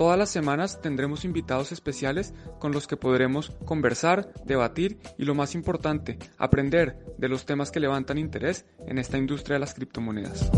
Todas 0.00 0.16
las 0.16 0.30
semanas 0.30 0.80
tendremos 0.80 1.26
invitados 1.26 1.72
especiales 1.72 2.32
con 2.58 2.72
los 2.72 2.86
que 2.86 2.96
podremos 2.96 3.50
conversar, 3.66 4.32
debatir 4.46 4.98
y 5.18 5.26
lo 5.26 5.34
más 5.34 5.54
importante, 5.54 6.18
aprender 6.38 6.96
de 7.18 7.28
los 7.28 7.44
temas 7.44 7.70
que 7.70 7.80
levantan 7.80 8.16
interés 8.16 8.64
en 8.88 8.96
esta 8.96 9.18
industria 9.18 9.56
de 9.56 9.60
las 9.60 9.74
criptomonedas. 9.74 10.50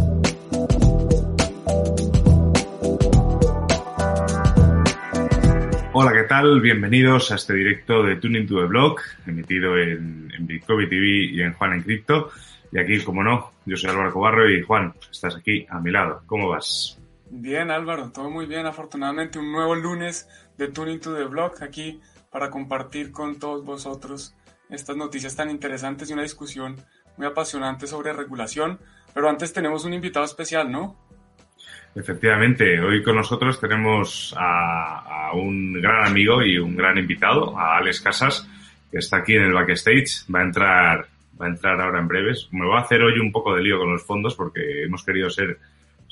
Hola, 5.92 6.12
¿qué 6.12 6.22
tal? 6.28 6.60
Bienvenidos 6.60 7.32
a 7.32 7.34
este 7.34 7.54
directo 7.54 8.04
de 8.04 8.14
Tuning 8.14 8.46
to 8.46 8.60
the 8.60 8.66
Blog, 8.66 9.00
emitido 9.26 9.76
en, 9.76 10.32
en 10.38 10.46
Bitcoin 10.46 10.88
TV 10.88 11.06
y 11.32 11.42
en 11.42 11.52
Juan 11.54 11.72
en 11.72 11.82
Cripto. 11.82 12.30
Y 12.70 12.78
aquí, 12.78 13.00
como 13.00 13.24
no, 13.24 13.50
yo 13.66 13.76
soy 13.76 13.90
Álvaro 13.90 14.12
Cobarro 14.12 14.48
y 14.48 14.62
Juan, 14.62 14.94
estás 15.10 15.34
aquí 15.34 15.66
a 15.68 15.80
mi 15.80 15.90
lado. 15.90 16.22
¿Cómo 16.26 16.48
vas? 16.48 17.01
Bien, 17.34 17.70
Álvaro, 17.70 18.12
todo 18.12 18.28
muy 18.28 18.44
bien. 18.44 18.66
Afortunadamente, 18.66 19.38
un 19.38 19.50
nuevo 19.50 19.74
lunes 19.74 20.28
de 20.58 20.68
Tuning 20.68 21.00
to 21.00 21.16
the 21.16 21.24
Blog 21.24 21.62
aquí 21.62 21.98
para 22.30 22.50
compartir 22.50 23.10
con 23.10 23.38
todos 23.38 23.64
vosotros 23.64 24.36
estas 24.68 24.98
noticias 24.98 25.34
tan 25.34 25.48
interesantes 25.48 26.10
y 26.10 26.12
una 26.12 26.24
discusión 26.24 26.76
muy 27.16 27.26
apasionante 27.26 27.86
sobre 27.86 28.12
regulación. 28.12 28.78
Pero 29.14 29.30
antes 29.30 29.50
tenemos 29.50 29.86
un 29.86 29.94
invitado 29.94 30.26
especial, 30.26 30.70
¿no? 30.70 30.94
Efectivamente, 31.94 32.78
hoy 32.80 33.02
con 33.02 33.16
nosotros 33.16 33.58
tenemos 33.58 34.34
a, 34.36 35.28
a, 35.30 35.32
un 35.32 35.80
gran 35.80 36.08
amigo 36.08 36.42
y 36.42 36.58
un 36.58 36.76
gran 36.76 36.98
invitado, 36.98 37.58
a 37.58 37.78
Alex 37.78 38.02
Casas, 38.02 38.46
que 38.90 38.98
está 38.98 39.16
aquí 39.16 39.36
en 39.36 39.44
el 39.44 39.54
backstage. 39.54 40.26
Va 40.32 40.40
a 40.40 40.44
entrar, 40.44 41.06
va 41.40 41.46
a 41.46 41.48
entrar 41.48 41.80
ahora 41.80 41.98
en 41.98 42.08
breves. 42.08 42.50
Me 42.52 42.68
va 42.68 42.80
a 42.80 42.82
hacer 42.82 43.00
hoy 43.00 43.18
un 43.18 43.32
poco 43.32 43.54
de 43.54 43.62
lío 43.62 43.78
con 43.78 43.90
los 43.90 44.04
fondos 44.04 44.34
porque 44.34 44.84
hemos 44.84 45.02
querido 45.02 45.30
ser 45.30 45.58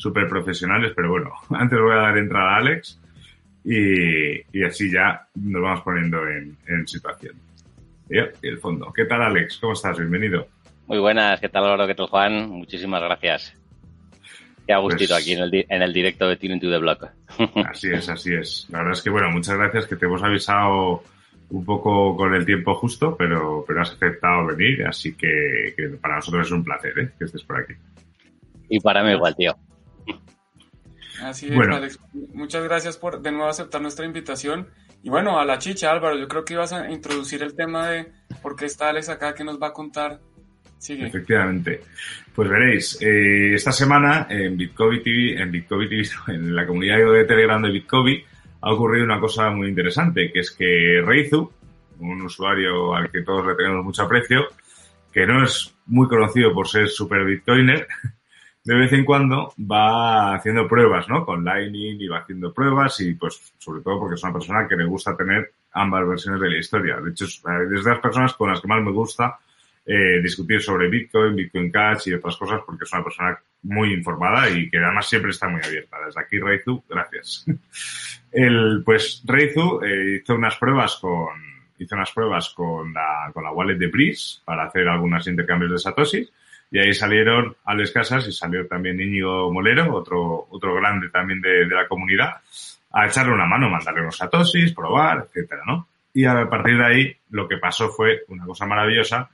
súper 0.00 0.28
profesionales, 0.28 0.92
pero 0.96 1.10
bueno, 1.10 1.30
antes 1.50 1.78
voy 1.78 1.92
a 1.92 2.00
dar 2.00 2.18
entrada 2.18 2.54
a 2.54 2.56
Alex 2.56 2.98
y, 3.64 4.58
y 4.58 4.64
así 4.64 4.90
ya 4.90 5.28
nos 5.34 5.62
vamos 5.62 5.82
poniendo 5.82 6.26
en, 6.26 6.56
en 6.66 6.88
situación. 6.88 7.34
Y 8.08 8.18
el 8.46 8.58
fondo. 8.58 8.92
¿Qué 8.92 9.04
tal, 9.04 9.22
Alex? 9.22 9.58
¿Cómo 9.58 9.74
estás? 9.74 9.96
Bienvenido. 9.98 10.48
Muy 10.88 10.98
buenas. 10.98 11.38
¿Qué 11.38 11.48
tal, 11.48 11.64
Álvaro? 11.64 11.86
¿Qué 11.86 11.94
tal, 11.94 12.06
Juan? 12.06 12.48
Muchísimas 12.48 13.00
gracias. 13.00 13.54
Qué 14.66 14.74
gustito 14.76 15.14
pues, 15.14 15.22
aquí 15.22 15.32
en 15.34 15.42
el, 15.42 15.66
en 15.68 15.82
el 15.82 15.92
directo 15.92 16.28
de 16.28 16.36
Tuning 16.36 16.60
to 16.60 16.70
the 16.70 16.78
Block. 16.78 17.06
Así 17.68 17.92
es, 17.92 18.08
así 18.08 18.34
es. 18.34 18.66
La 18.70 18.78
verdad 18.78 18.94
es 18.94 19.02
que, 19.02 19.10
bueno, 19.10 19.30
muchas 19.30 19.56
gracias 19.56 19.86
que 19.86 19.96
te 19.96 20.06
hemos 20.06 20.22
avisado 20.22 21.02
un 21.50 21.64
poco 21.64 22.16
con 22.16 22.34
el 22.34 22.44
tiempo 22.44 22.74
justo, 22.74 23.16
pero, 23.16 23.64
pero 23.66 23.82
has 23.82 23.92
aceptado 23.92 24.46
venir, 24.46 24.86
así 24.86 25.14
que, 25.14 25.74
que 25.76 25.88
para 26.00 26.16
nosotros 26.16 26.46
es 26.46 26.52
un 26.52 26.62
placer 26.62 26.98
¿eh? 26.98 27.10
que 27.18 27.24
estés 27.24 27.42
por 27.42 27.60
aquí. 27.60 27.74
Y 28.68 28.78
para 28.80 29.02
mí 29.02 29.10
igual, 29.10 29.34
tío. 29.34 29.56
Así 31.22 31.48
es, 31.48 31.54
bueno. 31.54 31.76
Alex. 31.76 31.98
Muchas 32.32 32.64
gracias 32.64 32.96
por 32.96 33.20
de 33.20 33.30
nuevo 33.32 33.48
aceptar 33.48 33.80
nuestra 33.82 34.06
invitación. 34.06 34.68
Y 35.02 35.10
bueno, 35.10 35.38
a 35.38 35.44
la 35.44 35.58
chicha, 35.58 35.90
Álvaro, 35.90 36.18
yo 36.18 36.28
creo 36.28 36.44
que 36.44 36.54
ibas 36.54 36.72
a 36.72 36.90
introducir 36.90 37.42
el 37.42 37.54
tema 37.54 37.88
de 37.88 38.12
por 38.42 38.56
qué 38.56 38.66
está 38.66 38.90
Alex 38.90 39.08
acá, 39.08 39.34
que 39.34 39.44
nos 39.44 39.60
va 39.60 39.68
a 39.68 39.72
contar. 39.72 40.20
Sigue. 40.78 41.06
Efectivamente. 41.06 41.82
Pues 42.34 42.48
veréis, 42.48 42.98
eh, 43.02 43.54
esta 43.54 43.70
semana 43.70 44.26
en 44.30 44.56
Bitcoin 44.56 45.02
TV, 45.02 45.40
en 45.40 45.50
Bitcoin 45.50 45.88
TV, 45.88 46.08
en 46.28 46.54
la 46.54 46.66
comunidad 46.66 46.96
de 46.96 47.24
Telegram 47.24 47.60
de 47.62 47.70
Bitcoin, 47.70 48.22
ha 48.62 48.72
ocurrido 48.72 49.04
una 49.04 49.20
cosa 49.20 49.50
muy 49.50 49.68
interesante, 49.68 50.30
que 50.32 50.40
es 50.40 50.50
que 50.50 51.02
Reizu, 51.04 51.50
un 51.98 52.22
usuario 52.22 52.94
al 52.94 53.10
que 53.10 53.22
todos 53.22 53.46
le 53.46 53.54
tenemos 53.54 53.84
mucho 53.84 54.02
aprecio, 54.02 54.46
que 55.12 55.26
no 55.26 55.44
es 55.44 55.74
muy 55.86 56.08
conocido 56.08 56.52
por 56.52 56.68
ser 56.68 56.88
super 56.88 57.24
bitcoiner, 57.24 57.86
de 58.64 58.74
vez 58.74 58.92
en 58.92 59.04
cuando 59.04 59.54
va 59.58 60.34
haciendo 60.34 60.68
pruebas, 60.68 61.08
¿no? 61.08 61.24
Con 61.24 61.44
Lightning 61.44 62.00
y 62.00 62.08
va 62.08 62.18
haciendo 62.18 62.52
pruebas 62.52 63.00
y 63.00 63.14
pues 63.14 63.54
sobre 63.58 63.82
todo 63.82 64.00
porque 64.00 64.16
es 64.16 64.22
una 64.22 64.32
persona 64.32 64.68
que 64.68 64.76
le 64.76 64.84
gusta 64.84 65.16
tener 65.16 65.52
ambas 65.72 66.06
versiones 66.06 66.40
de 66.40 66.50
la 66.50 66.58
historia. 66.58 66.96
De 67.00 67.10
hecho, 67.10 67.24
es 67.24 67.42
de 67.42 67.90
las 67.90 68.00
personas 68.00 68.34
con 68.34 68.50
las 68.50 68.60
que 68.60 68.68
más 68.68 68.82
me 68.82 68.92
gusta 68.92 69.38
eh, 69.86 70.20
discutir 70.22 70.60
sobre 70.60 70.88
Bitcoin, 70.90 71.34
Bitcoin 71.34 71.70
Cash 71.70 72.08
y 72.08 72.14
otras 72.14 72.36
cosas 72.36 72.60
porque 72.66 72.84
es 72.84 72.92
una 72.92 73.02
persona 73.02 73.38
muy 73.62 73.92
informada 73.94 74.48
y 74.50 74.68
que 74.68 74.78
además 74.78 75.08
siempre 75.08 75.30
está 75.30 75.48
muy 75.48 75.62
abierta. 75.62 75.96
Desde 76.04 76.20
aquí, 76.20 76.38
Reizu, 76.38 76.84
gracias. 76.88 77.46
El, 78.32 78.82
pues 78.84 79.22
Reizu 79.24 79.80
eh, 79.82 80.20
hizo 80.22 80.34
unas 80.34 80.56
pruebas 80.56 80.96
con, 80.96 81.30
hizo 81.78 81.94
unas 81.94 82.12
pruebas 82.12 82.50
con 82.50 82.92
la, 82.92 83.30
con 83.32 83.42
la 83.42 83.52
wallet 83.52 83.78
de 83.78 83.86
Breeze 83.86 84.42
para 84.44 84.64
hacer 84.64 84.86
algunos 84.86 85.26
intercambios 85.26 85.72
de 85.72 85.78
satoshis 85.78 86.30
y 86.70 86.78
ahí 86.78 86.92
salieron 86.92 87.56
Alex 87.64 87.90
Casas 87.90 88.28
y 88.28 88.32
salió 88.32 88.66
también 88.66 89.00
Íñigo 89.00 89.52
Molero, 89.52 89.94
otro, 89.94 90.46
otro 90.50 90.74
grande 90.74 91.08
también 91.08 91.40
de, 91.40 91.66
de 91.66 91.74
la 91.74 91.88
comunidad, 91.88 92.36
a 92.92 93.06
echarle 93.06 93.32
una 93.32 93.46
mano, 93.46 93.68
mandarle 93.68 94.02
unos 94.02 94.16
satosis, 94.16 94.72
probar, 94.72 95.26
etcétera, 95.26 95.62
¿no? 95.66 95.88
Y 96.12 96.24
a 96.24 96.48
partir 96.48 96.76
de 96.76 96.84
ahí 96.84 97.16
lo 97.30 97.48
que 97.48 97.58
pasó 97.58 97.88
fue 97.88 98.24
una 98.28 98.44
cosa 98.44 98.66
maravillosa, 98.66 99.28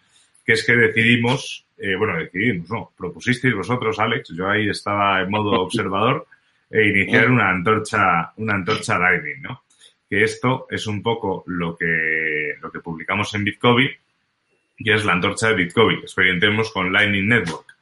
que 0.45 0.53
es 0.53 0.65
que 0.65 0.77
decidimos, 0.77 1.67
eh, 1.79 1.97
bueno, 1.97 2.19
decidimos, 2.19 2.71
no, 2.71 2.93
propusisteis 2.97 3.55
vosotros, 3.55 3.99
Alex, 3.99 4.31
yo 4.35 4.49
ahí 4.49 4.69
estaba 4.69 5.21
en 5.21 5.31
modo 5.31 5.51
observador, 5.63 6.27
e 6.71 6.89
iniciar 6.89 7.31
una 7.31 7.51
antorcha, 7.51 8.33
una 8.37 8.55
antorcha 8.55 8.99
Lightning, 8.99 9.43
¿no? 9.43 9.63
Que 10.09 10.23
esto 10.23 10.67
es 10.71 10.87
un 10.87 11.03
poco 11.03 11.45
lo 11.47 11.77
que, 11.77 12.55
lo 12.61 12.71
que 12.71 12.81
publicamos 12.81 13.35
en 13.35 13.45
Bitcoin, 13.45 13.89
y 14.79 14.93
es 14.93 15.05
la 15.05 15.13
antorcha 15.13 15.49
de 15.49 15.55
Bitcoin. 15.55 16.01
Experimentemos 16.01 16.73
con 16.73 16.93
Lightning 16.93 17.29
Network. 17.29 17.77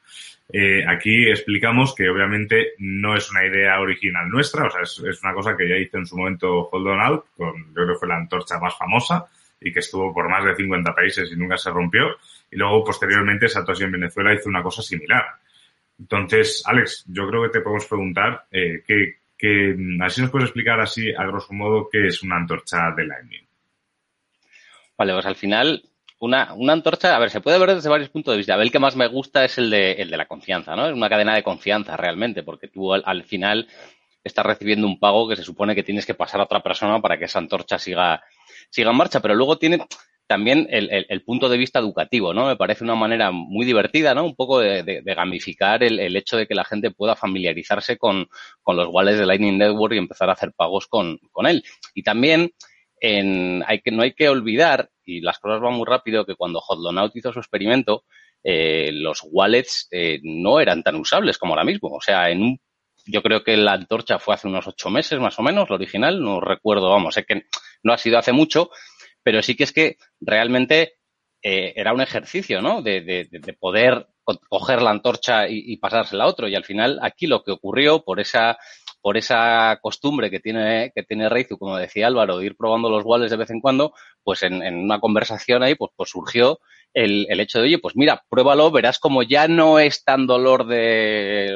Eh, 0.51 0.85
aquí 0.87 1.27
explicamos 1.27 1.95
que 1.95 2.07
obviamente 2.07 2.73
no 2.77 3.15
es 3.15 3.31
una 3.31 3.45
idea 3.45 3.79
original 3.79 4.29
nuestra, 4.29 4.67
o 4.67 4.69
sea, 4.69 4.81
es, 4.81 4.99
es, 4.99 5.23
una 5.23 5.33
cosa 5.33 5.57
que 5.57 5.67
ya 5.67 5.75
hizo 5.75 5.97
en 5.97 6.05
su 6.05 6.15
momento 6.15 6.69
Hold 6.69 6.87
On 6.87 7.23
con, 7.35 7.67
yo 7.67 7.73
creo 7.73 7.87
que 7.87 7.99
fue 7.99 8.07
la 8.07 8.17
antorcha 8.17 8.59
más 8.59 8.77
famosa 8.77 9.25
y 9.59 9.73
que 9.73 9.79
estuvo 9.79 10.13
por 10.13 10.29
más 10.29 10.45
de 10.45 10.55
50 10.55 10.93
países 10.93 11.31
y 11.31 11.35
nunca 11.35 11.57
se 11.57 11.71
rompió. 11.71 12.17
Y 12.51 12.57
luego, 12.57 12.83
posteriormente, 12.83 13.49
Satoshi 13.49 13.85
en 13.85 13.93
Venezuela 13.93 14.33
hizo 14.33 14.47
una 14.47 14.61
cosa 14.61 14.83
similar. 14.83 15.25
Entonces, 15.99 16.63
Alex, 16.65 17.05
yo 17.07 17.27
creo 17.27 17.43
que 17.43 17.49
te 17.49 17.61
podemos 17.61 17.85
preguntar 17.85 18.45
eh, 18.51 18.83
que, 18.85 19.15
que, 19.37 19.75
así 20.01 20.21
nos 20.21 20.29
puedes 20.29 20.49
explicar 20.49 20.79
así, 20.79 21.11
a 21.11 21.25
grosso 21.25 21.53
modo, 21.53 21.89
qué 21.91 22.05
es 22.07 22.21
una 22.21 22.35
antorcha 22.35 22.91
de 22.95 23.05
Lightning. 23.05 23.47
Vale, 24.97 25.13
pues 25.13 25.25
al 25.25 25.35
final 25.35 25.81
una, 26.25 26.73
antorcha, 26.73 27.15
a 27.15 27.19
ver, 27.19 27.29
se 27.29 27.41
puede 27.41 27.57
ver 27.59 27.75
desde 27.75 27.89
varios 27.89 28.09
puntos 28.09 28.33
de 28.33 28.37
vista. 28.37 28.55
El 28.55 28.71
que 28.71 28.79
más 28.79 28.95
me 28.95 29.07
gusta 29.07 29.45
es 29.45 29.57
el 29.57 29.69
de, 29.69 29.93
el 29.93 30.09
de 30.09 30.17
la 30.17 30.25
confianza, 30.25 30.75
¿no? 30.75 30.87
Es 30.87 30.93
una 30.93 31.09
cadena 31.09 31.35
de 31.35 31.43
confianza 31.43 31.95
realmente, 31.97 32.43
porque 32.43 32.67
tú 32.67 32.93
al, 32.93 33.03
al, 33.05 33.23
final 33.23 33.67
estás 34.23 34.45
recibiendo 34.45 34.87
un 34.87 34.99
pago 34.99 35.27
que 35.27 35.35
se 35.35 35.43
supone 35.43 35.75
que 35.75 35.83
tienes 35.83 36.05
que 36.05 36.13
pasar 36.13 36.41
a 36.41 36.43
otra 36.43 36.61
persona 36.61 37.01
para 37.01 37.17
que 37.17 37.25
esa 37.25 37.39
antorcha 37.39 37.79
siga, 37.79 38.23
siga 38.69 38.91
en 38.91 38.97
marcha. 38.97 39.21
Pero 39.21 39.35
luego 39.35 39.57
tiene 39.57 39.85
también 40.27 40.67
el, 40.69 41.05
el, 41.07 41.23
punto 41.23 41.49
de 41.49 41.57
vista 41.57 41.79
educativo, 41.79 42.33
¿no? 42.33 42.47
Me 42.47 42.55
parece 42.55 42.83
una 42.83 42.95
manera 42.95 43.31
muy 43.31 43.65
divertida, 43.65 44.15
¿no? 44.15 44.25
Un 44.25 44.35
poco 44.35 44.59
de, 44.59 44.83
de, 44.83 45.01
de 45.01 45.13
gamificar 45.13 45.83
el, 45.83 45.99
el, 45.99 46.15
hecho 46.15 46.37
de 46.37 46.47
que 46.47 46.55
la 46.55 46.65
gente 46.65 46.91
pueda 46.91 47.15
familiarizarse 47.15 47.97
con, 47.97 48.27
con 48.63 48.75
los 48.75 48.87
wallets 48.91 49.19
de 49.19 49.25
Lightning 49.25 49.57
Network 49.57 49.93
y 49.93 49.99
empezar 49.99 50.29
a 50.29 50.33
hacer 50.33 50.51
pagos 50.53 50.87
con, 50.87 51.19
con 51.31 51.45
él. 51.45 51.63
Y 51.93 52.01
también 52.01 52.51
en, 52.99 53.63
hay 53.67 53.81
que, 53.81 53.91
no 53.91 54.01
hay 54.01 54.13
que 54.13 54.29
olvidar, 54.29 54.89
y 55.05 55.21
las 55.21 55.39
cosas 55.39 55.61
van 55.61 55.73
muy 55.73 55.85
rápido, 55.85 56.25
que 56.25 56.35
cuando 56.35 56.59
Hotlonaut 56.59 57.15
hizo 57.15 57.31
su 57.31 57.39
experimento, 57.39 58.03
eh, 58.43 58.91
los 58.93 59.21
wallets 59.23 59.87
eh, 59.91 60.19
no 60.23 60.59
eran 60.59 60.83
tan 60.83 60.95
usables 60.95 61.37
como 61.37 61.53
ahora 61.53 61.63
mismo. 61.63 61.89
O 61.89 62.01
sea, 62.01 62.29
en 62.29 62.41
un 62.41 62.59
yo 63.05 63.21
creo 63.21 63.43
que 63.43 63.55
la 63.55 63.73
antorcha 63.73 64.19
fue 64.19 64.33
hace 64.33 64.47
unos 64.47 64.67
ocho 64.67 64.89
meses 64.89 65.19
más 65.19 65.37
o 65.37 65.43
menos, 65.43 65.69
la 65.69 65.75
original, 65.75 66.21
no 66.21 66.41
recuerdo, 66.41 66.89
vamos, 66.89 67.13
sé 67.13 67.23
que 67.23 67.43
no 67.83 67.93
ha 67.93 67.97
sido 67.97 68.17
hace 68.17 68.31
mucho, 68.31 68.71
pero 69.21 69.41
sí 69.43 69.55
que 69.55 69.63
es 69.63 69.71
que 69.71 69.97
realmente 70.19 70.93
eh, 71.41 71.73
era 71.75 71.93
un 71.93 72.01
ejercicio, 72.01 72.61
¿no? 72.61 72.81
De, 72.81 73.01
de, 73.01 73.27
de 73.29 73.53
poder 73.53 74.07
coger 74.49 74.81
la 74.81 74.89
antorcha 74.89 75.47
y, 75.47 75.77
pasársela 75.77 76.23
a 76.23 76.27
otro. 76.27 76.47
Y 76.47 76.55
al 76.55 76.63
final, 76.63 76.99
aquí 77.01 77.27
lo 77.27 77.43
que 77.43 77.51
ocurrió 77.51 78.03
por 78.03 78.19
esa, 78.19 78.57
por 79.05 79.17
esa 79.17 79.77
costumbre 79.83 80.31
que 80.31 80.39
tiene, 80.39 80.91
que 80.95 81.03
tiene 81.03 81.29
Reizu, 81.29 81.59
como 81.59 81.77
decía 81.77 82.07
Álvaro, 82.07 82.39
de 82.39 82.47
ir 82.47 82.55
probando 82.57 82.89
los 82.89 83.03
walls 83.05 83.29
de 83.29 83.37
vez 83.37 83.51
en 83.51 83.61
cuando, 83.61 83.93
pues 84.23 84.41
en, 84.41 84.63
en 84.63 84.77
una 84.77 84.99
conversación 84.99 85.61
ahí, 85.61 85.75
pues, 85.75 85.91
pues 85.95 86.09
surgió 86.09 86.59
el, 86.91 87.27
el, 87.29 87.39
hecho 87.39 87.59
de, 87.59 87.65
oye, 87.65 87.77
pues 87.77 87.95
mira, 87.95 88.25
pruébalo, 88.27 88.71
verás 88.71 88.97
como 88.97 89.21
ya 89.21 89.47
no 89.47 89.77
es 89.77 90.03
tan 90.03 90.25
dolor 90.25 90.65
de 90.65 91.55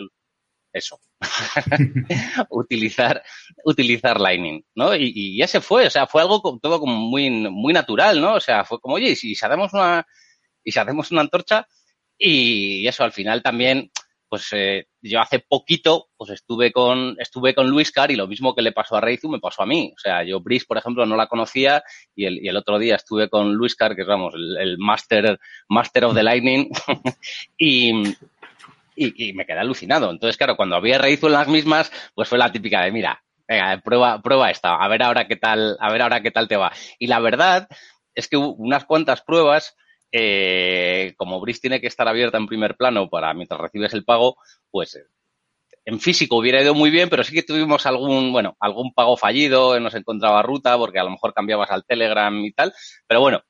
eso. 0.72 1.00
utilizar, 2.52 3.24
utilizar 3.66 4.22
Lightning, 4.22 4.64
¿no? 4.76 4.96
Y, 4.96 5.12
y, 5.16 5.42
ese 5.42 5.60
fue, 5.60 5.88
o 5.88 5.90
sea, 5.90 6.06
fue 6.06 6.22
algo 6.22 6.60
todo 6.62 6.80
como 6.80 6.98
muy, 6.98 7.32
muy 7.32 7.74
natural, 7.74 8.22
¿no? 8.22 8.36
O 8.36 8.40
sea, 8.40 8.64
fue 8.64 8.80
como, 8.80 8.98
oye, 8.98 9.10
y 9.10 9.16
si 9.16 9.34
hacemos 9.34 9.74
una, 9.74 10.06
y 10.64 10.72
si 10.72 10.78
hacemos 10.78 11.10
una 11.10 11.22
antorcha, 11.22 11.68
y 12.16 12.88
eso 12.88 13.04
al 13.04 13.12
final 13.12 13.42
también, 13.42 13.90
pues 14.30 14.48
eh, 14.52 14.88
yo 15.02 15.20
hace 15.20 15.40
poquito, 15.40 16.10
pues 16.16 16.30
estuve 16.30 16.72
con, 16.72 17.16
estuve 17.20 17.56
con 17.56 17.68
Luis 17.68 17.92
Car 17.92 18.12
y 18.12 18.16
lo 18.16 18.28
mismo 18.28 18.54
que 18.54 18.62
le 18.62 18.72
pasó 18.72 18.96
a 18.96 19.02
Reizu 19.02 19.28
me 19.28 19.40
pasó 19.40 19.64
a 19.64 19.66
mí. 19.66 19.92
O 19.96 20.00
sea, 20.00 20.24
yo 20.24 20.40
Brice, 20.40 20.66
por 20.68 20.78
ejemplo, 20.78 21.06
no 21.06 21.16
la 21.16 21.28
conocía 21.28 21.84
y 22.16 22.26
el, 22.26 22.48
el 22.48 22.56
otro 22.56 22.78
día 22.78 22.96
estuve 22.96 23.30
con 23.30 23.54
Luis 23.54 23.76
Car, 23.76 23.96
que 23.96 24.04
es, 24.04 24.08
vamos, 24.08 24.36
el, 24.36 24.58
el 24.58 24.78
master, 24.78 25.40
master 25.68 26.06
of 26.06 26.16
the 26.16 26.24
lightning, 26.24 26.70
y, 27.58 27.92
y, 28.96 29.30
y, 29.30 29.34
me 29.34 29.46
quedé 29.46 29.60
alucinado. 29.60 30.12
Entonces, 30.12 30.38
claro, 30.38 30.56
cuando 30.56 30.76
había 30.76 31.00
Reizu 31.00 31.28
en 31.28 31.34
las 31.34 31.48
mismas, 31.48 31.92
pues 32.14 32.30
fue 32.30 32.38
la 32.38 32.52
típica 32.52 32.82
de, 32.84 32.92
mira, 32.92 33.24
venga, 33.48 33.82
prueba, 33.84 34.22
prueba 34.22 34.52
esta, 34.52 34.76
a 34.76 34.88
ver 34.88 35.02
ahora 35.02 35.28
qué 35.28 35.36
tal, 35.36 35.76
a 35.80 35.92
ver 35.92 36.04
ahora 36.04 36.22
qué 36.22 36.30
tal 36.30 36.48
te 36.48 36.56
va. 36.56 36.72
Y 37.00 37.08
la 37.08 37.20
verdad 37.20 37.68
es 38.14 38.28
que 38.28 38.38
unas 38.38 38.86
cuantas 38.86 39.22
pruebas, 39.22 39.76
eh, 40.12 41.14
como 41.18 41.40
Brice 41.40 41.62
tiene 41.62 41.82
que 41.82 41.88
estar 41.88 42.08
abierta 42.08 42.38
en 42.38 42.48
primer 42.48 42.76
plano 42.76 43.10
para 43.10 43.34
mientras 43.34 43.60
recibes 43.60 43.94
el 43.94 44.06
pago, 44.06 44.38
pues 44.72 45.00
en 45.86 46.00
físico 46.00 46.38
hubiera 46.38 46.62
ido 46.62 46.74
muy 46.74 46.90
bien, 46.90 47.10
pero 47.10 47.24
sí 47.24 47.34
que 47.34 47.44
tuvimos 47.44 47.86
algún, 47.86 48.32
bueno, 48.32 48.56
algún 48.60 48.94
pago 48.94 49.18
fallido, 49.18 49.80
no 49.80 49.90
se 49.90 49.98
encontraba 49.98 50.42
ruta 50.42 50.78
porque 50.78 51.00
a 51.00 51.04
lo 51.04 51.10
mejor 51.10 51.34
cambiabas 51.34 51.72
al 51.72 51.86
Telegram 51.86 52.36
y 52.44 52.52
tal, 52.52 52.74
pero 53.08 53.22
bueno, 53.22 53.42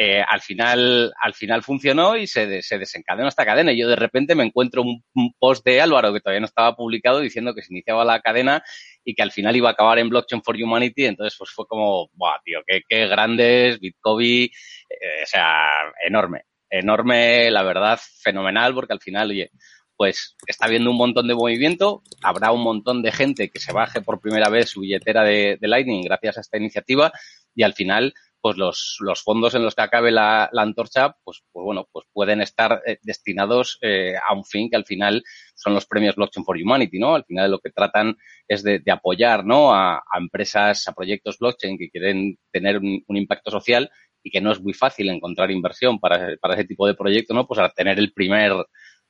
eh, 0.00 0.22
al 0.24 0.40
final, 0.40 1.12
al 1.20 1.34
final 1.34 1.64
funcionó 1.64 2.16
y 2.16 2.28
se, 2.28 2.62
se, 2.62 2.78
desencadenó 2.78 3.26
esta 3.26 3.44
cadena. 3.44 3.72
Y 3.72 3.80
yo 3.80 3.88
de 3.88 3.96
repente 3.96 4.36
me 4.36 4.44
encuentro 4.44 4.82
un, 4.82 5.02
un, 5.12 5.34
post 5.40 5.64
de 5.64 5.80
Álvaro 5.80 6.12
que 6.12 6.20
todavía 6.20 6.38
no 6.38 6.46
estaba 6.46 6.76
publicado 6.76 7.18
diciendo 7.18 7.52
que 7.52 7.62
se 7.62 7.72
iniciaba 7.72 8.04
la 8.04 8.20
cadena 8.20 8.62
y 9.04 9.16
que 9.16 9.22
al 9.22 9.32
final 9.32 9.56
iba 9.56 9.70
a 9.70 9.72
acabar 9.72 9.98
en 9.98 10.08
Blockchain 10.08 10.44
for 10.44 10.54
Humanity. 10.54 11.06
Entonces, 11.06 11.36
pues 11.36 11.50
fue 11.50 11.66
como, 11.66 12.10
¡buah, 12.12 12.38
tío! 12.44 12.60
¡Qué, 12.64 12.82
qué 12.88 13.08
grandes! 13.08 13.80
Bitcoin, 13.80 14.44
eh, 14.44 15.22
o 15.24 15.26
sea, 15.26 15.66
enorme. 16.06 16.42
Enorme, 16.70 17.50
la 17.50 17.64
verdad, 17.64 17.98
fenomenal, 18.22 18.74
porque 18.74 18.92
al 18.92 19.00
final, 19.00 19.30
oye, 19.30 19.50
pues 19.96 20.36
está 20.46 20.66
habiendo 20.66 20.92
un 20.92 20.96
montón 20.96 21.26
de 21.26 21.34
movimiento, 21.34 22.04
habrá 22.22 22.52
un 22.52 22.62
montón 22.62 23.02
de 23.02 23.10
gente 23.10 23.48
que 23.48 23.58
se 23.58 23.72
baje 23.72 24.00
por 24.00 24.20
primera 24.20 24.48
vez 24.48 24.70
su 24.70 24.82
billetera 24.82 25.24
de, 25.24 25.58
de 25.60 25.66
Lightning 25.66 26.04
gracias 26.04 26.38
a 26.38 26.40
esta 26.40 26.56
iniciativa 26.56 27.10
y 27.52 27.64
al 27.64 27.74
final 27.74 28.14
pues 28.40 28.56
los, 28.56 28.98
los 29.00 29.22
fondos 29.22 29.54
en 29.54 29.62
los 29.62 29.74
que 29.74 29.82
acabe 29.82 30.10
la, 30.10 30.48
la 30.52 30.62
antorcha, 30.62 31.16
pues, 31.24 31.42
pues, 31.52 31.64
bueno, 31.64 31.88
pues 31.90 32.06
pueden 32.12 32.40
estar 32.40 32.82
eh, 32.86 32.98
destinados 33.02 33.78
eh, 33.82 34.14
a 34.16 34.34
un 34.34 34.44
fin 34.44 34.70
que 34.70 34.76
al 34.76 34.84
final 34.84 35.22
son 35.54 35.74
los 35.74 35.86
premios 35.86 36.16
Blockchain 36.16 36.44
for 36.44 36.56
Humanity, 36.56 36.98
¿no? 36.98 37.14
Al 37.14 37.24
final 37.24 37.50
lo 37.50 37.58
que 37.58 37.70
tratan 37.70 38.16
es 38.46 38.62
de, 38.62 38.78
de 38.78 38.92
apoyar, 38.92 39.44
¿no? 39.44 39.74
A, 39.74 39.96
a, 39.96 40.18
empresas, 40.18 40.86
a 40.88 40.92
proyectos 40.92 41.38
blockchain 41.38 41.78
que 41.78 41.90
quieren 41.90 42.38
tener 42.50 42.78
un, 42.78 43.02
un, 43.06 43.16
impacto 43.16 43.50
social 43.50 43.90
y 44.22 44.30
que 44.30 44.40
no 44.40 44.52
es 44.52 44.60
muy 44.60 44.72
fácil 44.72 45.08
encontrar 45.08 45.50
inversión 45.50 45.98
para, 45.98 46.36
para 46.40 46.54
ese 46.54 46.64
tipo 46.64 46.86
de 46.86 46.94
proyecto, 46.94 47.34
¿no? 47.34 47.46
Pues 47.46 47.60
a 47.60 47.68
tener 47.70 47.98
el 47.98 48.12
primer, 48.12 48.52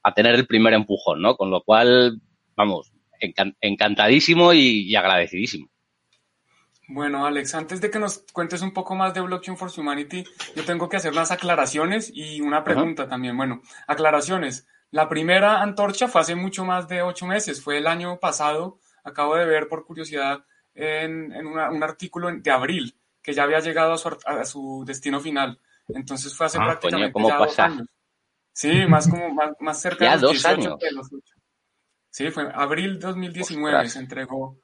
a 0.02 0.14
tener 0.14 0.34
el 0.34 0.46
primer 0.46 0.75
empujón, 0.75 1.20
¿no? 1.20 1.36
Con 1.36 1.50
lo 1.50 1.62
cual, 1.62 2.20
vamos, 2.56 2.92
encantadísimo 3.60 4.52
y, 4.52 4.90
y 4.90 4.96
agradecidísimo. 4.96 5.69
Bueno, 6.90 7.26
Alex, 7.26 7.55
antes 7.55 7.82
de 7.82 7.90
que 7.90 7.99
nos 7.99 8.25
cuentes 8.32 8.62
un 8.62 8.73
poco 8.73 8.94
más 8.94 9.12
de 9.12 9.20
Blockchain 9.20 9.58
for 9.58 9.70
Humanity, 9.76 10.25
yo 10.56 10.64
tengo 10.64 10.88
que 10.88 10.96
hacer 10.96 11.12
unas 11.12 11.31
aclaraciones 11.31 12.11
y 12.14 12.40
una 12.40 12.64
pregunta 12.64 13.06
también. 13.06 13.37
Bueno, 13.37 13.61
aclaraciones. 13.87 14.67
La 14.90 15.06
primera 15.06 15.61
antorcha 15.61 16.08
fue 16.08 16.23
hace 16.23 16.35
mucho 16.35 16.64
más 16.64 16.88
de 16.88 17.02
ocho 17.02 17.26
meses, 17.26 17.62
fue 17.62 17.76
el 17.76 17.87
año 17.87 18.19
pasado. 18.19 18.79
Acabo 19.05 19.37
de 19.37 19.44
ver 19.44 19.69
por 19.69 19.85
curiosidad 19.85 20.46
en, 20.75 21.31
en 21.32 21.46
una, 21.46 21.70
un 21.70 21.82
artículo 21.82 22.32
de 22.32 22.50
abril 22.50 22.96
que 23.23 23.35
ya 23.35 23.43
había 23.43 23.61
llegado 23.61 23.93
a 23.93 23.99
su, 23.99 24.17
a 24.25 24.44
su 24.46 24.85
destino 24.87 25.20
final. 25.20 25.61
Entonces 25.88 26.35
fue 26.35 26.46
hace 26.46 26.56
ah, 26.58 26.64
prácticamente 26.64 27.12
coño, 27.12 27.29
ya 27.29 27.37
dos 27.37 27.58
años. 27.58 27.87
Sí, 28.55 28.87
más 28.87 29.08
como 29.08 29.29
más, 29.35 29.50
más 29.61 29.79
cerca 29.79 30.06
ya 30.06 30.17
de 30.17 30.23
los 30.23 30.23
dos 30.23 30.32
18 30.32 30.49
años. 30.49 30.79
de 30.79 30.93
los 30.93 31.12
8. 31.12 31.35
Sí, 32.11 32.31
fue 32.31 32.50
abril 32.55 32.99
2019 32.99 33.76
Ostras. 33.76 33.93
se 33.93 33.99
entregó 33.99 34.58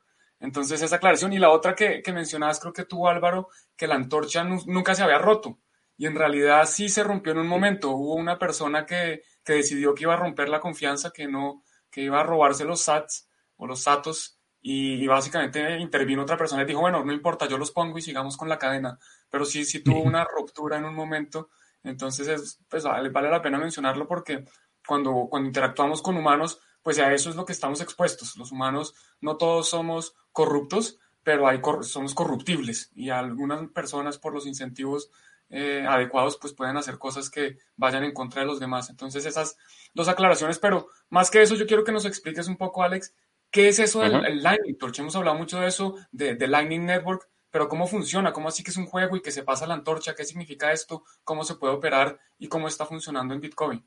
entonces, 0.44 0.82
esa 0.82 0.96
aclaración. 0.96 1.32
Y 1.32 1.38
la 1.38 1.50
otra 1.50 1.74
que, 1.74 2.02
que 2.02 2.12
mencionabas, 2.12 2.60
creo 2.60 2.72
que 2.72 2.84
tuvo 2.84 3.08
Álvaro, 3.08 3.48
que 3.76 3.86
la 3.86 3.94
antorcha 3.94 4.44
nu 4.44 4.60
nunca 4.66 4.94
se 4.94 5.02
había 5.02 5.18
roto. 5.18 5.58
Y 5.96 6.06
en 6.06 6.14
realidad 6.14 6.66
sí 6.66 6.88
se 6.90 7.02
rompió 7.02 7.32
en 7.32 7.38
un 7.38 7.46
momento. 7.46 7.92
Hubo 7.92 8.14
una 8.14 8.38
persona 8.38 8.84
que, 8.84 9.22
que 9.42 9.54
decidió 9.54 9.94
que 9.94 10.04
iba 10.04 10.14
a 10.14 10.18
romper 10.18 10.50
la 10.50 10.60
confianza, 10.60 11.12
que 11.12 11.26
no, 11.26 11.62
que 11.90 12.02
iba 12.02 12.20
a 12.20 12.24
robarse 12.24 12.64
los 12.64 12.82
sats 12.82 13.28
o 13.56 13.66
los 13.66 13.80
satos. 13.80 14.38
Y, 14.60 15.02
y, 15.02 15.06
básicamente 15.06 15.78
intervino 15.78 16.22
otra 16.22 16.36
persona 16.36 16.62
y 16.62 16.66
dijo, 16.66 16.80
bueno, 16.80 17.04
no 17.04 17.12
importa, 17.12 17.46
yo 17.46 17.58
los 17.58 17.70
pongo 17.70 17.98
y 17.98 18.02
sigamos 18.02 18.36
con 18.36 18.48
la 18.48 18.58
cadena. 18.58 18.98
Pero 19.30 19.44
sí, 19.46 19.64
sí 19.64 19.82
tuvo 19.82 20.02
una 20.02 20.24
ruptura 20.24 20.76
en 20.76 20.84
un 20.84 20.94
momento. 20.94 21.50
Entonces, 21.82 22.28
es, 22.28 22.60
pues 22.68 22.84
vale, 22.84 23.08
vale 23.08 23.30
la 23.30 23.42
pena 23.42 23.58
mencionarlo 23.58 24.06
porque 24.06 24.44
cuando, 24.86 25.26
cuando 25.30 25.48
interactuamos 25.48 26.02
con 26.02 26.16
humanos, 26.16 26.60
pues 26.84 26.98
a 27.00 27.12
eso 27.12 27.30
es 27.30 27.36
lo 27.36 27.44
que 27.46 27.52
estamos 27.52 27.80
expuestos. 27.80 28.36
Los 28.36 28.52
humanos 28.52 28.94
no 29.20 29.36
todos 29.36 29.70
somos 29.70 30.14
corruptos, 30.30 31.00
pero 31.24 31.48
hay 31.48 31.60
cor 31.60 31.84
somos 31.84 32.14
corruptibles 32.14 32.92
y 32.94 33.10
algunas 33.10 33.68
personas 33.70 34.18
por 34.18 34.34
los 34.34 34.46
incentivos 34.46 35.10
eh, 35.48 35.84
adecuados 35.88 36.36
pues 36.36 36.52
pueden 36.52 36.76
hacer 36.76 36.98
cosas 36.98 37.30
que 37.30 37.56
vayan 37.76 38.04
en 38.04 38.12
contra 38.12 38.42
de 38.42 38.46
los 38.46 38.60
demás. 38.60 38.90
Entonces 38.90 39.24
esas 39.24 39.56
dos 39.94 40.08
aclaraciones, 40.08 40.58
pero 40.58 40.88
más 41.08 41.30
que 41.30 41.42
eso 41.42 41.54
yo 41.54 41.66
quiero 41.66 41.84
que 41.84 41.92
nos 41.92 42.04
expliques 42.04 42.46
un 42.48 42.58
poco, 42.58 42.82
Alex, 42.82 43.14
¿qué 43.50 43.68
es 43.68 43.78
eso 43.78 44.00
del 44.00 44.16
uh 44.16 44.18
-huh. 44.18 44.42
Lightning 44.42 44.76
Torch? 44.76 44.98
Hemos 44.98 45.16
hablado 45.16 45.38
mucho 45.38 45.58
de 45.60 45.68
eso, 45.68 45.96
de, 46.12 46.34
de 46.34 46.46
Lightning 46.48 46.84
Network, 46.84 47.30
pero 47.50 47.68
¿cómo 47.68 47.86
funciona? 47.86 48.32
¿Cómo 48.34 48.48
así 48.48 48.62
que 48.62 48.72
es 48.72 48.76
un 48.76 48.86
juego 48.86 49.16
y 49.16 49.22
que 49.22 49.30
se 49.30 49.42
pasa 49.42 49.66
la 49.66 49.74
antorcha? 49.74 50.14
¿Qué 50.14 50.24
significa 50.24 50.72
esto? 50.72 51.04
¿Cómo 51.22 51.44
se 51.44 51.54
puede 51.54 51.72
operar? 51.72 52.18
¿Y 52.38 52.48
cómo 52.48 52.68
está 52.68 52.84
funcionando 52.84 53.32
en 53.32 53.40
Bitcoin? 53.40 53.86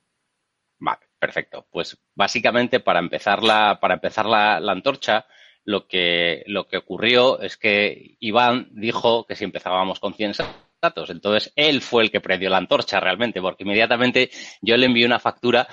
Vale, 0.80 1.00
perfecto. 1.20 1.68
Pues 1.72 1.98
básicamente 2.16 2.80
para 2.80 3.00
empezar 3.00 3.44
la, 3.44 3.80
para 3.80 3.96
empezar 3.96 4.26
la, 4.26 4.58
antorcha, 4.58 5.26
lo 5.64 5.88
que, 5.88 6.44
lo 6.48 6.68
que 6.68 6.78
ocurrió 6.78 7.40
es 7.42 7.58
que 7.58 8.16
Iván 8.20 8.70
dijo 8.72 9.26
que 9.26 9.36
si 9.36 9.44
empezábamos 9.44 10.00
con 10.00 10.14
100 10.14 10.34
datos, 10.82 11.10
entonces 11.10 11.52
él 11.56 11.82
fue 11.82 12.04
el 12.04 12.12
que 12.12 12.22
prendió 12.22 12.50
la 12.50 12.58
antorcha 12.58 13.00
realmente, 13.00 13.42
porque 13.42 13.64
inmediatamente 13.64 14.30
yo 14.62 14.78
le 14.78 14.86
envié 14.86 15.06
una 15.06 15.20
factura 15.20 15.68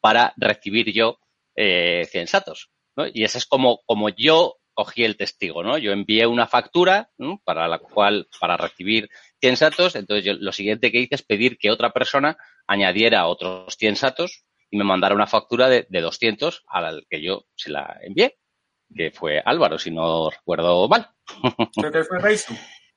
para 0.00 0.32
recibir 0.36 0.92
yo 0.92 1.18
eh, 1.56 2.06
100 2.10 2.26
satos. 2.26 2.70
¿no? 2.96 3.06
Y 3.12 3.24
ese 3.24 3.38
es 3.38 3.46
como, 3.46 3.80
como 3.86 4.10
yo 4.10 4.56
cogí 4.72 5.04
el 5.04 5.16
testigo, 5.16 5.62
¿no? 5.62 5.76
Yo 5.78 5.92
envié 5.92 6.26
una 6.26 6.46
factura 6.46 7.10
para 7.44 7.68
la 7.68 7.78
cual, 7.78 8.28
para 8.40 8.56
recibir 8.56 9.10
100 9.40 9.56
satos, 9.56 9.96
entonces 9.96 10.24
yo, 10.24 10.32
lo 10.34 10.52
siguiente 10.52 10.90
que 10.90 11.00
hice 11.00 11.16
es 11.16 11.22
pedir 11.22 11.58
que 11.58 11.70
otra 11.70 11.90
persona 11.90 12.38
añadiera 12.66 13.26
otros 13.26 13.76
100 13.76 13.96
satos 13.96 14.44
y 14.70 14.78
me 14.78 14.84
mandara 14.84 15.14
una 15.14 15.26
factura 15.26 15.68
de, 15.68 15.86
de 15.88 16.00
200 16.00 16.64
al 16.68 17.06
que 17.08 17.22
yo 17.22 17.46
se 17.54 17.70
la 17.70 17.98
envié, 18.02 18.38
que 18.94 19.10
fue 19.10 19.42
Álvaro, 19.44 19.78
si 19.78 19.90
no 19.90 20.30
recuerdo 20.30 20.88
mal. 20.88 21.10
Fue 21.74 21.90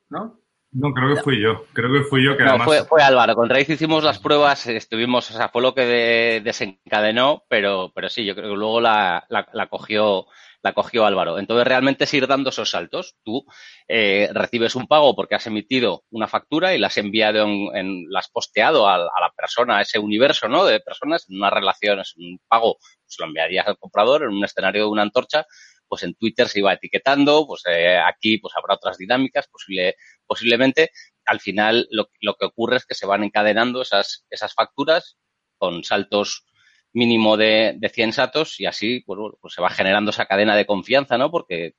¿no? 0.09 0.42
No, 0.73 0.91
creo 0.93 1.15
que 1.15 1.21
fui 1.21 1.41
yo. 1.41 1.65
Creo 1.73 1.91
que 1.91 2.03
fui 2.03 2.23
yo 2.23 2.35
que 2.35 2.43
no, 2.43 2.49
además... 2.49 2.65
fue, 2.65 2.83
fue 2.85 3.03
Álvaro. 3.03 3.35
Con 3.35 3.49
Raíz 3.49 3.69
hicimos 3.69 4.03
las 4.03 4.19
pruebas, 4.19 4.65
estuvimos, 4.67 5.29
o 5.29 5.33
sea, 5.33 5.49
fue 5.49 5.61
lo 5.61 5.73
que 5.73 5.85
de, 5.85 6.41
desencadenó, 6.43 7.43
pero, 7.47 7.91
pero 7.93 8.09
sí, 8.09 8.25
yo 8.25 8.35
creo 8.35 8.51
que 8.51 8.57
luego 8.57 8.81
la, 8.81 9.25
la, 9.29 9.47
la 9.53 9.67
cogió 9.67 10.25
la 10.63 10.73
cogió 10.73 11.05
Álvaro. 11.05 11.37
Entonces, 11.37 11.67
realmente 11.67 12.05
es 12.05 12.13
ir 12.13 12.25
dando 12.25 12.49
esos 12.49 12.69
saltos. 12.69 13.17
Tú 13.23 13.45
eh, 13.87 14.29
recibes 14.33 14.75
un 14.75 14.87
pago 14.87 15.13
porque 15.13 15.35
has 15.35 15.45
emitido 15.45 16.03
una 16.09 16.27
factura 16.27 16.73
y 16.73 16.79
la 16.79 16.87
has 16.87 16.97
enviado, 16.97 17.43
en, 17.43 17.75
en 17.75 18.05
la 18.09 18.19
has 18.19 18.29
posteado 18.29 18.87
a, 18.87 18.95
a, 18.95 18.97
la 18.97 19.31
persona, 19.35 19.77
a 19.77 19.81
ese 19.81 19.99
universo 19.99 20.47
¿no? 20.47 20.63
de 20.63 20.79
personas, 20.79 21.25
en 21.29 21.35
una 21.35 21.49
relación, 21.49 21.99
es 21.99 22.15
un 22.15 22.39
pago, 22.47 22.77
pues 22.79 23.17
lo 23.19 23.25
enviarías 23.25 23.67
al 23.67 23.77
comprador 23.77 24.23
en 24.23 24.29
un 24.29 24.45
escenario 24.45 24.83
de 24.83 24.89
una 24.89 25.01
antorcha, 25.01 25.45
pues 25.93 26.01
en 26.01 26.15
Twitter 26.15 26.47
se 26.47 26.57
iba 26.57 26.73
etiquetando, 26.73 27.45
pues 27.45 27.61
eh, 27.69 27.99
aquí 27.99 28.39
pues 28.39 28.51
habrá 28.57 28.73
otras 28.73 28.97
dinámicas, 28.97 29.47
posible, 29.47 29.95
posiblemente. 30.25 30.89
Al 31.23 31.39
final 31.39 31.87
lo, 31.91 32.07
que 32.09 32.45
ocurre 32.47 32.77
es 32.77 32.85
que 32.87 32.95
se 32.95 33.05
van 33.05 33.23
encadenando 33.23 33.83
esas, 33.83 34.25
facturas 34.55 35.19
con 35.55 35.83
saltos 35.83 36.47
mínimo 36.93 37.37
de, 37.37 37.75
de 37.77 37.89
100 37.89 38.13
satos 38.13 38.59
y 38.59 38.65
así 38.65 39.03
pues, 39.05 39.19
pues 39.39 39.53
se 39.53 39.61
va 39.61 39.69
generando 39.69 40.09
esa 40.09 40.25
cadena 40.25 40.55
de 40.55 40.65
confianza, 40.65 41.15
¿no? 41.19 41.29
Porque 41.29 41.75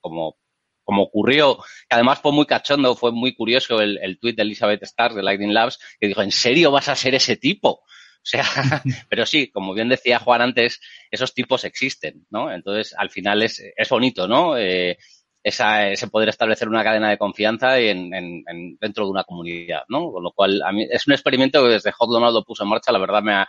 como, 0.00 0.38
como 0.82 1.02
ocurrió, 1.02 1.58
que 1.58 1.96
además 1.96 2.20
fue 2.20 2.32
muy 2.32 2.46
cachondo, 2.46 2.96
fue 2.96 3.12
muy 3.12 3.34
curioso 3.34 3.82
el, 3.82 3.98
el 4.00 4.18
tuit 4.18 4.36
de 4.36 4.42
Elizabeth 4.42 4.84
Starr 4.84 5.12
de 5.12 5.22
Lightning 5.22 5.52
Labs, 5.52 5.78
que 6.00 6.06
dijo, 6.06 6.22
¿en 6.22 6.32
serio 6.32 6.70
vas 6.70 6.88
a 6.88 6.96
ser 6.96 7.14
ese 7.14 7.36
tipo? 7.36 7.82
O 8.22 8.26
sea, 8.30 8.44
pero 9.08 9.24
sí, 9.24 9.50
como 9.50 9.72
bien 9.72 9.88
decía 9.88 10.18
Juan 10.18 10.42
antes, 10.42 10.80
esos 11.10 11.32
tipos 11.32 11.64
existen, 11.64 12.26
¿no? 12.30 12.52
Entonces, 12.52 12.94
al 12.96 13.10
final 13.10 13.42
es, 13.42 13.62
es 13.74 13.88
bonito, 13.88 14.28
¿no? 14.28 14.58
Eh, 14.58 14.98
esa, 15.42 15.88
ese 15.88 16.08
poder 16.08 16.28
establecer 16.28 16.68
una 16.68 16.84
cadena 16.84 17.08
de 17.08 17.18
confianza 17.18 17.78
en, 17.78 18.12
en, 18.12 18.76
dentro 18.78 19.04
de 19.04 19.10
una 19.10 19.24
comunidad, 19.24 19.84
¿no? 19.88 20.12
Con 20.12 20.22
lo 20.22 20.32
cual, 20.32 20.62
a 20.62 20.70
mí 20.72 20.86
es 20.90 21.06
un 21.06 21.14
experimento 21.14 21.62
que 21.62 21.70
desde 21.70 21.92
Hot 21.92 22.10
Donald 22.10 22.34
lo 22.34 22.44
puso 22.44 22.64
en 22.64 22.68
marcha, 22.68 22.92
la 22.92 22.98
verdad 22.98 23.22
me 23.22 23.32
ha, 23.32 23.48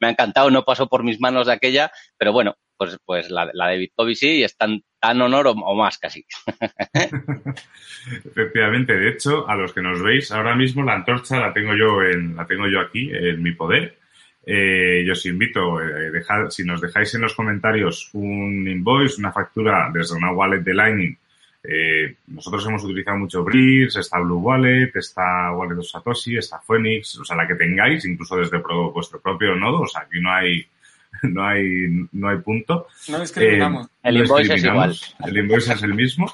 me 0.00 0.08
ha 0.08 0.10
encantado, 0.10 0.50
no 0.50 0.64
pasó 0.64 0.88
por 0.88 1.02
mis 1.02 1.20
manos 1.20 1.46
de 1.46 1.54
aquella, 1.54 1.90
pero 2.18 2.32
bueno, 2.32 2.56
pues, 2.76 2.98
pues 3.04 3.30
la, 3.30 3.50
la 3.52 3.68
de 3.68 3.78
Bitcoin 3.78 4.14
sí 4.14 4.38
y 4.38 4.42
es 4.44 4.56
tan, 4.56 4.82
tan 4.98 5.20
honor 5.22 5.46
o, 5.48 5.52
o 5.52 5.74
más 5.74 5.98
casi. 5.98 6.24
Efectivamente, 8.24 8.94
de 8.94 9.10
hecho, 9.10 9.48
a 9.48 9.56
los 9.56 9.72
que 9.72 9.82
nos 9.82 10.02
veis, 10.02 10.30
ahora 10.32 10.54
mismo 10.54 10.82
la 10.82 10.94
antorcha 10.94 11.40
la 11.40 11.52
tengo 11.52 11.74
yo 11.74 12.02
en, 12.02 12.36
la 12.36 12.46
tengo 12.46 12.68
yo 12.68 12.80
aquí 12.80 13.10
en 13.12 13.42
mi 13.42 13.52
poder. 13.52 13.99
Eh, 14.46 15.04
yo 15.06 15.12
os 15.12 15.26
invito, 15.26 15.80
eh, 15.80 16.10
dejar, 16.10 16.50
si 16.50 16.64
nos 16.64 16.80
dejáis 16.80 17.14
en 17.14 17.20
los 17.20 17.34
comentarios 17.34 18.10
un 18.14 18.66
invoice, 18.66 19.20
una 19.20 19.32
factura 19.32 19.90
desde 19.92 20.16
una 20.16 20.32
wallet 20.32 20.60
de 20.60 20.74
Lightning 20.74 21.16
eh, 21.62 22.16
nosotros 22.28 22.66
hemos 22.66 22.84
utilizado 22.84 23.18
mucho 23.18 23.44
Breeze, 23.44 24.00
está 24.00 24.18
Blue 24.18 24.38
Wallet, 24.38 24.92
está 24.94 25.52
Wallet 25.52 25.76
de 25.76 25.82
Satoshi, 25.82 26.38
está 26.38 26.58
Phoenix, 26.58 27.18
o 27.18 27.24
sea, 27.24 27.36
la 27.36 27.46
que 27.46 27.54
tengáis, 27.54 28.04
incluso 28.06 28.36
desde 28.36 28.60
pro, 28.60 28.92
vuestro 28.92 29.20
propio 29.20 29.54
nodo, 29.54 29.82
o 29.82 29.86
sea, 29.86 30.02
aquí 30.02 30.20
no 30.20 30.32
hay, 30.32 30.66
no 31.22 31.44
hay, 31.44 32.08
no 32.12 32.28
hay 32.28 32.38
punto. 32.38 32.86
No 33.08 33.20
discriminamos. 33.20 33.86
Eh, 33.86 33.90
el 34.04 34.16
invoice 34.18 34.54
es 34.54 34.64
igual. 34.64 34.96
El 35.26 35.36
invoice 35.36 35.72
es 35.74 35.82
el 35.82 35.94
mismo. 35.94 36.32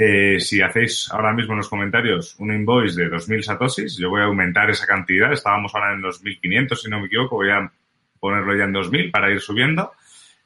Eh, 0.00 0.38
si 0.38 0.62
hacéis 0.62 1.10
ahora 1.10 1.32
mismo 1.32 1.54
en 1.54 1.58
los 1.58 1.68
comentarios 1.68 2.36
un 2.38 2.54
invoice 2.54 3.02
de 3.02 3.10
2.000 3.10 3.42
satoshis, 3.42 3.98
yo 3.98 4.10
voy 4.10 4.20
a 4.20 4.26
aumentar 4.26 4.70
esa 4.70 4.86
cantidad. 4.86 5.32
Estábamos 5.32 5.74
ahora 5.74 5.92
en 5.92 6.02
2.500, 6.02 6.76
si 6.76 6.88
no 6.88 7.00
me 7.00 7.06
equivoco, 7.06 7.34
voy 7.34 7.50
a 7.50 7.68
ponerlo 8.20 8.56
ya 8.56 8.64
en 8.64 8.74
2.000 8.74 9.10
para 9.10 9.28
ir 9.32 9.40
subiendo. 9.40 9.90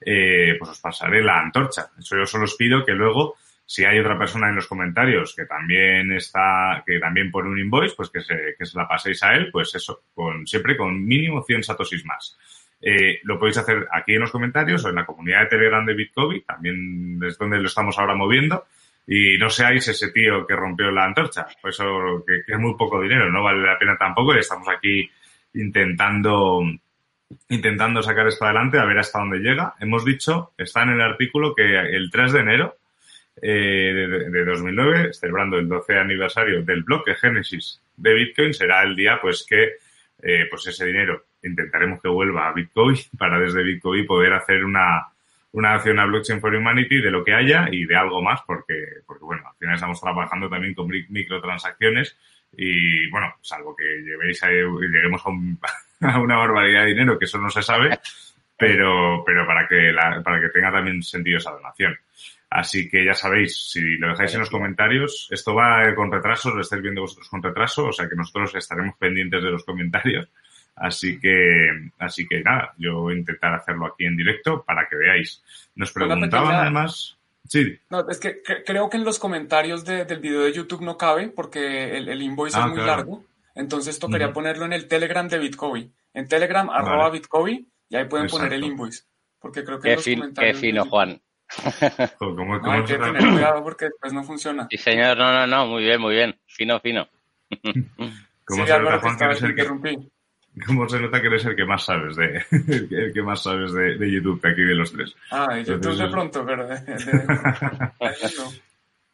Eh, 0.00 0.56
pues 0.58 0.70
os 0.70 0.80
pasaré 0.80 1.22
la 1.22 1.38
antorcha. 1.38 1.90
Eso 1.98 2.16
yo 2.16 2.24
solo 2.24 2.44
os 2.44 2.56
pido 2.56 2.82
que 2.82 2.92
luego 2.92 3.36
si 3.66 3.84
hay 3.84 3.98
otra 3.98 4.18
persona 4.18 4.48
en 4.48 4.56
los 4.56 4.66
comentarios 4.66 5.34
que 5.36 5.44
también 5.44 6.12
está, 6.12 6.82
que 6.86 6.98
también 6.98 7.30
pone 7.30 7.50
un 7.50 7.58
invoice, 7.58 7.94
pues 7.94 8.08
que 8.08 8.22
se, 8.22 8.54
que 8.58 8.64
se 8.64 8.78
la 8.78 8.88
paséis 8.88 9.22
a 9.22 9.34
él, 9.34 9.50
pues 9.52 9.74
eso, 9.74 10.04
con, 10.14 10.46
siempre 10.46 10.78
con 10.78 11.04
mínimo 11.04 11.42
100 11.42 11.62
satosis 11.62 12.06
más. 12.06 12.38
Eh, 12.80 13.20
lo 13.24 13.38
podéis 13.38 13.58
hacer 13.58 13.86
aquí 13.92 14.14
en 14.14 14.20
los 14.20 14.32
comentarios 14.32 14.82
o 14.84 14.88
en 14.88 14.94
la 14.94 15.06
comunidad 15.06 15.42
de 15.42 15.46
Telegram 15.46 15.84
de 15.84 15.94
Bitcoin, 15.94 16.42
también 16.42 17.20
es 17.22 17.36
donde 17.36 17.58
lo 17.58 17.66
estamos 17.66 17.98
ahora 17.98 18.14
moviendo. 18.14 18.64
Y 19.06 19.36
no 19.38 19.50
seáis 19.50 19.88
ese 19.88 20.12
tío 20.12 20.46
que 20.46 20.54
rompió 20.54 20.90
la 20.90 21.04
antorcha, 21.04 21.46
pues 21.60 21.74
eso 21.74 22.24
que, 22.26 22.42
que 22.46 22.52
es 22.52 22.58
muy 22.58 22.74
poco 22.76 23.00
dinero, 23.00 23.30
no 23.30 23.42
vale 23.42 23.66
la 23.66 23.78
pena 23.78 23.96
tampoco 23.96 24.34
y 24.34 24.38
estamos 24.38 24.68
aquí 24.68 25.10
intentando 25.54 26.62
intentando 27.48 28.02
sacar 28.02 28.26
esto 28.26 28.44
adelante, 28.44 28.78
a 28.78 28.84
ver 28.84 28.98
hasta 28.98 29.18
dónde 29.18 29.38
llega. 29.38 29.74
Hemos 29.80 30.04
dicho, 30.04 30.52
está 30.56 30.82
en 30.82 30.90
el 30.90 31.00
artículo 31.00 31.54
que 31.54 31.62
el 31.62 32.10
3 32.10 32.32
de 32.32 32.40
enero 32.40 32.76
eh, 33.40 33.92
de, 33.94 34.30
de, 34.30 34.44
2009, 34.44 35.12
celebrando 35.14 35.58
el 35.58 35.68
12 35.68 35.98
aniversario 35.98 36.62
del 36.62 36.82
bloque 36.82 37.14
Génesis 37.14 37.80
de 37.96 38.14
Bitcoin, 38.14 38.52
será 38.52 38.82
el 38.82 38.94
día 38.94 39.18
pues 39.20 39.46
que 39.48 39.76
eh, 40.22 40.46
pues 40.50 40.66
ese 40.66 40.86
dinero 40.86 41.24
intentaremos 41.42 42.00
que 42.00 42.08
vuelva 42.08 42.48
a 42.48 42.52
Bitcoin 42.52 42.96
para 43.18 43.38
desde 43.38 43.62
Bitcoin 43.62 44.06
poder 44.06 44.32
hacer 44.34 44.64
una, 44.64 45.08
una 45.52 45.74
acción 45.74 45.98
a 45.98 46.06
Blockchain 46.06 46.40
for 46.40 46.54
Humanity 46.54 47.00
de 47.00 47.10
lo 47.10 47.24
que 47.24 47.34
haya 47.34 47.68
y 47.70 47.84
de 47.84 47.96
algo 47.96 48.22
más 48.22 48.40
porque, 48.46 48.74
porque 49.06 49.24
bueno, 49.24 49.42
al 49.46 49.56
final 49.56 49.74
estamos 49.74 50.00
trabajando 50.00 50.48
también 50.48 50.74
con 50.74 50.88
microtransacciones 50.88 52.16
y 52.56 53.08
bueno, 53.10 53.34
salvo 53.40 53.74
que 53.74 53.84
llevéis 53.84 54.42
a, 54.42 54.48
lleguemos 54.50 55.24
a, 55.24 55.30
un, 55.30 55.58
a 56.00 56.18
una 56.18 56.36
barbaridad 56.36 56.82
de 56.82 56.88
dinero, 56.88 57.18
que 57.18 57.24
eso 57.26 57.38
no 57.38 57.50
se 57.50 57.62
sabe, 57.62 57.98
pero, 58.56 59.22
pero 59.24 59.46
para 59.46 59.66
que 59.66 59.92
la, 59.92 60.22
para 60.22 60.40
que 60.40 60.48
tenga 60.48 60.72
también 60.72 61.02
sentido 61.02 61.38
esa 61.38 61.52
donación. 61.52 61.96
Así 62.50 62.88
que 62.90 63.04
ya 63.04 63.14
sabéis, 63.14 63.70
si 63.70 63.96
lo 63.96 64.08
dejáis 64.08 64.34
en 64.34 64.40
los 64.40 64.50
comentarios, 64.50 65.26
esto 65.30 65.54
va 65.54 65.94
con 65.94 66.12
retraso, 66.12 66.50
lo 66.50 66.60
estáis 66.60 66.82
viendo 66.82 67.00
vosotros 67.00 67.28
con 67.30 67.42
retraso, 67.42 67.86
o 67.86 67.92
sea 67.92 68.08
que 68.10 68.14
nosotros 68.14 68.54
estaremos 68.54 68.94
pendientes 68.98 69.42
de 69.42 69.50
los 69.50 69.64
comentarios. 69.64 70.28
Así 70.74 71.20
que, 71.20 71.68
así 71.98 72.26
que 72.26 72.40
nada, 72.42 72.74
yo 72.78 73.00
voy 73.00 73.14
a 73.14 73.18
intentar 73.18 73.54
hacerlo 73.54 73.86
aquí 73.86 74.04
en 74.04 74.16
directo 74.16 74.64
para 74.64 74.88
que 74.88 74.96
veáis. 74.96 75.42
Nos 75.74 75.92
preguntaban 75.92 76.30
pequeña... 76.30 76.62
además. 76.62 77.18
Sí. 77.46 77.78
No, 77.90 78.08
es 78.08 78.18
que, 78.18 78.42
creo 78.64 78.88
que 78.88 78.96
en 78.96 79.04
los 79.04 79.18
comentarios 79.18 79.84
de, 79.84 80.04
del 80.04 80.20
video 80.20 80.42
de 80.42 80.52
YouTube 80.52 80.82
no 80.82 80.96
cabe 80.96 81.28
porque 81.28 81.96
el, 81.96 82.08
el 82.08 82.22
invoice 82.22 82.56
ah, 82.56 82.62
es 82.62 82.66
muy 82.68 82.76
claro. 82.76 82.96
largo. 82.96 83.24
Entonces 83.54 83.98
tocaría 83.98 84.28
uh 84.28 84.30
-huh. 84.30 84.34
ponerlo 84.34 84.64
en 84.64 84.72
el 84.72 84.88
Telegram 84.88 85.28
de 85.28 85.38
Bitcoin. 85.38 85.92
En 86.14 86.28
Telegram, 86.28 86.66
vale. 86.66 86.88
arroba 86.88 87.10
Bitcoin, 87.10 87.66
y 87.88 87.96
ahí 87.96 88.04
pueden 88.06 88.26
Exacto. 88.26 88.44
poner 88.44 88.58
el 88.58 88.64
invoice. 88.64 89.04
Porque 89.38 89.64
creo 89.64 89.78
que 89.80 89.90
qué, 89.90 89.98
fin, 89.98 90.32
qué 90.38 90.54
fino, 90.54 90.84
Juan. 90.86 91.20
¿Cómo, 92.18 92.36
cómo 92.36 92.58
no, 92.58 92.72
hay 92.72 92.84
que 92.84 92.96
tener 92.96 93.18
cuidado 93.18 93.62
porque 93.62 93.86
después 93.86 94.12
no 94.12 94.24
funciona. 94.24 94.66
Sí, 94.70 94.78
señor, 94.78 95.18
no, 95.18 95.32
no, 95.32 95.46
no, 95.46 95.66
muy 95.66 95.82
bien, 95.82 96.00
muy 96.00 96.14
bien. 96.14 96.38
Fino, 96.46 96.80
fino. 96.80 97.06
¿Cómo, 98.44 98.62
sí, 98.62 98.66
se 98.66 98.72
Álvaro, 98.72 99.00
Juan, 99.00 99.18
que, 99.18 99.98
¿Cómo 100.66 100.88
se 100.88 101.00
nota 101.00 101.20
que 101.20 101.28
eres 101.28 101.44
el 101.46 101.56
que 101.56 101.64
más 101.64 101.84
sabes 101.84 102.16
de, 102.16 102.44
el 102.50 103.12
que 103.12 103.22
más 103.22 103.42
sabes 103.42 103.72
de, 103.72 103.96
de 103.96 104.12
YouTube 104.12 104.40
de 104.40 104.50
aquí 104.50 104.62
de 104.62 104.74
los 104.74 104.92
tres? 104.92 105.14
Ah, 105.30 105.58
YouTube 105.58 105.74
Entonces, 105.76 105.98
de 105.98 106.10
pronto, 106.10 106.44
pero 106.44 106.66
de, 106.66 106.74
de... 106.80 107.26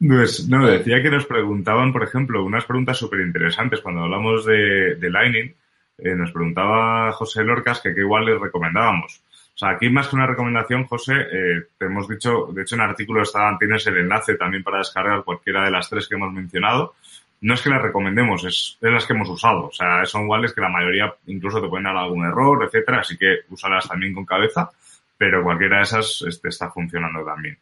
Pues, 0.00 0.48
no, 0.48 0.66
decía 0.66 1.02
que 1.02 1.10
nos 1.10 1.26
preguntaban, 1.26 1.92
por 1.92 2.04
ejemplo, 2.04 2.44
unas 2.44 2.64
preguntas 2.64 2.96
súper 2.96 3.20
interesantes 3.20 3.80
cuando 3.80 4.02
hablamos 4.02 4.44
de, 4.46 4.94
de 4.94 5.10
Lightning. 5.10 5.54
Eh, 5.98 6.14
nos 6.14 6.30
preguntaba 6.30 7.10
José 7.12 7.42
Lorcas 7.42 7.80
que 7.80 7.92
qué 7.92 8.00
igual 8.02 8.24
les 8.26 8.40
recomendábamos. 8.40 9.20
O 9.54 9.58
sea, 9.58 9.70
aquí 9.70 9.90
más 9.90 10.06
que 10.06 10.14
una 10.14 10.28
recomendación, 10.28 10.84
José, 10.84 11.14
eh, 11.14 11.66
te 11.76 11.86
hemos 11.86 12.08
dicho, 12.08 12.46
de 12.52 12.62
hecho 12.62 12.76
en 12.76 12.82
el 12.82 12.90
artículo 12.90 13.22
está, 13.22 13.56
tienes 13.58 13.84
el 13.88 13.96
enlace 13.96 14.36
también 14.36 14.62
para 14.62 14.78
descargar 14.78 15.24
cualquiera 15.24 15.64
de 15.64 15.72
las 15.72 15.90
tres 15.90 16.06
que 16.06 16.14
hemos 16.14 16.32
mencionado. 16.32 16.94
No 17.40 17.54
es 17.54 17.62
que 17.62 17.70
las 17.70 17.82
recomendemos, 17.82 18.44
es, 18.44 18.78
es 18.80 18.90
las 18.90 19.06
que 19.06 19.12
hemos 19.12 19.28
usado. 19.28 19.66
O 19.66 19.72
sea, 19.72 20.04
son 20.06 20.22
iguales 20.22 20.52
que 20.52 20.60
la 20.60 20.68
mayoría 20.68 21.14
incluso 21.26 21.60
te 21.60 21.68
pueden 21.68 21.84
dar 21.84 21.96
algún 21.96 22.26
error, 22.26 22.64
etcétera, 22.64 23.00
así 23.00 23.16
que 23.16 23.40
úsalas 23.48 23.88
también 23.88 24.14
con 24.14 24.24
cabeza, 24.24 24.70
pero 25.16 25.42
cualquiera 25.42 25.78
de 25.78 25.84
esas 25.84 26.24
este, 26.26 26.48
está 26.48 26.70
funcionando 26.70 27.24
también. 27.24 27.58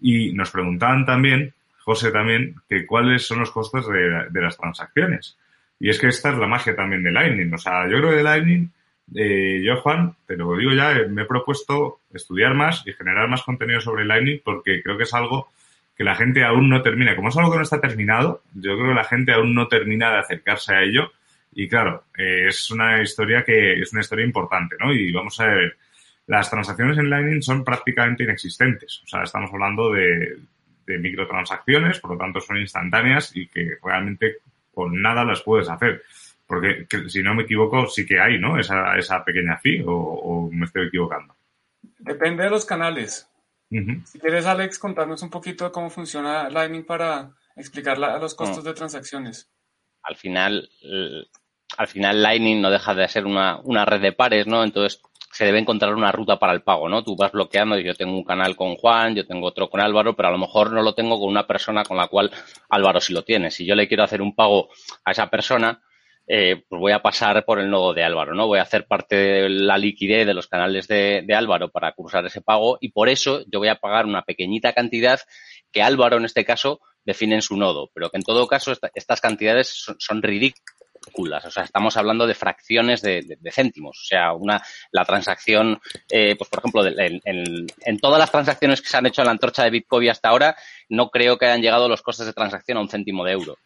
Y 0.00 0.32
nos 0.32 0.50
preguntaban 0.50 1.04
también, 1.04 1.52
José 1.80 2.10
también, 2.10 2.56
que 2.68 2.86
cuáles 2.86 3.26
son 3.26 3.40
los 3.40 3.50
costes 3.50 3.86
de, 3.86 4.28
de 4.30 4.40
las 4.40 4.56
transacciones. 4.56 5.36
Y 5.78 5.90
es 5.90 5.98
que 5.98 6.08
esta 6.08 6.30
es 6.30 6.38
la 6.38 6.46
magia 6.46 6.74
también 6.74 7.02
de 7.02 7.10
Lightning. 7.10 7.52
O 7.52 7.58
sea, 7.58 7.88
yo 7.88 7.98
creo 7.98 8.10
que 8.10 8.22
Lightning 8.22 8.70
eh, 9.14 9.60
yo, 9.64 9.80
Juan, 9.80 10.14
te 10.26 10.36
lo 10.36 10.56
digo 10.56 10.72
ya, 10.72 10.92
eh, 10.92 11.08
me 11.08 11.22
he 11.22 11.26
propuesto 11.26 12.00
estudiar 12.12 12.54
más 12.54 12.86
y 12.86 12.92
generar 12.92 13.28
más 13.28 13.42
contenido 13.42 13.80
sobre 13.80 14.04
Lightning 14.04 14.40
porque 14.44 14.82
creo 14.82 14.96
que 14.96 15.02
es 15.02 15.14
algo 15.14 15.48
que 16.00 16.04
la 16.04 16.16
gente 16.16 16.42
aún 16.42 16.70
no 16.70 16.80
termina. 16.80 17.14
Como 17.14 17.28
es 17.28 17.36
algo 17.36 17.50
que 17.50 17.58
no 17.58 17.62
está 17.62 17.78
terminado, 17.78 18.42
yo 18.54 18.74
creo 18.74 18.88
que 18.88 18.94
la 18.94 19.04
gente 19.04 19.32
aún 19.32 19.54
no 19.54 19.68
termina 19.68 20.10
de 20.10 20.20
acercarse 20.20 20.72
a 20.72 20.82
ello. 20.82 21.12
Y 21.52 21.68
claro, 21.68 22.04
eh, 22.16 22.46
es 22.48 22.70
una 22.70 23.02
historia 23.02 23.44
que 23.44 23.74
es 23.74 23.92
una 23.92 24.00
historia 24.00 24.24
importante, 24.24 24.76
¿no? 24.80 24.94
Y 24.94 25.12
vamos 25.12 25.38
a 25.40 25.48
ver, 25.48 25.76
las 26.26 26.48
transacciones 26.48 26.96
en 26.96 27.10
Lightning 27.10 27.42
son 27.42 27.62
prácticamente 27.62 28.24
inexistentes. 28.24 29.02
O 29.04 29.08
sea, 29.08 29.24
estamos 29.24 29.50
hablando 29.52 29.92
de, 29.92 30.38
de 30.86 30.98
microtransacciones, 30.98 32.00
por 32.00 32.12
lo 32.12 32.16
tanto 32.16 32.40
son 32.40 32.56
instantáneas 32.56 33.36
y 33.36 33.46
que 33.48 33.72
realmente 33.84 34.36
con 34.72 35.02
nada 35.02 35.22
las 35.22 35.42
puedes 35.42 35.68
hacer. 35.68 36.02
Porque 36.46 36.86
que, 36.88 37.10
si 37.10 37.22
no 37.22 37.34
me 37.34 37.42
equivoco, 37.42 37.86
sí 37.88 38.06
que 38.06 38.18
hay, 38.18 38.38
¿no? 38.38 38.58
Esa, 38.58 38.96
esa 38.96 39.22
pequeña 39.22 39.58
fee, 39.58 39.84
o, 39.86 40.48
me 40.50 40.64
estoy 40.64 40.86
equivocando. 40.86 41.34
Depende 41.98 42.44
de 42.44 42.48
los 42.48 42.64
canales. 42.64 43.29
Uh 43.70 43.76
-huh. 43.76 44.04
Si 44.04 44.18
quieres, 44.18 44.46
Alex, 44.46 44.78
contarnos 44.78 45.22
un 45.22 45.30
poquito 45.30 45.64
de 45.64 45.70
cómo 45.70 45.90
funciona 45.90 46.50
Lightning 46.50 46.84
para 46.84 47.34
explicar 47.56 47.98
la, 47.98 48.18
los 48.18 48.34
costos 48.34 48.64
no. 48.64 48.70
de 48.70 48.74
transacciones. 48.74 49.50
Al 50.02 50.16
final, 50.16 50.68
al 51.76 51.88
final 51.88 52.22
Lightning 52.22 52.60
no 52.60 52.70
deja 52.70 52.94
de 52.94 53.06
ser 53.08 53.26
una, 53.26 53.60
una 53.62 53.84
red 53.84 54.00
de 54.00 54.12
pares, 54.12 54.46
¿no? 54.46 54.64
Entonces 54.64 55.00
se 55.32 55.44
debe 55.44 55.60
encontrar 55.60 55.94
una 55.94 56.10
ruta 56.10 56.38
para 56.38 56.52
el 56.52 56.62
pago, 56.62 56.88
¿no? 56.88 57.04
Tú 57.04 57.14
vas 57.16 57.30
bloqueando 57.30 57.78
y 57.78 57.84
yo 57.84 57.94
tengo 57.94 58.16
un 58.16 58.24
canal 58.24 58.56
con 58.56 58.74
Juan, 58.76 59.14
yo 59.14 59.26
tengo 59.26 59.46
otro 59.46 59.70
con 59.70 59.80
Álvaro, 59.80 60.16
pero 60.16 60.28
a 60.28 60.32
lo 60.32 60.38
mejor 60.38 60.72
no 60.72 60.82
lo 60.82 60.94
tengo 60.94 61.20
con 61.20 61.28
una 61.28 61.46
persona 61.46 61.84
con 61.84 61.96
la 61.96 62.08
cual 62.08 62.30
Álvaro 62.68 63.00
sí 63.00 63.12
lo 63.12 63.22
tiene. 63.22 63.50
Si 63.50 63.64
yo 63.64 63.74
le 63.74 63.86
quiero 63.86 64.02
hacer 64.02 64.22
un 64.22 64.34
pago 64.34 64.68
a 65.04 65.12
esa 65.12 65.30
persona, 65.30 65.82
eh, 66.32 66.62
pues 66.68 66.78
voy 66.78 66.92
a 66.92 67.02
pasar 67.02 67.44
por 67.44 67.58
el 67.58 67.68
nodo 67.68 67.92
de 67.92 68.04
Álvaro, 68.04 68.36
¿no? 68.36 68.46
Voy 68.46 68.60
a 68.60 68.62
hacer 68.62 68.86
parte 68.86 69.16
de 69.16 69.48
la 69.48 69.76
liquidez 69.76 70.24
de 70.24 70.32
los 70.32 70.46
canales 70.46 70.86
de, 70.86 71.24
de, 71.26 71.34
Álvaro 71.34 71.70
para 71.70 71.90
cursar 71.90 72.24
ese 72.24 72.40
pago 72.40 72.78
y 72.80 72.92
por 72.92 73.08
eso 73.08 73.40
yo 73.50 73.58
voy 73.58 73.66
a 73.66 73.80
pagar 73.80 74.06
una 74.06 74.22
pequeñita 74.22 74.72
cantidad 74.72 75.18
que 75.72 75.82
Álvaro 75.82 76.18
en 76.18 76.26
este 76.26 76.44
caso 76.44 76.82
define 77.04 77.34
en 77.34 77.42
su 77.42 77.56
nodo, 77.56 77.90
pero 77.92 78.10
que 78.10 78.18
en 78.18 78.22
todo 78.22 78.46
caso 78.46 78.70
esta, 78.70 78.92
estas 78.94 79.20
cantidades 79.20 79.84
son, 79.98 80.22
ridículas 80.22 81.44
o 81.46 81.50
sea, 81.50 81.64
estamos 81.64 81.96
hablando 81.96 82.28
de 82.28 82.34
fracciones 82.36 83.02
de, 83.02 83.36
céntimos, 83.50 83.98
o 84.00 84.04
sea, 84.06 84.32
una 84.32 84.62
la 84.92 85.04
transacción, 85.04 85.80
eh, 86.08 86.36
pues 86.38 86.48
por 86.48 86.60
ejemplo, 86.60 86.84
en, 86.86 87.98
todas 87.98 88.20
las 88.20 88.30
transacciones 88.30 88.80
que 88.80 88.88
se 88.88 88.96
han 88.96 89.06
hecho 89.06 89.22
en 89.22 89.26
la 89.26 89.32
antorcha 89.32 89.64
de 89.64 89.70
Bitcoin 89.70 90.10
hasta 90.10 90.28
ahora, 90.28 90.54
no 90.88 91.10
creo 91.10 91.38
que 91.38 91.46
hayan 91.46 91.62
llegado 91.62 91.88
los 91.88 92.02
costes 92.02 92.26
de 92.26 92.34
transacción 92.34 92.78
a 92.78 92.82
un 92.82 92.88
céntimo 92.88 93.24
de 93.24 93.32
euro. 93.32 93.56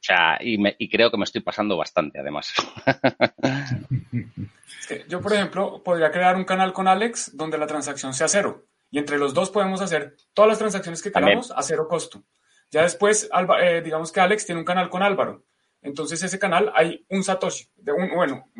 O 0.00 0.02
sea, 0.02 0.38
y, 0.40 0.58
y 0.78 0.88
creo 0.88 1.10
que 1.10 1.18
me 1.18 1.24
estoy 1.24 1.42
pasando 1.42 1.76
bastante, 1.76 2.18
además. 2.18 2.54
Yo, 5.08 5.20
por 5.20 5.34
ejemplo, 5.34 5.82
podría 5.82 6.10
crear 6.10 6.36
un 6.36 6.44
canal 6.44 6.72
con 6.72 6.88
Alex 6.88 7.36
donde 7.36 7.58
la 7.58 7.66
transacción 7.66 8.14
sea 8.14 8.26
cero. 8.26 8.64
Y 8.90 8.98
entre 8.98 9.18
los 9.18 9.34
dos 9.34 9.50
podemos 9.50 9.82
hacer 9.82 10.16
todas 10.32 10.48
las 10.48 10.58
transacciones 10.58 11.02
que 11.02 11.12
queramos 11.12 11.50
a 11.50 11.62
cero 11.62 11.86
costo. 11.86 12.24
Ya 12.70 12.82
después, 12.82 13.28
eh, 13.62 13.82
digamos 13.84 14.10
que 14.10 14.20
Alex 14.20 14.46
tiene 14.46 14.60
un 14.60 14.64
canal 14.64 14.88
con 14.88 15.02
Álvaro. 15.02 15.44
Entonces, 15.82 16.22
ese 16.22 16.38
canal 16.38 16.72
hay 16.74 17.04
un 17.08 17.22
Satoshi. 17.22 17.68
De 17.76 17.92
un, 17.92 18.10
bueno, 18.10 18.50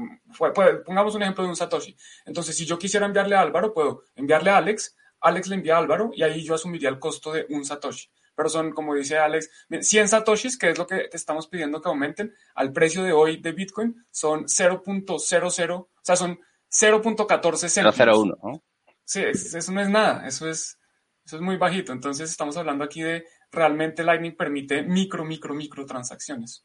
pongamos 0.85 1.14
un 1.14 1.23
ejemplo 1.23 1.44
de 1.44 1.50
un 1.50 1.56
Satoshi. 1.56 1.97
Entonces, 2.26 2.56
si 2.56 2.66
yo 2.66 2.78
quisiera 2.78 3.06
enviarle 3.06 3.37
a 3.37 3.40
Álvaro, 3.40 3.73
puedo 3.73 4.04
enviarle 4.14 4.50
a 4.50 4.59
Alex, 4.59 4.97
Alex 5.20 5.49
le 5.49 5.56
envía 5.56 5.76
a 5.76 5.78
Álvaro 5.78 6.11
y 6.14 6.23
ahí 6.23 6.44
yo 6.44 6.54
asumiría 6.54 6.88
el 6.88 6.99
costo 6.99 7.32
de 7.32 7.47
un 7.49 7.64
Satoshi. 7.64 8.11
Pero 8.40 8.49
son, 8.49 8.73
como 8.73 8.94
dice 8.94 9.18
Alex, 9.18 9.50
100 9.68 10.09
Satoshis, 10.09 10.56
que 10.56 10.70
es 10.70 10.78
lo 10.78 10.87
que 10.87 11.09
te 11.09 11.18
estamos 11.18 11.47
pidiendo 11.47 11.82
que 11.82 11.90
aumenten 11.90 12.35
al 12.54 12.73
precio 12.73 13.02
de 13.02 13.12
hoy 13.12 13.37
de 13.37 13.52
Bitcoin, 13.52 14.02
son 14.11 14.44
0.00, 14.44 15.75
o 15.75 15.87
sea, 16.02 16.16
son 16.16 16.40
0.14 16.70 17.68
céntimos. 17.68 18.18
001, 18.18 18.38
¿no? 18.42 18.62
Sí, 19.04 19.20
eso 19.25 19.73
no 19.73 19.82
es 19.82 19.90
nada, 19.90 20.26
eso 20.26 20.49
es, 20.49 20.78
eso 21.23 21.37
es 21.37 21.42
muy 21.42 21.59
bajito. 21.59 21.92
Entonces, 21.92 22.30
estamos 22.30 22.56
hablando 22.56 22.82
aquí 22.82 23.02
de 23.02 23.26
realmente 23.52 24.02
Lightning 24.02 24.35
permite 24.35 24.85
micro, 24.85 25.23
micro, 25.23 25.52
micro 25.52 25.85
transacciones. 25.85 26.64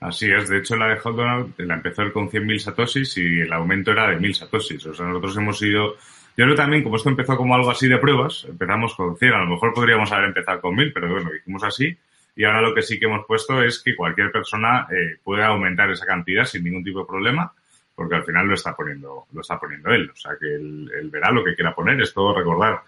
Así 0.00 0.32
es, 0.32 0.48
de 0.48 0.58
hecho 0.58 0.74
la 0.74 0.88
de 0.88 0.98
Holdon 1.00 1.54
la 1.58 1.74
empezó 1.74 2.02
con 2.12 2.28
100.000 2.28 2.58
satoshis 2.58 3.18
y 3.18 3.42
el 3.42 3.52
aumento 3.52 3.92
era 3.92 4.10
de 4.10 4.16
1.000 4.16 4.34
satoshis. 4.34 4.84
O 4.86 4.94
sea, 4.94 5.06
nosotros 5.06 5.36
hemos 5.36 5.62
ido, 5.62 5.94
yo 6.40 6.46
creo 6.46 6.56
también, 6.56 6.82
como 6.82 6.96
esto 6.96 7.10
empezó 7.10 7.36
como 7.36 7.54
algo 7.54 7.70
así 7.70 7.86
de 7.86 7.98
pruebas, 7.98 8.46
empezamos 8.48 8.94
con 8.94 9.14
100, 9.14 9.34
a 9.34 9.38
lo 9.40 9.46
mejor 9.46 9.74
podríamos 9.74 10.10
haber 10.10 10.28
empezado 10.28 10.58
con 10.62 10.74
1.000, 10.74 10.90
pero 10.94 11.12
bueno, 11.12 11.34
hicimos 11.34 11.62
así. 11.64 11.94
Y 12.34 12.44
ahora 12.44 12.62
lo 12.62 12.74
que 12.74 12.80
sí 12.80 12.98
que 12.98 13.04
hemos 13.04 13.26
puesto 13.26 13.62
es 13.62 13.82
que 13.82 13.94
cualquier 13.94 14.32
persona 14.32 14.86
eh, 14.90 15.18
puede 15.22 15.44
aumentar 15.44 15.90
esa 15.90 16.06
cantidad 16.06 16.46
sin 16.46 16.64
ningún 16.64 16.82
tipo 16.82 17.00
de 17.00 17.04
problema, 17.04 17.52
porque 17.94 18.14
al 18.14 18.24
final 18.24 18.46
lo 18.46 18.54
está 18.54 18.74
poniendo, 18.74 19.26
lo 19.30 19.40
está 19.42 19.60
poniendo 19.60 19.90
él. 19.90 20.08
O 20.10 20.16
sea, 20.16 20.32
que 20.40 20.46
él, 20.46 20.90
él 20.98 21.10
verá 21.10 21.30
lo 21.30 21.44
que 21.44 21.54
quiera 21.54 21.74
poner, 21.74 22.00
es 22.00 22.14
todo 22.14 22.34
recordar 22.34 22.80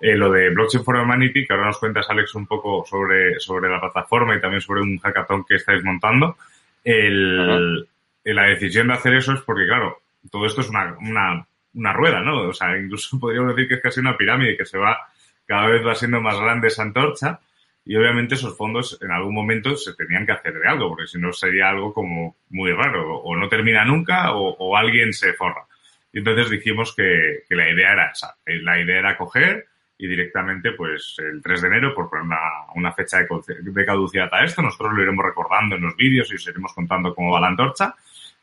eh, 0.00 0.16
lo 0.16 0.30
de 0.30 0.50
Blockchain 0.50 0.84
for 0.84 0.94
Humanity, 0.94 1.44
que 1.44 1.52
ahora 1.52 1.66
nos 1.66 1.78
cuentas, 1.78 2.08
Alex, 2.08 2.36
un 2.36 2.46
poco 2.46 2.84
sobre, 2.84 3.40
sobre 3.40 3.68
la 3.68 3.80
plataforma 3.80 4.36
y 4.36 4.40
también 4.40 4.60
sobre 4.60 4.80
un 4.80 4.98
hackathon 4.98 5.44
que 5.44 5.54
estáis 5.54 5.82
montando. 5.84 6.36
El, 6.84 7.88
la 8.24 8.42
decisión 8.44 8.86
de 8.86 8.94
hacer 8.94 9.14
eso 9.14 9.32
es 9.32 9.40
porque, 9.40 9.66
claro, 9.66 10.02
todo 10.28 10.46
esto 10.46 10.60
es 10.60 10.68
una, 10.68 10.96
una, 11.00 11.46
una 11.74 11.92
rueda, 11.92 12.20
¿no? 12.20 12.48
O 12.48 12.52
sea, 12.52 12.78
incluso 12.78 13.18
podríamos 13.20 13.54
decir 13.54 13.68
que 13.68 13.74
es 13.74 13.80
casi 13.80 14.00
una 14.00 14.16
pirámide 14.16 14.56
que 14.56 14.64
se 14.64 14.78
va, 14.78 14.98
cada 15.46 15.66
vez 15.68 15.86
va 15.86 15.94
siendo 15.94 16.20
más 16.20 16.38
grande 16.38 16.68
esa 16.68 16.82
antorcha. 16.82 17.40
Y 17.84 17.96
obviamente 17.96 18.36
esos 18.36 18.56
fondos 18.56 18.96
en 19.02 19.10
algún 19.10 19.34
momento 19.34 19.76
se 19.76 19.94
tenían 19.94 20.24
que 20.24 20.30
hacer 20.30 20.54
de 20.54 20.68
algo, 20.68 20.90
porque 20.90 21.08
si 21.08 21.18
no 21.18 21.32
sería 21.32 21.68
algo 21.68 21.92
como 21.92 22.36
muy 22.50 22.70
raro. 22.70 23.18
O 23.18 23.36
no 23.36 23.48
termina 23.48 23.84
nunca 23.84 24.32
o, 24.34 24.76
alguien 24.76 25.12
se 25.12 25.32
forra. 25.32 25.66
Y 26.12 26.18
entonces 26.18 26.48
dijimos 26.48 26.94
que, 26.94 27.42
la 27.50 27.68
idea 27.68 27.92
era 27.92 28.10
esa. 28.12 28.36
La 28.46 28.78
idea 28.80 29.00
era 29.00 29.16
coger, 29.16 29.66
y 29.98 30.06
directamente, 30.06 30.72
pues 30.72 31.16
el 31.18 31.42
3 31.42 31.62
de 31.62 31.68
enero, 31.68 31.94
por 31.94 32.10
poner 32.10 32.24
una, 32.74 32.92
fecha 32.92 33.18
de, 33.18 33.84
caducidad 33.84 34.28
a 34.32 34.44
esto, 34.44 34.62
nosotros 34.62 34.94
lo 34.94 35.02
iremos 35.02 35.24
recordando 35.24 35.76
en 35.76 35.82
los 35.82 35.96
vídeos 35.96 36.30
y 36.32 36.36
os 36.36 36.46
iremos 36.46 36.72
contando 36.72 37.14
cómo 37.14 37.32
va 37.32 37.40
la 37.40 37.48
antorcha, 37.48 37.94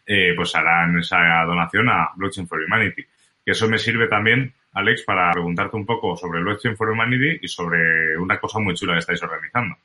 eh, 0.05 0.33
pues 0.35 0.55
harán 0.55 0.99
esa 0.99 1.43
donación 1.45 1.89
a 1.89 2.11
Blockchain 2.15 2.47
for 2.47 2.61
Humanity. 2.61 3.05
Eso 3.51 3.67
me 3.67 3.77
sirve 3.77 4.07
también, 4.07 4.53
Alex, 4.73 5.03
para 5.03 5.31
preguntarte 5.31 5.75
un 5.75 5.85
poco 5.85 6.15
sobre 6.15 6.41
Blockchain 6.41 6.75
for 6.75 6.89
Humanity 6.89 7.39
y 7.41 7.47
sobre 7.47 8.17
una 8.17 8.39
cosa 8.39 8.59
muy 8.59 8.75
chula 8.75 8.93
que 8.93 8.99
estáis 8.99 9.23
organizando. 9.23 9.75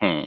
Hmm. 0.00 0.24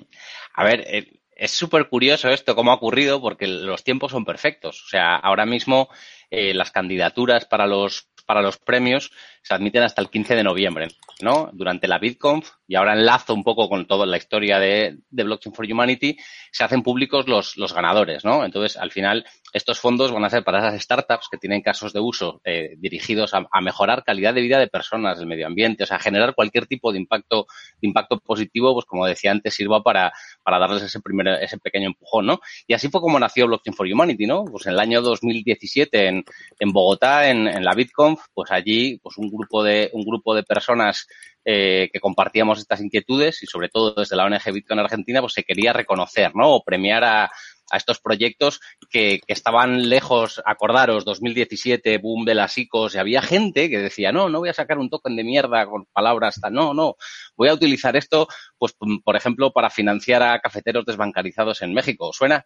A 0.54 0.64
ver, 0.64 0.84
eh, 0.88 1.20
es 1.36 1.52
súper 1.52 1.90
curioso 1.90 2.30
esto, 2.30 2.56
cómo 2.56 2.72
ha 2.72 2.76
ocurrido, 2.76 3.22
porque 3.22 3.48
los 3.48 3.84
tiempos 3.84 4.12
son 4.12 4.24
perfectos. 4.24 4.84
O 4.86 4.88
sea, 4.88 5.16
ahora 5.16 5.46
mismo 5.46 5.90
eh, 6.32 6.54
las 6.54 6.72
candidaturas 6.72 7.46
para 7.46 7.68
los 7.68 8.10
para 8.26 8.42
los 8.42 8.58
premios 8.58 9.12
se 9.44 9.54
admiten 9.54 9.84
hasta 9.84 10.02
el 10.02 10.10
15 10.10 10.36
de 10.36 10.44
noviembre, 10.44 10.88
¿no? 11.22 11.50
Durante 11.54 11.88
la 11.88 12.00
BitConf, 12.00 12.50
y 12.68 12.76
ahora 12.76 12.94
enlazo 12.94 13.34
un 13.34 13.44
poco 13.44 13.70
con 13.70 13.86
toda 13.86 14.06
la 14.06 14.18
historia 14.18 14.60
de, 14.60 14.98
Blockchain 15.10 15.54
for 15.54 15.66
Humanity, 15.66 16.18
se 16.52 16.64
hacen 16.64 16.82
públicos 16.82 17.28
los, 17.28 17.58
los 17.58 17.74
ganadores, 17.74 18.26
¿no? 18.26 18.44
Entonces, 18.44 18.78
al 18.78 18.92
final, 18.92 19.26
estos 19.54 19.80
fondos 19.80 20.12
van 20.12 20.26
a 20.26 20.30
ser 20.30 20.44
para 20.44 20.60
esas 20.60 20.82
startups 20.82 21.28
que 21.32 21.38
tienen 21.38 21.62
casos 21.62 21.94
de 21.94 22.00
uso 22.00 22.42
eh, 22.44 22.76
dirigidos 22.78 23.34
a, 23.34 23.62
mejorar 23.62 24.04
calidad 24.04 24.34
de 24.34 24.42
vida 24.42 24.60
de 24.60 24.68
personas, 24.68 25.18
del 25.18 25.28
medio 25.28 25.48
ambiente, 25.48 25.84
o 25.84 25.88
sea, 25.88 25.98
generar 25.98 26.36
cualquier 26.36 26.66
tipo 26.66 26.92
de 26.92 27.00
impacto, 27.00 27.48
de 27.82 27.88
impacto 27.88 28.20
positivo, 28.20 28.74
pues 28.74 28.86
como 28.86 29.06
decía 29.06 29.32
antes, 29.32 29.54
sirva 29.54 29.82
para, 29.82 30.12
para 30.44 30.60
darles 30.60 30.84
ese 30.84 31.00
primer, 31.00 31.28
ese 31.42 31.58
pequeño 31.58 31.88
empujón, 31.88 32.26
¿no? 32.26 32.40
Y 32.68 32.74
así 32.74 32.90
fue 32.90 33.02
como 33.02 33.20
nació 33.20 33.48
Blockchain 33.48 33.76
for 33.76 33.88
Humanity, 33.88 34.26
¿no? 34.26 34.44
Pues 34.46 34.66
en 34.66 34.74
el 34.74 34.80
año 34.80 35.02
2017 35.02 36.08
en, 36.08 36.26
en 36.60 36.72
Bogotá, 36.72 37.30
en, 37.30 37.48
en 37.48 37.64
la 37.64 37.74
BitConf, 37.74 38.22
pues 38.34 38.52
allí, 38.52 39.00
pues 39.02 39.18
un 39.18 39.30
grupo 39.30 39.64
de, 39.64 39.90
un 39.94 40.04
grupo 40.04 40.36
de 40.36 40.44
personas 40.44 41.08
eh, 41.46 41.90
que 41.94 42.00
compartíamos 42.00 42.60
estas 42.60 42.82
inquietudes 42.82 43.44
y 43.44 43.46
sobre 43.46 43.70
todo 43.70 43.94
desde 43.94 44.16
la 44.16 44.26
ONG 44.26 44.52
Bitcoin 44.52 44.80
Argentina, 44.80 45.22
pues 45.22 45.34
se 45.34 45.44
quería 45.44 45.74
reconocer, 45.74 46.36
¿no? 46.36 46.56
O 46.56 46.64
premiar 46.64 47.04
a, 47.04 47.32
a 47.72 47.78
estos 47.78 48.00
proyectos 48.00 48.60
que, 48.90 49.22
que, 49.26 49.34
estaban 49.34 49.90
lejos, 49.90 50.42
acordaros, 50.46 51.06
2017, 51.06 51.98
boom 52.00 52.26
de 52.26 52.36
las 52.36 52.58
ICOs, 52.58 52.96
y 52.96 52.98
había 52.98 53.22
gente 53.22 53.70
que 53.70 53.78
decía, 53.78 54.12
no, 54.12 54.30
no 54.30 54.40
voy 54.40 54.50
a 54.50 54.54
sacar 54.54 54.78
un 54.78 54.90
token 54.90 55.16
de 55.16 55.24
mierda 55.24 55.66
con 55.68 55.86
palabras, 55.86 56.40
no, 56.52 56.74
no, 56.74 56.96
voy 57.36 57.50
a 57.50 57.54
utilizar 57.54 57.96
esto, 57.96 58.28
pues, 58.58 58.76
por 59.04 59.16
ejemplo, 59.16 59.52
para 59.52 59.70
financiar 59.70 60.24
a 60.24 60.40
cafeteros 60.40 60.86
desbancarizados 60.86 61.62
en 61.62 61.74
México. 61.74 62.12
¿Suena? 62.12 62.46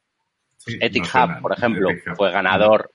Sí, 0.58 0.78
Ethic 0.82 1.06
Hub, 1.14 1.42
por 1.42 1.54
ejemplo, 1.54 1.90
fue 2.18 2.32
ganador 2.32 2.92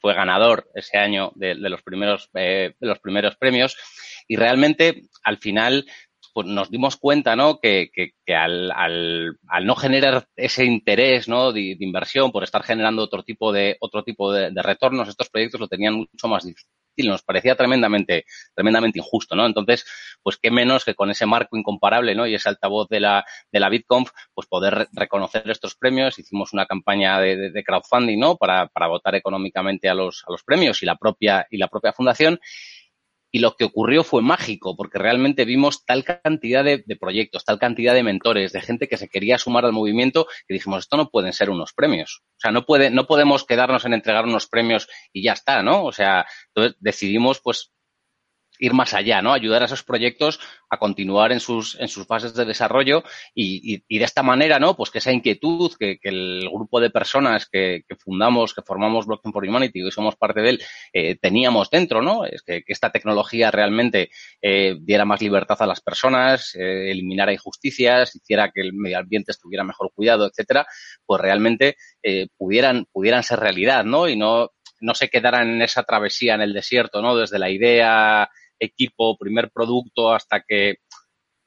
fue 0.00 0.14
ganador 0.14 0.68
ese 0.74 0.98
año 0.98 1.32
de, 1.34 1.54
los 1.54 1.82
primeros 1.82 2.30
eh, 2.34 2.74
de 2.78 2.86
los 2.86 2.98
primeros 2.98 3.36
premios 3.36 3.76
y 4.26 4.36
realmente 4.36 5.02
al 5.24 5.38
final 5.38 5.84
pues 6.32 6.46
nos 6.46 6.70
dimos 6.70 6.96
cuenta, 6.96 7.34
¿no? 7.34 7.58
Que, 7.60 7.90
que, 7.92 8.34
al, 8.34 8.70
al, 8.70 9.36
al, 9.48 9.66
no 9.66 9.74
generar 9.74 10.28
ese 10.36 10.64
interés, 10.64 11.28
¿no? 11.28 11.52
De, 11.52 11.76
inversión 11.80 12.30
por 12.30 12.44
estar 12.44 12.62
generando 12.62 13.02
otro 13.02 13.22
tipo 13.22 13.52
de 13.52 13.76
otro 13.80 14.04
tipo 14.04 14.32
de, 14.32 14.50
retornos, 14.62 15.08
estos 15.08 15.28
proyectos 15.28 15.60
lo 15.60 15.68
tenían 15.68 15.94
mucho 15.94 16.28
más 16.28 16.44
Nos 16.96 17.22
parecía 17.22 17.54
tremendamente, 17.54 18.24
tremendamente 18.54 18.98
injusto, 18.98 19.34
¿no? 19.34 19.46
Entonces, 19.46 19.86
pues 20.22 20.36
qué 20.36 20.50
menos 20.50 20.84
que 20.84 20.94
con 20.94 21.10
ese 21.10 21.26
marco 21.26 21.56
incomparable, 21.56 22.14
¿no? 22.14 22.26
Y 22.26 22.34
ese 22.34 22.48
altavoz 22.48 22.88
de 22.88 23.00
la, 23.00 23.24
de 23.50 23.60
la 23.60 23.68
BitConf, 23.68 24.10
pues 24.34 24.46
poder 24.46 24.88
reconocer 24.92 25.48
estos 25.48 25.76
premios. 25.76 26.18
Hicimos 26.18 26.52
una 26.52 26.66
campaña 26.66 27.18
de, 27.20 27.50
de 27.50 27.64
crowdfunding, 27.64 28.18
¿no? 28.18 28.36
Para, 28.36 28.66
para 28.68 28.88
votar 28.88 29.14
económicamente 29.14 29.88
a 29.88 29.94
los, 29.94 30.24
a 30.26 30.32
los 30.32 30.42
premios 30.42 30.82
y 30.82 30.86
la 30.86 30.96
propia, 30.96 31.46
y 31.50 31.56
la 31.56 31.68
propia 31.68 31.92
fundación 31.92 32.38
y 33.30 33.38
lo 33.40 33.56
que 33.56 33.64
ocurrió 33.64 34.04
fue 34.04 34.22
mágico, 34.22 34.76
porque 34.76 34.98
realmente 34.98 35.44
vimos 35.44 35.84
tal 35.84 36.04
cantidad 36.04 36.64
de, 36.64 36.82
proyectos, 36.98 37.44
tal 37.44 37.58
cantidad 37.58 37.94
de 37.94 38.02
mentores, 38.02 38.52
de 38.52 38.60
gente 38.60 38.88
que 38.88 38.96
se 38.96 39.08
quería 39.08 39.38
sumar 39.38 39.64
al 39.64 39.72
movimiento, 39.72 40.26
que 40.46 40.54
dijimos, 40.54 40.80
esto 40.80 40.96
no 40.96 41.10
pueden 41.10 41.32
ser 41.32 41.50
unos 41.50 41.72
premios. 41.72 42.22
O 42.36 42.40
sea, 42.40 42.50
no 42.50 42.64
puede, 42.64 42.90
no 42.90 43.06
podemos 43.06 43.44
quedarnos 43.44 43.84
en 43.84 43.94
entregar 43.94 44.24
unos 44.24 44.46
premios 44.46 44.88
y 45.12 45.22
ya 45.22 45.32
está, 45.32 45.62
¿no? 45.62 45.84
O 45.84 45.92
sea, 45.92 46.26
entonces 46.48 46.76
decidimos, 46.80 47.40
pues, 47.40 47.72
ir 48.60 48.74
más 48.74 48.94
allá, 48.94 49.22
¿no? 49.22 49.32
Ayudar 49.32 49.62
a 49.62 49.64
esos 49.64 49.82
proyectos 49.82 50.38
a 50.68 50.78
continuar 50.78 51.32
en 51.32 51.40
sus, 51.40 51.78
en 51.80 51.88
sus 51.88 52.06
fases 52.06 52.34
de 52.34 52.44
desarrollo 52.44 53.02
y, 53.34 53.74
y, 53.74 53.84
y 53.88 53.98
de 53.98 54.04
esta 54.04 54.22
manera, 54.22 54.58
¿no? 54.58 54.76
Pues 54.76 54.90
que 54.90 54.98
esa 54.98 55.10
inquietud 55.10 55.72
que, 55.78 55.98
que 55.98 56.10
el 56.10 56.48
grupo 56.48 56.78
de 56.80 56.90
personas 56.90 57.48
que, 57.50 57.82
que, 57.88 57.96
fundamos, 57.96 58.54
que 58.54 58.62
formamos 58.62 59.06
Blockchain 59.06 59.32
for 59.32 59.44
Humanity 59.44 59.86
y 59.86 59.90
somos 59.90 60.16
parte 60.16 60.42
de 60.42 60.50
él, 60.50 60.62
eh, 60.92 61.16
teníamos 61.16 61.70
dentro, 61.70 62.02
¿no? 62.02 62.24
Es 62.24 62.42
que, 62.42 62.62
que 62.62 62.72
esta 62.72 62.90
tecnología 62.90 63.50
realmente 63.50 64.10
eh, 64.40 64.76
diera 64.80 65.04
más 65.04 65.20
libertad 65.20 65.56
a 65.60 65.66
las 65.66 65.80
personas, 65.80 66.54
eh, 66.54 66.90
eliminara 66.90 67.32
injusticias, 67.32 68.14
hiciera 68.14 68.50
que 68.50 68.60
el 68.60 68.74
medio 68.74 68.98
ambiente 68.98 69.32
estuviera 69.32 69.64
mejor 69.64 69.90
cuidado, 69.94 70.26
etcétera, 70.26 70.66
pues 71.06 71.20
realmente 71.20 71.76
eh, 72.02 72.28
pudieran, 72.36 72.86
pudieran 72.92 73.22
ser 73.22 73.40
realidad, 73.40 73.84
¿no? 73.84 74.08
Y 74.08 74.16
no, 74.16 74.50
no 74.80 74.94
se 74.94 75.08
quedaran 75.08 75.48
en 75.48 75.62
esa 75.62 75.82
travesía 75.82 76.34
en 76.34 76.42
el 76.42 76.52
desierto, 76.52 77.00
¿no? 77.02 77.16
Desde 77.16 77.38
la 77.38 77.50
idea 77.50 78.30
equipo, 78.60 79.16
primer 79.18 79.50
producto, 79.50 80.12
hasta 80.12 80.42
que 80.42 80.76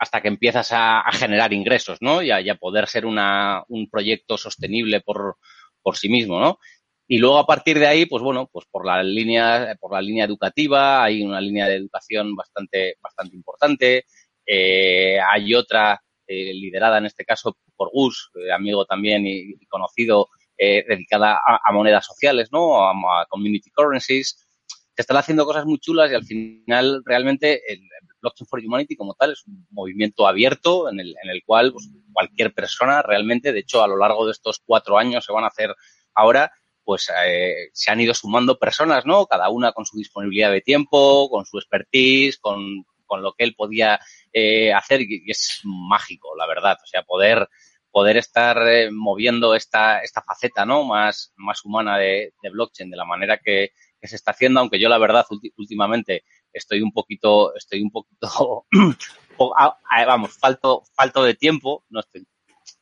hasta 0.04 0.22
que 0.22 0.28
empiezas 0.28 0.70
a, 0.74 1.04
generar 1.14 1.54
ingresos, 1.54 2.00
¿no? 2.02 2.22
Y 2.22 2.30
a, 2.32 2.56
poder 2.56 2.88
ser 2.88 3.06
una, 3.06 3.64
un 3.70 3.90
proyecto 3.90 4.38
sostenible 4.38 5.00
por, 5.00 5.38
por 5.82 5.96
sí 5.96 6.10
mismo, 6.10 6.42
¿no? 6.42 6.60
Y 7.08 7.20
luego 7.20 7.38
a 7.38 7.46
partir 7.46 7.80
de 7.80 7.88
ahí, 7.88 8.06
pues 8.06 8.22
bueno, 8.22 8.50
pues 8.52 8.66
por 8.70 8.86
la 8.86 9.02
línea, 9.02 9.78
por 9.80 9.94
la 9.94 10.02
línea 10.02 10.26
educativa, 10.26 11.04
hay 11.04 11.24
una 11.24 11.40
línea 11.40 11.68
de 11.68 11.76
educación 11.76 12.36
bastante, 12.36 12.98
bastante 13.02 13.36
importante. 13.36 14.06
Eh, 14.46 15.20
hay 15.20 15.56
otra 15.56 16.02
liderada 16.28 16.98
en 16.98 17.06
este 17.06 17.26
caso 17.26 17.58
por 17.76 17.92
Gus, 17.92 18.32
amigo 18.54 18.86
también 18.86 19.28
y, 19.28 19.56
conocido, 19.68 20.30
dedicada 20.58 21.40
a, 21.46 21.72
monedas 21.72 22.06
sociales, 22.06 22.50
¿no? 22.52 22.90
A, 22.90 23.26
community 23.30 23.70
currencies. 23.70 24.48
Se 24.96 25.02
están 25.02 25.18
haciendo 25.18 25.46
cosas 25.46 25.66
muy 25.66 25.80
chulas 25.80 26.12
y 26.12 26.16
al 26.16 26.24
final 26.24 27.02
realmente 27.06 27.62
el 27.72 27.82
Blockchain 28.22 28.48
for 28.48 28.60
Humanity 28.60 28.96
como 28.96 29.16
tal 29.16 29.32
es 29.32 29.46
un 29.46 29.68
movimiento 29.72 30.28
abierto 30.28 30.90
en 30.90 31.00
el, 31.00 31.16
en 31.24 31.30
el 31.30 31.44
cual 31.46 31.74
pues, 31.74 31.90
cualquier 32.12 32.54
persona 32.54 33.02
realmente, 33.02 33.52
de 33.52 33.60
hecho 33.60 33.84
a 33.84 33.88
lo 33.88 33.98
largo 33.98 34.26
de 34.26 34.32
estos 34.32 34.62
cuatro 34.66 34.98
años 34.98 35.26
se 35.26 35.34
van 35.34 35.44
a 35.44 35.48
hacer 35.48 35.76
ahora, 36.14 36.52
pues 36.84 37.12
eh, 37.26 37.70
se 37.74 37.92
han 37.92 38.02
ido 38.02 38.14
sumando 38.14 38.60
personas, 38.60 39.06
¿no? 39.06 39.26
Cada 39.26 39.50
una 39.50 39.72
con 39.72 39.86
su 39.86 39.98
disponibilidad 39.98 40.52
de 40.52 40.62
tiempo, 40.62 41.30
con 41.30 41.46
su 41.46 41.58
expertise, 41.58 42.38
con, 42.40 42.86
con 43.06 43.22
lo 43.22 43.34
que 43.34 43.44
él 43.44 43.56
podía 43.56 44.00
eh, 44.32 44.74
hacer 44.74 45.02
y, 45.02 45.24
es 45.30 45.62
mágico, 45.64 46.36
la 46.38 46.48
verdad. 46.48 46.78
O 46.84 46.88
sea, 46.88 47.04
poder 47.04 47.48
poder 47.92 48.18
estar 48.18 48.58
eh, 48.68 48.90
moviendo 48.92 49.54
esta, 49.54 50.00
esta 50.00 50.24
faceta, 50.24 50.66
¿no? 50.66 50.84
Más, 50.84 51.32
más 51.36 51.64
humana 51.64 52.00
de, 52.00 52.34
de 52.42 52.50
blockchain 52.50 52.90
de 52.90 52.98
la 52.98 53.06
manera 53.06 53.38
que, 53.38 53.70
que, 54.04 54.08
se 54.10 54.16
está 54.16 54.32
haciendo, 54.32 54.60
aunque 54.60 54.80
yo 54.80 54.90
la 54.90 54.98
verdad 54.98 55.26
últimamente 55.58 56.24
estoy 56.52 56.82
un 56.82 56.92
poquito, 56.92 57.56
estoy 57.56 57.82
un 57.82 57.92
poquito, 57.92 58.66
vamos, 60.08 60.38
falto, 60.38 60.84
falto 60.94 61.24
de 61.24 61.36
tiempo, 61.36 61.86
no 61.90 62.02
estoy 62.02 62.28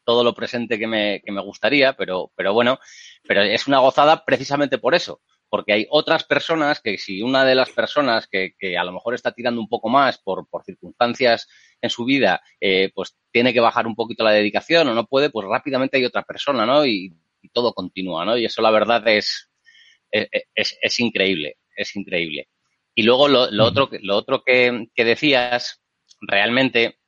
todo 0.04 0.24
lo 0.24 0.34
presente 0.34 0.80
que 0.80 0.88
me, 0.88 1.22
que 1.24 1.32
me 1.32 1.42
gustaría, 1.42 1.94
pero, 1.94 2.32
pero 2.36 2.54
bueno, 2.54 2.80
pero 3.28 3.44
es 3.44 3.68
una 3.68 3.80
gozada 3.80 4.26
precisamente 4.26 4.78
por 4.78 4.96
eso, 4.96 5.22
porque 5.50 5.74
hay 5.74 5.88
otras 5.90 6.24
personas 6.24 6.82
que 6.82 6.98
si 6.98 7.22
una 7.22 7.46
de 7.46 7.56
las 7.56 7.70
personas 7.70 8.28
que, 8.28 8.56
que 8.58 8.78
a 8.78 8.84
lo 8.84 8.94
mejor 8.94 9.14
está 9.14 9.32
tirando 9.32 9.62
un 9.62 9.70
poco 9.70 9.90
más 9.90 10.18
por, 10.18 10.48
por 10.48 10.64
circunstancias 10.64 11.48
en 11.82 11.90
su 11.90 12.06
vida, 12.06 12.42
eh, 12.60 12.92
pues 12.94 13.18
tiene 13.32 13.54
que 13.54 13.60
bajar 13.60 13.88
un 13.88 13.96
poquito 13.96 14.24
la 14.24 14.32
dedicación 14.32 14.88
o 14.88 14.94
no 14.94 15.08
puede, 15.08 15.30
pues 15.30 15.48
rápidamente 15.48 15.98
hay 15.98 16.06
otra 16.06 16.24
persona, 16.24 16.66
¿no? 16.66 16.86
Y, 16.86 17.14
todo 17.54 17.74
continúa, 17.74 18.24
¿no? 18.24 18.38
Y 18.38 18.46
eso 18.46 18.62
la 18.62 18.72
verdad 18.72 19.06
es, 19.10 19.51
es, 20.12 20.78
es, 20.82 21.00
increíble, 21.00 21.58
es 21.76 21.96
increíble. 21.96 22.50
Y 22.94 23.04
luego 23.04 23.28
lo, 23.28 23.48
otro, 23.64 23.90
lo 24.02 24.18
otro 24.18 24.44
que, 24.44 24.88
que 24.94 25.06
decías, 25.06 25.82
realmente, 26.20 27.00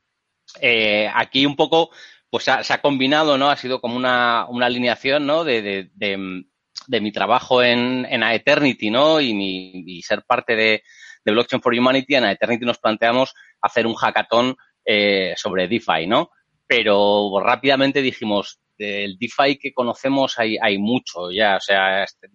eh, 0.61 1.09
aquí 1.13 1.45
un 1.45 1.55
poco 1.55 1.91
pues 2.29 2.45
se 2.45 2.73
ha 2.73 2.81
combinado, 2.81 3.37
¿no? 3.37 3.51
Ha 3.51 3.57
sido 3.57 3.79
como 3.79 3.95
una, 3.95 4.47
una 4.49 4.65
alineación, 4.65 5.27
¿no? 5.27 5.43
De, 5.43 5.91
de, 5.93 6.99
mi 6.99 7.11
trabajo 7.11 7.61
en, 7.61 8.07
en 8.09 8.23
Eternity, 8.23 8.89
¿no? 8.89 9.21
Y, 9.21 10.01
ser 10.01 10.23
parte 10.23 10.55
de, 10.55 10.83
de 11.23 11.31
Blockchain 11.31 11.61
for 11.61 11.75
Humanity. 11.75 12.15
En 12.15 12.25
Eternity 12.25 12.65
nos 12.65 12.79
planteamos 12.79 13.35
hacer 13.61 13.85
un 13.85 13.93
hackathon 13.93 14.55
eh, 14.83 15.35
sobre 15.37 15.67
DeFi, 15.67 16.07
¿no? 16.07 16.31
Pero 16.65 17.39
rápidamente 17.39 18.01
dijimos, 18.01 18.59
del 18.83 19.17
DeFi 19.17 19.57
que 19.57 19.73
conocemos 19.73 20.37
hay, 20.37 20.57
hay 20.61 20.77
mucho 20.77 21.31
ya, 21.31 21.57
o 21.57 21.61
sea, 21.61 22.03
este, 22.03 22.27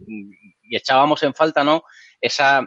y 0.62 0.76
echábamos 0.76 1.22
en 1.22 1.34
falta, 1.34 1.64
¿no? 1.64 1.82
Esa, 2.20 2.66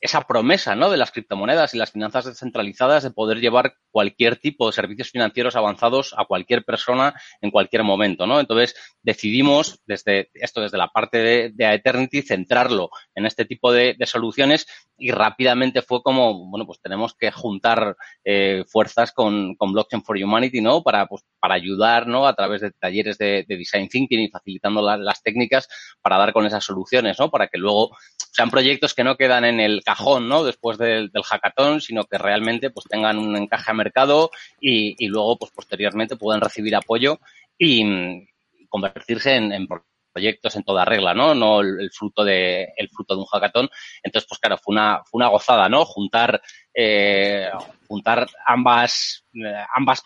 esa 0.00 0.22
promesa 0.22 0.74
¿no? 0.74 0.90
de 0.90 0.96
las 0.96 1.10
criptomonedas 1.10 1.74
y 1.74 1.78
las 1.78 1.92
finanzas 1.92 2.24
descentralizadas 2.24 3.02
de 3.02 3.10
poder 3.10 3.38
llevar 3.38 3.74
cualquier 3.90 4.36
tipo 4.36 4.66
de 4.66 4.72
servicios 4.72 5.10
financieros 5.10 5.56
avanzados 5.56 6.14
a 6.16 6.24
cualquier 6.24 6.64
persona 6.64 7.14
en 7.40 7.50
cualquier 7.50 7.82
momento, 7.82 8.26
¿no? 8.26 8.40
Entonces 8.40 8.74
decidimos 9.02 9.80
desde 9.86 10.30
esto, 10.34 10.60
desde 10.60 10.78
la 10.78 10.88
parte 10.88 11.18
de, 11.18 11.50
de 11.54 11.74
Eternity, 11.74 12.22
centrarlo 12.22 12.90
en 13.14 13.26
este 13.26 13.44
tipo 13.44 13.72
de, 13.72 13.96
soluciones 14.06 14.66
y 14.98 15.12
rápidamente 15.12 15.82
fue 15.82 16.02
como, 16.02 16.48
bueno, 16.50 16.66
pues 16.66 16.80
tenemos 16.80 17.14
que 17.14 17.30
juntar 17.30 17.96
eh, 18.24 18.64
fuerzas 18.66 19.12
con, 19.12 19.54
con, 19.54 19.72
Blockchain 19.72 20.02
for 20.02 20.16
Humanity, 20.16 20.60
¿no? 20.60 20.82
Para, 20.82 21.06
pues, 21.06 21.22
para 21.38 21.54
ayudar, 21.54 22.08
¿no? 22.08 22.26
A 22.26 22.34
través 22.34 22.60
de 22.60 22.72
talleres 22.72 23.18
de, 23.18 23.44
de 23.46 23.56
Design 23.56 23.88
Thinking 23.88 24.20
y 24.20 24.28
facilitando 24.28 24.82
la, 24.82 24.96
las 24.96 25.22
técnicas 25.22 25.68
para 26.02 26.18
dar 26.18 26.32
con 26.32 26.44
esas 26.46 26.64
soluciones, 26.64 27.18
¿no? 27.20 27.30
Para 27.30 27.46
que 27.46 27.58
luego 27.58 27.96
sean 28.32 28.50
proyectos 28.50 28.94
que 28.94 29.04
no 29.04 29.16
quedan 29.16 29.44
en 29.44 29.60
el 29.60 29.82
cajón, 29.82 30.28
¿no? 30.28 30.44
Después 30.44 30.78
del, 30.78 31.10
del 31.10 31.22
hackathon, 31.22 31.80
sino 31.80 32.04
que 32.04 32.18
realmente 32.18 32.70
pues 32.70 32.86
tengan 32.86 33.18
un 33.18 33.36
encaje 33.36 33.70
a 33.70 33.74
mercado 33.74 34.30
y, 34.60 34.94
y 35.04 35.08
luego 35.08 35.36
pues 35.36 35.50
posteriormente 35.52 36.16
puedan 36.16 36.40
recibir 36.40 36.74
apoyo 36.76 37.18
y, 37.58 38.26
convertirse 38.68 39.34
en, 39.34 39.52
en, 39.52 39.66
proyectos 40.12 40.56
en 40.56 40.62
toda 40.62 40.84
regla, 40.84 41.12
¿no? 41.12 41.34
No 41.34 41.60
el, 41.60 41.90
fruto 41.92 42.24
de 42.24 42.72
el 42.76 42.88
fruto 42.88 43.14
de 43.14 43.20
un 43.20 43.26
hackathon. 43.26 43.68
Entonces, 44.02 44.28
pues 44.28 44.40
claro, 44.40 44.58
fue 44.58 44.72
una 44.72 45.02
fue 45.04 45.18
una 45.18 45.28
gozada, 45.28 45.68
¿no? 45.68 45.84
Juntar 45.84 46.40
eh, 46.74 47.50
juntar 47.86 48.26
ambas 48.46 49.24
eh, 49.34 49.64
ambas 49.74 50.02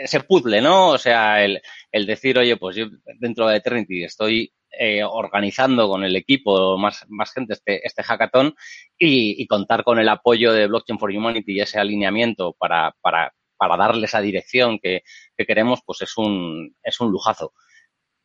ese 0.00 0.20
puzzle, 0.20 0.60
¿no? 0.60 0.90
O 0.90 0.98
sea, 0.98 1.44
el, 1.44 1.60
el 1.90 2.06
decir, 2.06 2.38
oye, 2.38 2.56
pues 2.56 2.76
yo 2.76 2.86
dentro 3.18 3.46
de 3.46 3.56
Eternity 3.56 4.04
estoy 4.04 4.52
eh, 4.78 5.04
organizando 5.04 5.88
con 5.88 6.04
el 6.04 6.16
equipo, 6.16 6.78
más, 6.78 7.04
más 7.08 7.32
gente, 7.32 7.54
este, 7.54 7.86
este 7.86 8.02
hackathon 8.02 8.54
y, 8.98 9.46
contar 9.46 9.84
con 9.84 9.98
el 9.98 10.08
apoyo 10.08 10.52
de 10.52 10.66
Blockchain 10.66 10.98
for 10.98 11.10
Humanity 11.10 11.52
y 11.52 11.60
ese 11.60 11.78
alineamiento 11.78 12.54
para, 12.58 12.94
para, 13.00 13.32
para 13.56 13.76
darle 13.76 14.06
esa 14.06 14.20
dirección 14.20 14.78
que, 14.78 15.02
que 15.36 15.46
queremos, 15.46 15.80
pues 15.84 16.02
es 16.02 16.16
un, 16.16 16.74
es 16.82 17.00
un 17.00 17.10
lujazo. 17.10 17.52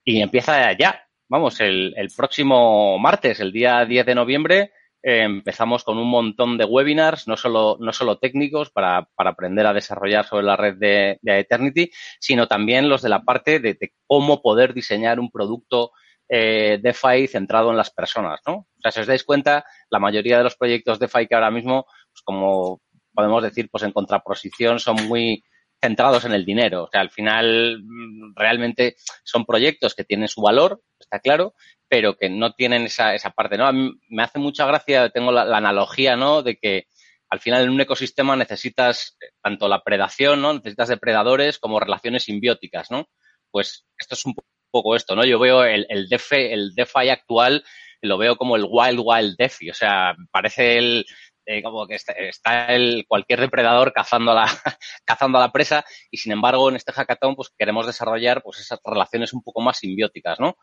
Y 0.03 0.21
empieza 0.21 0.71
ya, 0.77 1.05
vamos, 1.27 1.59
el, 1.59 1.93
el 1.97 2.09
próximo 2.15 2.97
martes, 2.97 3.39
el 3.41 3.51
día 3.51 3.85
10 3.85 4.05
de 4.05 4.15
noviembre, 4.15 4.71
eh, 5.03 5.23
empezamos 5.23 5.83
con 5.83 5.97
un 5.97 6.09
montón 6.09 6.57
de 6.57 6.65
webinars, 6.65 7.27
no 7.27 7.37
solo, 7.37 7.77
no 7.79 7.93
solo 7.93 8.17
técnicos 8.17 8.71
para, 8.71 9.07
para 9.15 9.29
aprender 9.31 9.65
a 9.65 9.73
desarrollar 9.73 10.25
sobre 10.25 10.45
la 10.45 10.55
red 10.55 10.75
de, 10.75 11.19
Eternity, 11.23 11.91
sino 12.19 12.47
también 12.47 12.89
los 12.89 13.01
de 13.01 13.09
la 13.09 13.23
parte 13.23 13.59
de 13.59 13.77
cómo 14.05 14.41
poder 14.41 14.73
diseñar 14.73 15.19
un 15.19 15.31
producto 15.31 15.91
eh, 16.29 16.79
DeFi 16.81 17.27
centrado 17.27 17.71
en 17.71 17.77
las 17.77 17.91
personas, 17.91 18.41
¿no? 18.45 18.53
O 18.53 18.81
sea, 18.81 18.91
si 18.91 18.99
os 18.99 19.07
dais 19.07 19.23
cuenta, 19.23 19.65
la 19.89 19.99
mayoría 19.99 20.37
de 20.37 20.43
los 20.43 20.55
proyectos 20.55 20.99
DeFi 20.99 21.27
que 21.27 21.35
ahora 21.35 21.51
mismo, 21.51 21.85
pues 22.11 22.21
como 22.23 22.81
podemos 23.13 23.43
decir, 23.43 23.69
pues 23.71 23.83
en 23.83 23.91
contraposición 23.91 24.79
son 24.79 25.07
muy 25.07 25.43
centrados 25.81 26.25
en 26.25 26.33
el 26.33 26.45
dinero. 26.45 26.83
O 26.83 26.89
sea, 26.91 27.01
al 27.01 27.11
final 27.11 27.81
mm, 27.83 28.35
realmente 28.35 28.95
son 29.23 29.45
proyectos 29.45 29.95
que 29.95 30.03
tienen 30.03 30.27
su 30.27 30.41
valor, 30.41 30.81
está 30.99 31.19
claro, 31.19 31.53
pero 31.87 32.17
que 32.17 32.29
no 32.29 32.53
tienen 32.53 32.83
esa, 32.83 33.15
esa 33.15 33.31
parte, 33.31 33.57
¿no? 33.57 33.65
A 33.65 33.71
mí 33.71 33.91
me 34.09 34.23
hace 34.23 34.39
mucha 34.39 34.65
gracia, 34.65 35.09
tengo 35.09 35.31
la, 35.31 35.45
la 35.45 35.57
analogía, 35.57 36.15
¿no? 36.15 36.43
De 36.43 36.57
que 36.57 36.87
al 37.29 37.39
final 37.39 37.63
en 37.63 37.69
un 37.69 37.81
ecosistema 37.81 38.35
necesitas 38.35 39.17
tanto 39.41 39.67
la 39.67 39.83
predación, 39.83 40.41
¿no? 40.41 40.53
Necesitas 40.53 40.89
depredadores 40.89 41.59
como 41.59 41.79
relaciones 41.79 42.23
simbióticas, 42.23 42.91
¿no? 42.91 43.09
Pues 43.51 43.85
esto 43.97 44.15
es 44.15 44.25
un 44.25 44.33
poco 44.77 44.95
esto, 44.95 45.15
¿no? 45.15 45.25
Yo 45.25 45.39
veo 45.39 45.63
el, 45.63 45.85
el, 45.89 46.07
DeFi, 46.07 46.53
el 46.53 46.73
DeFi 46.75 47.09
actual, 47.09 47.63
lo 48.01 48.17
veo 48.17 48.35
como 48.35 48.55
el 48.55 48.65
Wild 48.69 49.01
Wild 49.03 49.35
DeFi, 49.37 49.69
o 49.69 49.73
sea, 49.73 50.15
parece 50.31 50.77
el, 50.77 51.05
eh, 51.49 51.63
como 51.63 51.87
que 51.87 51.95
está, 51.95 52.75
el, 52.75 53.05
cualquier 53.07 53.39
depredador 53.39 53.93
cazando 53.93 54.33
a, 54.33 54.35
la, 54.35 54.45
cazando 55.05 55.37
a 55.37 55.41
la 55.41 55.51
presa 55.53 55.85
y 56.11 56.17
sin 56.17 56.33
embargo 56.33 56.69
en 56.69 56.75
este 56.75 56.91
hackathon 56.91 57.35
pues 57.37 57.51
queremos 57.57 57.85
desarrollar 57.85 58.43
pues 58.43 58.59
esas 58.59 58.79
relaciones 58.83 59.31
un 59.31 59.41
poco 59.41 59.61
más 59.61 59.77
simbióticas, 59.77 60.41
¿no? 60.41 60.57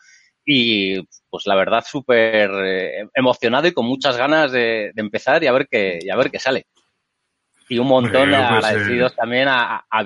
Y 0.44 1.00
pues 1.30 1.46
la 1.46 1.54
verdad 1.56 1.84
súper 1.88 2.50
eh, 2.66 3.08
emocionado 3.14 3.66
y 3.66 3.72
con 3.72 3.86
muchas 3.86 4.18
ganas 4.18 4.52
de, 4.52 4.92
de, 4.94 5.02
empezar 5.02 5.42
y 5.42 5.46
a 5.46 5.52
ver 5.52 5.68
qué, 5.70 5.98
y 6.02 6.10
a 6.10 6.16
ver 6.16 6.30
qué 6.30 6.38
sale. 6.38 6.66
Y 7.68 7.78
un 7.78 7.88
montón 7.88 8.30
pues, 8.30 8.40
agradecidos 8.40 9.12
eh... 9.12 9.16
también 9.16 9.48
a, 9.48 9.86
a 9.90 10.04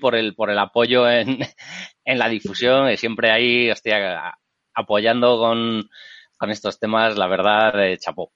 por 0.00 0.14
el, 0.14 0.34
por 0.34 0.50
el 0.50 0.58
apoyo 0.58 1.08
en, 1.08 1.38
en 2.04 2.18
la 2.18 2.28
difusión, 2.28 2.96
siempre 2.96 3.30
ahí, 3.30 3.70
hostia, 3.70 4.34
apoyando 4.74 5.38
con, 5.38 5.88
con 6.36 6.50
estos 6.50 6.78
temas, 6.78 7.16
la 7.16 7.26
verdad, 7.26 7.74
de 7.74 7.98
chapó. 7.98 8.32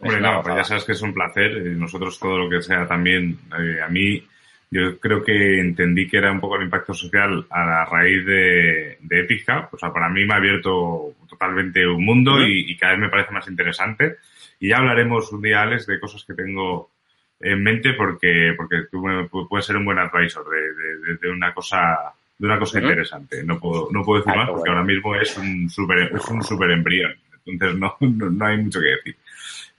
Hombre, 0.00 0.20
no, 0.20 0.42
pues 0.42 0.54
ya 0.54 0.64
sabes 0.64 0.84
que 0.84 0.92
es 0.92 1.02
un 1.02 1.12
placer. 1.12 1.50
Eh, 1.56 1.74
nosotros 1.74 2.18
todo 2.18 2.38
lo 2.38 2.48
que 2.48 2.62
sea 2.62 2.86
también, 2.86 3.38
eh, 3.58 3.82
a 3.82 3.88
mí, 3.88 4.22
yo 4.70 4.98
creo 5.00 5.24
que 5.24 5.60
entendí 5.60 6.06
que 6.06 6.18
era 6.18 6.30
un 6.30 6.40
poco 6.40 6.56
el 6.56 6.64
impacto 6.64 6.94
social 6.94 7.46
a 7.50 7.64
la 7.64 7.84
raíz 7.84 8.24
de, 8.24 8.98
de 9.00 9.20
Epica. 9.20 9.68
O 9.72 9.76
sea, 9.76 9.92
para 9.92 10.08
mí 10.08 10.24
me 10.24 10.34
ha 10.34 10.36
abierto 10.36 11.14
totalmente 11.28 11.86
un 11.86 12.04
mundo 12.04 12.34
uh 12.34 12.38
-huh. 12.38 12.48
y, 12.48 12.72
y, 12.72 12.76
cada 12.76 12.92
vez 12.92 13.00
me 13.00 13.08
parece 13.08 13.32
más 13.32 13.48
interesante. 13.48 14.18
Y 14.60 14.68
ya 14.68 14.76
hablaremos 14.76 15.32
un 15.32 15.42
día, 15.42 15.62
Alex, 15.62 15.86
de 15.86 15.98
cosas 16.00 16.24
que 16.24 16.34
tengo 16.34 16.90
en 17.40 17.62
mente 17.62 17.94
porque, 17.94 18.54
porque 18.56 18.84
tú 18.90 19.02
puedes 19.48 19.66
ser 19.66 19.76
un 19.76 19.84
buen 19.84 19.98
advisor 19.98 20.48
de, 20.48 20.60
de, 20.60 21.16
de 21.16 21.30
una 21.30 21.54
cosa 21.54 22.12
de 22.38 22.46
una 22.46 22.58
cosa 22.58 22.78
uh 22.78 22.82
-huh. 22.82 22.84
interesante. 22.84 23.42
No 23.42 23.58
puedo, 23.58 23.88
no 23.90 24.04
puedo 24.04 24.20
decir 24.20 24.32
ah, 24.34 24.38
más 24.38 24.48
porque 24.50 24.70
bueno. 24.70 24.80
ahora 24.80 24.84
mismo 24.84 25.14
es 25.16 25.36
un 25.36 25.68
super, 25.68 25.98
es 26.14 26.28
un 26.28 26.42
super 26.42 26.70
embrión. 26.70 27.14
Entonces 27.44 27.78
no, 27.78 27.96
no, 28.00 28.30
no 28.30 28.46
hay 28.46 28.58
mucho 28.58 28.80
que 28.80 28.88
decir. 28.88 29.16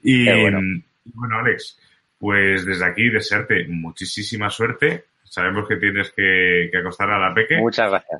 Y 0.03 0.25
bueno. 0.25 0.81
bueno, 1.13 1.39
Alex, 1.39 1.79
pues 2.17 2.65
desde 2.65 2.85
aquí 2.85 3.09
desearte 3.09 3.65
muchísima 3.67 4.49
suerte. 4.49 5.05
Sabemos 5.23 5.67
que 5.67 5.77
tienes 5.77 6.11
que, 6.11 6.69
que 6.71 6.77
acostar 6.77 7.09
a 7.11 7.19
la 7.19 7.33
peque. 7.33 7.57
Muchas 7.57 7.89
gracias. 7.89 8.19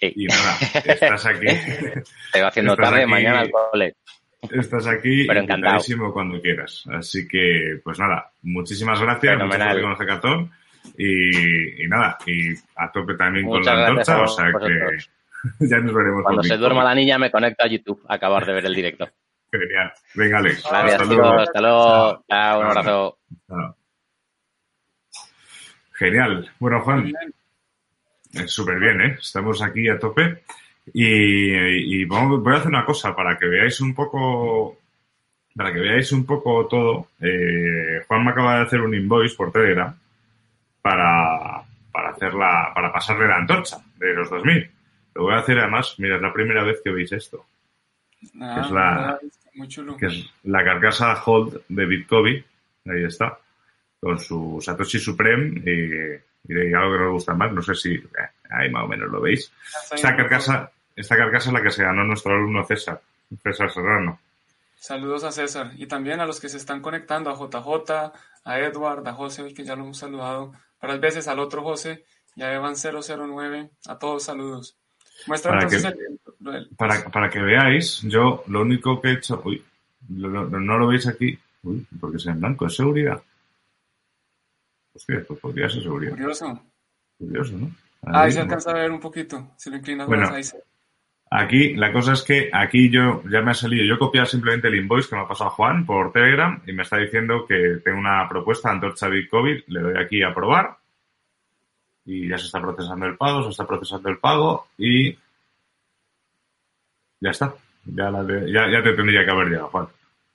Y, 0.00 0.24
y 0.24 0.26
nada, 0.26 0.58
estás 0.84 1.26
aquí. 1.26 1.46
Estoy 1.46 2.42
haciendo 2.42 2.76
tarde 2.76 3.02
aquí, 3.02 3.10
mañana 3.10 3.40
al 3.40 3.50
cole. 3.50 3.94
Estás 4.42 4.86
aquí 4.86 5.26
Pero 5.28 5.40
encantadísimo 5.40 6.12
cuando 6.12 6.40
quieras. 6.40 6.84
Así 6.92 7.26
que, 7.28 7.80
pues 7.82 7.98
nada, 7.98 8.30
muchísimas 8.42 9.00
gracias. 9.00 9.34
Fenomenal. 9.34 9.68
Muchas 9.68 9.98
gracias 9.98 10.20
con 10.20 10.52
el 10.96 11.80
Y, 11.84 11.88
nada, 11.88 12.18
y 12.26 12.54
a 12.76 12.90
tope 12.92 13.14
también 13.14 13.46
con 13.46 13.62
la 13.62 13.88
antorcha, 13.88 14.22
o 14.22 14.28
sea 14.28 14.46
que 14.46 14.98
ya 15.66 15.78
nos 15.78 15.94
veremos. 15.94 16.22
Cuando 16.22 16.42
se 16.42 16.56
duerma 16.56 16.84
la 16.84 16.94
niña 16.94 17.18
me 17.18 17.30
conecto 17.30 17.64
a 17.64 17.68
YouTube 17.68 18.04
a 18.08 18.14
acabar 18.14 18.44
de 18.46 18.52
ver 18.52 18.66
el 18.66 18.74
directo. 18.74 19.08
Genial. 19.52 19.92
Venga, 20.14 20.38
Alex. 20.38 20.64
Gracias, 20.70 21.00
hasta 21.00 21.14
luego. 21.14 21.40
Hasta 21.40 21.60
luego. 21.60 22.24
Chao, 22.28 22.60
un 22.60 22.66
abrazo. 22.66 23.18
Genial. 25.92 26.50
Bueno, 26.58 26.80
Juan, 26.80 27.12
súper 28.46 28.78
bien, 28.78 29.00
¿eh? 29.02 29.16
Estamos 29.20 29.60
aquí 29.62 29.88
a 29.88 29.98
tope. 29.98 30.42
Y, 30.92 32.04
voy 32.04 32.54
a 32.54 32.56
hacer 32.56 32.68
una 32.68 32.84
cosa 32.84 33.14
para 33.14 33.38
que 33.38 33.46
veáis 33.46 33.80
un 33.80 33.94
poco, 33.94 34.78
para 35.54 35.72
que 35.72 35.80
veáis 35.80 36.12
un 36.12 36.24
poco 36.24 36.66
todo. 36.66 37.08
Eh, 37.20 38.02
Juan 38.06 38.24
me 38.24 38.30
acaba 38.30 38.56
de 38.56 38.62
hacer 38.62 38.80
un 38.80 38.94
invoice 38.94 39.36
por 39.36 39.52
Telegram 39.52 39.94
para, 40.82 41.62
para 41.92 42.10
hacerla, 42.10 42.72
para 42.74 42.92
pasarle 42.92 43.28
la 43.28 43.36
antorcha 43.36 43.78
de 43.98 44.14
los 44.14 44.30
2000. 44.30 44.70
Lo 45.14 45.22
voy 45.22 45.34
a 45.34 45.38
hacer 45.38 45.58
además, 45.58 45.94
mira, 45.98 46.16
es 46.16 46.22
la 46.22 46.32
primera 46.32 46.62
vez 46.62 46.80
que 46.82 46.90
veis 46.90 47.12
esto. 47.12 47.44
Ah, 48.40 48.62
es 48.64 48.70
la, 48.70 49.18
que 49.98 50.06
es 50.06 50.30
la 50.44 50.64
carcasa 50.64 51.22
Hold 51.24 51.62
de 51.68 51.86
Bitcoin. 51.86 52.44
Ahí 52.86 53.04
está. 53.04 53.38
Con 54.00 54.18
su 54.18 54.58
Satoshi 54.60 54.98
Supreme 54.98 55.60
y, 55.60 56.52
y 56.52 56.74
algo 56.74 56.92
que 56.92 56.98
nos 56.98 57.12
gusta 57.12 57.34
más. 57.34 57.52
No 57.52 57.62
sé 57.62 57.74
si 57.74 57.94
eh, 57.94 58.28
ahí 58.50 58.70
más 58.70 58.84
o 58.84 58.88
menos 58.88 59.10
lo 59.10 59.20
veis. 59.20 59.52
Esta 59.92 60.16
carcasa, 60.16 60.70
esta 60.96 61.16
carcasa 61.16 61.48
es 61.48 61.54
la 61.54 61.62
que 61.62 61.70
se 61.70 61.82
ganó 61.82 62.04
nuestro 62.04 62.32
alumno 62.32 62.64
César, 62.64 63.00
César 63.42 63.70
Serrano. 63.70 64.18
Saludos 64.78 65.24
a 65.24 65.32
César 65.32 65.72
y 65.76 65.86
también 65.86 66.20
a 66.20 66.26
los 66.26 66.40
que 66.40 66.48
se 66.48 66.56
están 66.56 66.80
conectando, 66.80 67.30
a 67.30 67.34
JJ, 67.34 68.12
a 68.44 68.58
Edward, 68.58 69.06
a 69.06 69.12
José, 69.12 69.52
que 69.52 69.64
ya 69.64 69.76
lo 69.76 69.84
hemos 69.84 69.98
saludado, 69.98 70.52
varias 70.80 71.00
veces 71.00 71.28
al 71.28 71.38
otro 71.38 71.62
José 71.62 72.04
y 72.34 72.42
a 72.42 72.54
Evan 72.54 72.74
009, 72.74 73.70
a 73.86 73.98
todos 73.98 74.24
saludos. 74.24 74.76
Muestra 75.26 75.52
para, 75.52 75.68
que, 75.68 75.78
para, 76.76 77.04
para, 77.10 77.28
que 77.28 77.40
veáis, 77.40 78.00
yo 78.02 78.42
lo 78.46 78.62
único 78.62 79.00
que 79.00 79.08
he 79.08 79.12
hecho, 79.12 79.42
uy, 79.44 79.62
no 80.08 80.78
lo 80.78 80.86
veis 80.86 81.06
aquí, 81.06 81.38
uy, 81.62 81.86
porque 82.00 82.16
es 82.16 82.26
en 82.26 82.40
blanco, 82.40 82.66
es 82.66 82.76
seguridad. 82.76 83.22
Hostia, 84.94 85.22
pues 85.28 85.40
podría 85.40 85.68
ser 85.68 85.82
seguridad. 85.82 86.12
Curioso. 86.12 86.62
Curioso, 87.18 87.52
¿no? 87.58 87.70
Ahí, 88.02 88.32
se 88.32 88.40
alcanza 88.40 88.70
a 88.70 88.74
ver 88.74 88.90
un 88.90 89.00
poquito, 89.00 89.50
si 89.58 89.68
lo 89.68 89.76
inclinas 89.76 90.06
bueno, 90.06 90.30
más 90.30 90.54
ahí. 90.54 90.60
Aquí, 91.32 91.74
la 91.74 91.92
cosa 91.92 92.14
es 92.14 92.22
que 92.22 92.50
aquí 92.52 92.90
yo 92.90 93.22
ya 93.30 93.40
me 93.40 93.52
ha 93.52 93.54
salido, 93.54 93.84
yo 93.84 93.94
he 93.94 93.98
copiado 93.98 94.26
simplemente 94.26 94.66
el 94.66 94.74
invoice 94.74 95.08
que 95.08 95.14
me 95.14 95.22
ha 95.22 95.28
pasado 95.28 95.50
Juan 95.50 95.86
por 95.86 96.12
Telegram 96.12 96.60
y 96.66 96.72
me 96.72 96.82
está 96.82 96.96
diciendo 96.96 97.46
que 97.46 97.80
tengo 97.84 98.00
una 98.00 98.28
propuesta 98.28 98.68
Antorcha 98.68 99.06
COVID, 99.30 99.62
le 99.68 99.80
doy 99.80 99.94
aquí 99.96 100.24
a 100.24 100.34
probar 100.34 100.76
y 102.04 102.28
ya 102.28 102.36
se 102.36 102.46
está 102.46 102.60
procesando 102.60 103.06
el 103.06 103.16
pago, 103.16 103.44
se 103.44 103.50
está 103.50 103.64
procesando 103.64 104.08
el 104.08 104.18
pago 104.18 104.66
y 104.76 105.12
ya 107.20 107.30
está. 107.30 107.54
Ya, 107.84 108.10
ya, 108.10 108.82
te 108.82 108.92
tendría 108.94 109.24
que 109.24 109.30
haber 109.30 109.48
llegado, 109.48 109.68
Juan. 109.68 109.88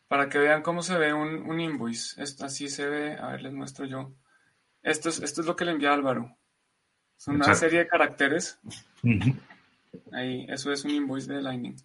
Para 0.07 0.29
que 0.29 0.39
vean 0.39 0.61
cómo 0.61 0.81
se 0.81 0.97
ve 0.97 1.13
un, 1.13 1.59
invoice. 1.59 2.21
Esto 2.23 2.45
así 2.45 2.69
se 2.69 2.87
ve. 2.87 3.17
A 3.17 3.31
ver, 3.31 3.41
les 3.41 3.53
muestro 3.53 3.85
yo. 3.85 4.13
Esto 4.81 5.09
es, 5.09 5.21
esto 5.21 5.41
es 5.41 5.47
lo 5.47 5.55
que 5.55 5.65
le 5.65 5.71
envía 5.71 5.93
Álvaro. 5.93 6.37
Es 7.17 7.27
una 7.27 7.53
serie 7.53 7.79
de 7.79 7.87
caracteres. 7.87 8.59
Ahí, 10.11 10.45
eso 10.49 10.71
es 10.71 10.85
un 10.85 10.91
invoice 10.91 11.33
de 11.33 11.41
Lightning. 11.41 11.75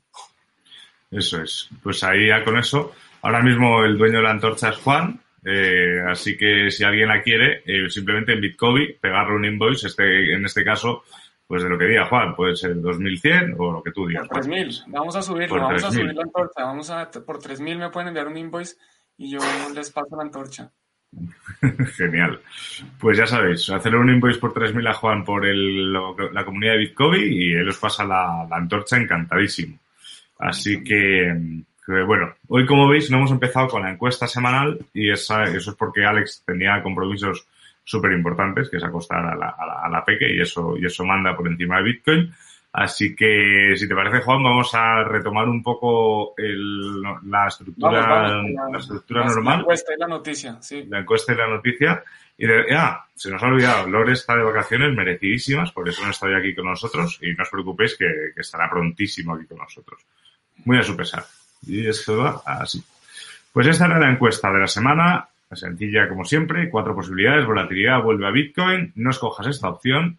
Eso 1.11 1.43
es. 1.43 1.69
Pues 1.83 2.03
ahí 2.05 2.29
ya 2.29 2.45
con 2.45 2.59
eso. 2.59 2.93
Ahora 3.23 3.43
mismo 3.43 3.83
el 3.85 3.99
dueño 3.99 4.19
de 4.19 4.23
la 4.23 4.31
antorcha 4.31 4.71
es 4.71 4.77
Juan. 4.79 5.21
Eh, 5.45 6.01
así 6.07 6.37
que 6.37 6.71
si 6.71 6.85
alguien 6.85 7.09
la 7.09 7.23
quiere, 7.23 7.63
eh, 7.65 7.89
simplemente 7.89 8.33
en 8.33 8.41
Bitcoin 8.41 8.97
pegarle 9.01 9.37
un 9.37 9.45
invoice, 9.45 9.87
este, 9.87 10.35
en 10.35 10.45
este 10.45 10.63
caso, 10.63 11.03
pues 11.47 11.63
de 11.63 11.69
lo 11.69 11.79
que 11.79 11.87
diga 11.87 12.07
Juan, 12.07 12.37
puede 12.37 12.55
ser 12.55 12.81
2100 12.81 13.57
o 13.59 13.73
lo 13.73 13.83
que 13.83 13.91
tú 13.91 14.07
digas. 14.07 14.29
Por 14.29 14.41
3000, 14.41 14.83
vamos 14.89 15.17
a 15.17 15.23
subirlo, 15.23 15.61
vamos 15.61 15.85
a 15.85 15.91
subir 15.91 16.15
la 16.15 16.23
antorcha, 16.23 16.65
vamos 16.65 16.91
a, 16.91 17.11
por 17.11 17.39
3000 17.39 17.79
me 17.79 17.91
pueden 17.91 18.09
enviar 18.09 18.29
un 18.29 18.37
invoice 18.37 18.77
y 19.17 19.31
yo 19.31 19.41
les 19.75 19.91
paso 19.91 20.15
la 20.15 20.23
antorcha. 20.23 20.71
Genial. 21.97 22.41
Pues 22.99 23.19
ya 23.19 23.27
sabéis, 23.27 23.69
hacerle 23.71 23.99
un 23.99 24.11
invoice 24.11 24.39
por 24.39 24.55
3.000 24.55 24.89
a 24.89 24.95
Juan 24.95 25.25
por 25.25 25.47
el, 25.47 25.93
la 25.93 26.45
comunidad 26.45 26.73
de 26.73 26.79
Bitcoin 26.79 27.33
y 27.33 27.53
él 27.53 27.69
os 27.69 27.79
pasa 27.79 28.05
la, 28.05 28.47
antorcha 28.51 28.97
encantadísimo. 28.97 29.79
Así 30.39 30.83
que, 30.83 31.63
bueno, 32.07 32.35
hoy 32.49 32.65
como 32.65 32.89
veis 32.89 33.11
no 33.11 33.19
hemos 33.19 33.31
empezado 33.31 33.69
con 33.69 33.83
la 33.83 33.91
encuesta 33.91 34.27
semanal 34.27 34.79
y 34.95 35.11
esa, 35.11 35.45
eso 35.45 35.73
es 35.73 35.77
porque 35.77 36.05
Alex 36.05 36.45
tenía 36.47 36.83
compromisos 36.83 37.47
súper 37.85 38.13
importantes, 38.13 38.71
que 38.71 38.77
es 38.77 38.85
acostar 38.85 39.25
a 39.27 39.35
la, 39.35 39.49
a, 39.49 39.89
la, 39.89 40.05
peque 40.05 40.33
y 40.33 40.41
eso, 40.41 40.77
y 40.79 40.87
eso 40.87 41.05
manda 41.05 41.37
por 41.37 41.49
encima 41.49 41.79
de 41.79 41.83
Bitcoin. 41.83 42.33
Así 42.73 43.17
que, 43.17 43.75
si 43.77 43.89
te 43.89 43.95
parece, 43.97 44.21
Juan, 44.21 44.45
vamos 44.45 44.73
a 44.75 45.03
retomar 45.03 45.49
un 45.49 45.61
poco 45.61 46.35
el, 46.37 47.03
la 47.03 47.49
estructura, 47.49 48.43
la, 48.43 48.79
estructura 48.79 49.25
normal. 49.25 49.57
La 49.57 49.61
encuesta 49.63 49.93
y 49.93 49.99
la 49.99 50.07
noticia, 50.07 50.63
sí. 50.63 50.85
La 50.89 51.01
encuesta 51.01 51.33
y 51.33 51.37
la 51.37 51.49
noticia. 51.49 52.05
Y 52.39 52.47
de, 52.47 52.75
ah, 52.77 53.05
se 53.15 53.31
nos 53.31 53.43
ha 53.43 53.47
olvidado, 53.47 53.89
Lore 53.89 54.13
está 54.13 54.37
de 54.37 54.45
vacaciones 54.45 54.95
merecidísimas, 54.95 55.73
por 55.73 55.89
eso 55.89 56.05
no 56.05 56.11
está 56.11 56.27
hoy 56.27 56.35
aquí 56.35 56.55
con 56.55 56.67
nosotros. 56.67 57.19
Y 57.23 57.33
no 57.33 57.43
os 57.43 57.51
preocupéis 57.51 57.97
que, 57.97 58.07
que 58.35 58.41
estará 58.41 58.71
prontísimo 58.71 59.35
aquí 59.35 59.47
con 59.47 59.59
nosotros. 59.59 60.01
Muy 60.65 60.79
a 60.79 60.83
su 60.85 60.97
pesar. 60.97 61.25
Y 61.67 61.89
esto 61.89 62.19
va 62.19 62.41
así. 62.47 62.83
Pues 63.53 63.67
esta 63.67 63.87
era 63.87 63.99
la 63.99 64.11
encuesta 64.11 64.53
de 64.53 64.61
la 64.61 64.69
semana. 64.69 65.29
Sencilla 65.53 66.09
como 66.09 66.25
siempre, 66.25 66.71
cuatro 66.71 66.95
posibilidades, 66.95 67.45
volatilidad 67.45 68.01
vuelve 68.01 68.29
a 68.29 68.31
Bitcoin, 68.31 68.93
no 68.95 69.11
escojas 69.11 69.49
esta 69.49 69.69
opción, 69.69 70.19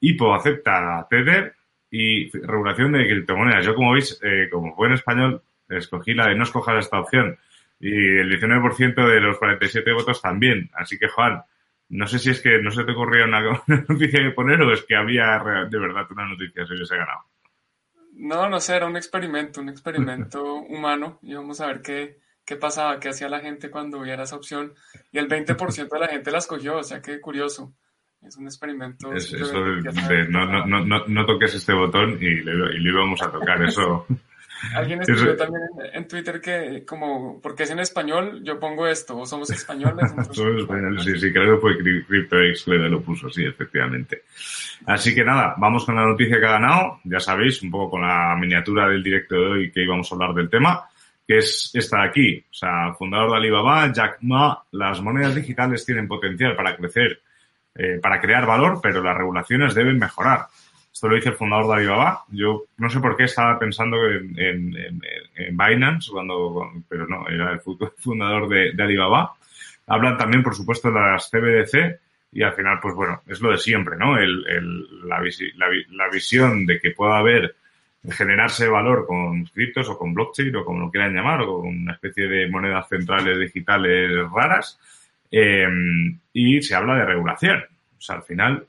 HIPO 0.00 0.32
acepta 0.32 1.04
Tether 1.10 1.57
y 1.90 2.30
regulación 2.30 2.92
de 2.92 3.06
criptomonedas. 3.06 3.64
Yo, 3.64 3.74
como 3.74 3.92
veis, 3.92 4.18
eh, 4.22 4.48
como 4.50 4.74
buen 4.74 4.92
español, 4.92 5.42
escogí 5.68 6.14
la 6.14 6.28
de 6.28 6.34
no 6.34 6.44
escojas 6.44 6.84
esta 6.84 7.00
opción. 7.00 7.38
Y 7.80 7.92
el 7.92 8.30
19% 8.30 9.06
de 9.06 9.20
los 9.20 9.38
47 9.38 9.92
votos 9.92 10.20
también. 10.20 10.70
Así 10.74 10.98
que, 10.98 11.08
Juan, 11.08 11.42
no 11.90 12.06
sé 12.06 12.18
si 12.18 12.30
es 12.30 12.40
que 12.40 12.60
no 12.60 12.70
se 12.70 12.84
te 12.84 12.92
ocurría 12.92 13.24
una, 13.24 13.40
noticia 13.88 14.20
que 14.20 14.30
poner 14.30 14.60
o 14.62 14.72
es 14.72 14.82
que 14.82 14.96
había 14.96 15.38
de 15.70 15.78
verdad 15.78 16.06
una 16.10 16.26
noticia 16.26 16.66
si 16.66 16.74
hubiese 16.74 16.96
ganado. 16.96 17.20
No, 18.14 18.48
no 18.48 18.58
sé, 18.60 18.74
era 18.76 18.86
un 18.86 18.96
experimento, 18.96 19.60
un 19.60 19.68
experimento 19.68 20.54
humano 20.68 21.18
y 21.22 21.34
vamos 21.34 21.60
a 21.60 21.68
ver 21.68 21.82
qué, 21.82 22.18
qué 22.44 22.56
pasaba, 22.56 22.98
qué 22.98 23.10
hacía 23.10 23.28
la 23.28 23.40
gente 23.40 23.70
cuando 23.70 24.00
viera 24.00 24.24
esa 24.24 24.36
opción. 24.36 24.74
Y 25.12 25.18
el 25.18 25.28
20% 25.28 25.88
de 25.88 25.98
la 25.98 26.08
gente 26.08 26.30
la 26.30 26.38
escogió, 26.38 26.78
o 26.78 26.82
sea, 26.82 27.00
qué 27.00 27.20
curioso. 27.20 27.72
Es 28.26 28.36
un 28.36 28.46
experimento. 28.46 29.12
Es, 29.12 29.32
eso 29.32 29.62
de, 29.62 30.28
no, 30.28 30.44
no, 30.46 30.84
no, 30.84 31.06
no, 31.06 31.26
toques 31.26 31.54
este 31.54 31.72
botón 31.72 32.18
y 32.20 32.34
le, 32.42 32.52
y 32.76 32.78
le 32.80 32.90
íbamos 32.90 33.22
a 33.22 33.30
tocar. 33.30 33.62
Eso. 33.62 34.06
Alguien 34.74 35.00
escribió 35.00 35.36
también 35.36 35.62
en, 35.92 36.08
Twitter 36.08 36.40
que, 36.40 36.84
como, 36.84 37.40
porque 37.40 37.62
es 37.62 37.70
en 37.70 37.78
español, 37.78 38.42
yo 38.42 38.58
pongo 38.58 38.86
esto, 38.88 39.16
o 39.16 39.24
somos 39.24 39.50
españoles. 39.50 40.10
somos 40.32 40.62
españoles, 40.62 41.04
sí, 41.04 41.16
sí, 41.18 41.32
creo 41.32 41.54
que 41.54 41.60
fue 41.60 41.78
CryptoX 41.78 42.64
que 42.64 42.72
lo 42.72 43.00
puso, 43.00 43.30
sí, 43.30 43.44
efectivamente. 43.44 44.24
Así 44.86 45.14
que 45.14 45.24
nada, 45.24 45.54
vamos 45.58 45.84
con 45.84 45.94
la 45.94 46.04
noticia 46.04 46.40
que 46.40 46.46
ha 46.46 46.52
ganado. 46.52 47.00
Ya 47.04 47.20
sabéis, 47.20 47.62
un 47.62 47.70
poco 47.70 47.92
con 47.92 48.02
la 48.02 48.36
miniatura 48.36 48.88
del 48.88 49.02
directo 49.02 49.36
de 49.36 49.46
hoy 49.46 49.70
que 49.70 49.84
íbamos 49.84 50.10
a 50.10 50.14
hablar 50.16 50.34
del 50.34 50.50
tema, 50.50 50.88
que 51.26 51.38
es 51.38 51.70
esta 51.74 52.02
de 52.02 52.08
aquí. 52.08 52.44
O 52.50 52.54
sea, 52.54 52.94
fundador 52.94 53.30
de 53.30 53.36
Alibaba, 53.36 53.92
Jack 53.92 54.18
Ma, 54.22 54.64
las 54.72 55.00
monedas 55.00 55.36
digitales 55.36 55.86
tienen 55.86 56.08
potencial 56.08 56.56
para 56.56 56.76
crecer 56.76 57.20
eh, 57.80 58.00
para 58.02 58.20
crear 58.20 58.44
valor, 58.44 58.80
pero 58.82 59.00
las 59.04 59.16
regulaciones 59.16 59.72
deben 59.72 60.00
mejorar. 60.00 60.46
Esto 60.92 61.06
lo 61.06 61.14
dice 61.14 61.28
el 61.28 61.36
fundador 61.36 61.68
de 61.68 61.74
Alibaba. 61.74 62.24
Yo 62.26 62.64
no 62.76 62.90
sé 62.90 62.98
por 62.98 63.16
qué 63.16 63.22
estaba 63.22 63.56
pensando 63.56 64.04
en, 64.08 64.36
en, 64.36 65.56
Binance, 65.56 66.10
cuando, 66.10 66.72
pero 66.88 67.06
no, 67.06 67.28
era 67.28 67.52
el 67.52 67.60
fundador 67.98 68.48
de, 68.48 68.82
Alibaba. 68.82 69.32
Hablan 69.86 70.18
también, 70.18 70.42
por 70.42 70.56
supuesto, 70.56 70.90
de 70.90 70.98
las 70.98 71.30
CBDC 71.30 72.00
y 72.32 72.42
al 72.42 72.52
final, 72.54 72.80
pues 72.82 72.96
bueno, 72.96 73.22
es 73.28 73.40
lo 73.40 73.52
de 73.52 73.58
siempre, 73.58 73.96
¿no? 73.96 74.18
El, 74.18 74.42
la, 75.06 75.22
la, 75.92 76.08
visión 76.10 76.66
de 76.66 76.80
que 76.80 76.90
pueda 76.90 77.18
haber 77.18 77.54
generarse 78.10 78.66
valor 78.66 79.06
con 79.06 79.44
criptos 79.44 79.88
o 79.88 79.96
con 79.96 80.14
blockchain 80.14 80.56
o 80.56 80.64
como 80.64 80.80
lo 80.80 80.90
quieran 80.90 81.14
llamar 81.14 81.42
o 81.42 81.60
con 81.60 81.68
una 81.68 81.92
especie 81.92 82.26
de 82.26 82.48
monedas 82.48 82.88
centrales 82.88 83.38
digitales 83.38 84.10
raras 84.32 84.80
Em, 85.30 86.18
y 86.32 86.62
se 86.62 86.74
habla 86.74 86.94
de 86.96 87.04
regulación. 87.04 87.64
O 87.98 88.00
sea, 88.00 88.16
al 88.16 88.22
final, 88.22 88.66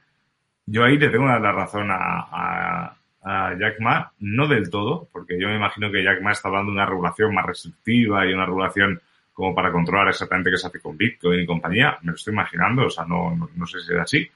yo 0.66 0.84
ahí 0.84 0.98
le 0.98 1.10
tengo 1.10 1.28
la 1.28 1.52
razón 1.52 1.90
a, 1.92 2.96
Jack 3.22 3.80
Ma, 3.82 4.12
no 4.20 4.48
del 4.48 4.70
todo, 4.70 5.08
porque 5.12 5.40
yo 5.40 5.50
me 5.50 5.58
imagino 5.58 5.92
que 5.92 6.04
Jack 6.04 6.22
Ma 6.22 6.32
está 6.32 6.50
de 6.50 6.62
una 6.62 6.86
regulación 6.86 7.34
más 7.34 7.46
restrictiva 7.46 8.26
y 8.26 8.34
una 8.34 8.46
regulación 8.46 9.00
como 9.34 9.54
para 9.54 9.72
controlar 9.72 10.08
exactamente 10.08 10.50
qué 10.50 10.58
se 10.58 10.68
hace 10.68 10.80
con 10.80 10.98
Bitcoin 10.98 11.42
y 11.42 11.46
compañía. 11.46 11.98
Me 12.02 12.12
lo 12.12 12.16
estoy 12.16 12.34
imaginando, 12.34 12.86
o 12.86 12.90
sea, 12.90 13.06
no, 13.06 13.50
no 13.54 13.68
sé 13.68 13.82
si 13.82 13.94
es 13.94 14.00
así. 14.00 14.30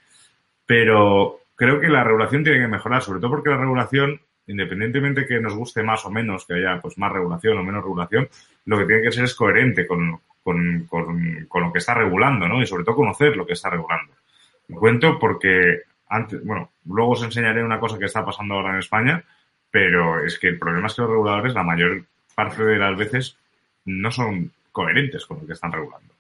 Pero 0.66 1.40
creo 1.56 1.80
que 1.80 1.88
la 1.88 2.04
regulación 2.04 2.44
tiene 2.44 2.60
que 2.60 2.68
mejorar, 2.68 3.02
sobre 3.02 3.20
todo 3.20 3.32
porque 3.32 3.50
la 3.50 3.58
regulación, 3.58 4.20
independientemente 4.48 5.26
que 5.26 5.40
nos 5.40 5.56
guste 5.56 5.82
más 5.82 6.06
o 6.06 6.12
menos, 6.12 6.46
que 6.46 6.56
haya 6.56 6.80
pues 6.82 6.98
más 6.98 7.12
regulación 7.12 7.58
o 7.58 7.64
menos 7.64 7.84
regulación, 7.84 8.28
lo 8.66 8.78
que 8.78 8.86
tiene 8.86 9.02
que 9.02 9.12
ser 9.12 9.24
es 9.24 9.36
coherente 9.36 9.88
con, 9.88 10.20
con, 10.44 10.88
con, 10.90 11.62
lo 11.62 11.72
que 11.72 11.80
está 11.80 11.94
regulando, 11.94 12.48
¿no? 12.48 12.62
Y 12.62 12.68
sobre 12.68 12.84
todo 12.84 12.96
conocer 12.96 13.36
lo 13.36 13.46
que 13.46 13.54
está 13.54 13.70
regulando. 13.70 14.14
cuento 14.68 15.18
porque 15.18 15.84
antes, 16.08 16.44
bueno, 16.46 16.72
luego 16.86 17.12
os 17.12 17.24
enseñaré 17.24 17.64
una 17.64 17.80
cosa 17.80 17.98
que 17.98 18.06
está 18.06 18.26
pasando 18.26 18.56
ahora 18.56 18.72
en 18.72 18.80
España, 18.80 19.24
pero 19.72 20.24
es 20.24 20.38
que 20.38 20.50
el 20.50 20.60
problema 20.60 20.88
es 20.88 20.96
que 20.96 21.02
los 21.02 21.12
reguladores, 21.12 21.54
la 21.54 21.64
mayor 21.64 22.04
parte 22.36 22.64
de 22.64 22.78
las 22.78 22.98
veces, 22.98 23.38
no 23.86 24.12
son 24.12 24.52
coherentes 24.72 25.26
con 25.26 25.40
lo 25.40 25.48
que 25.48 25.54
están 25.54 25.72
regulando. 25.72 26.14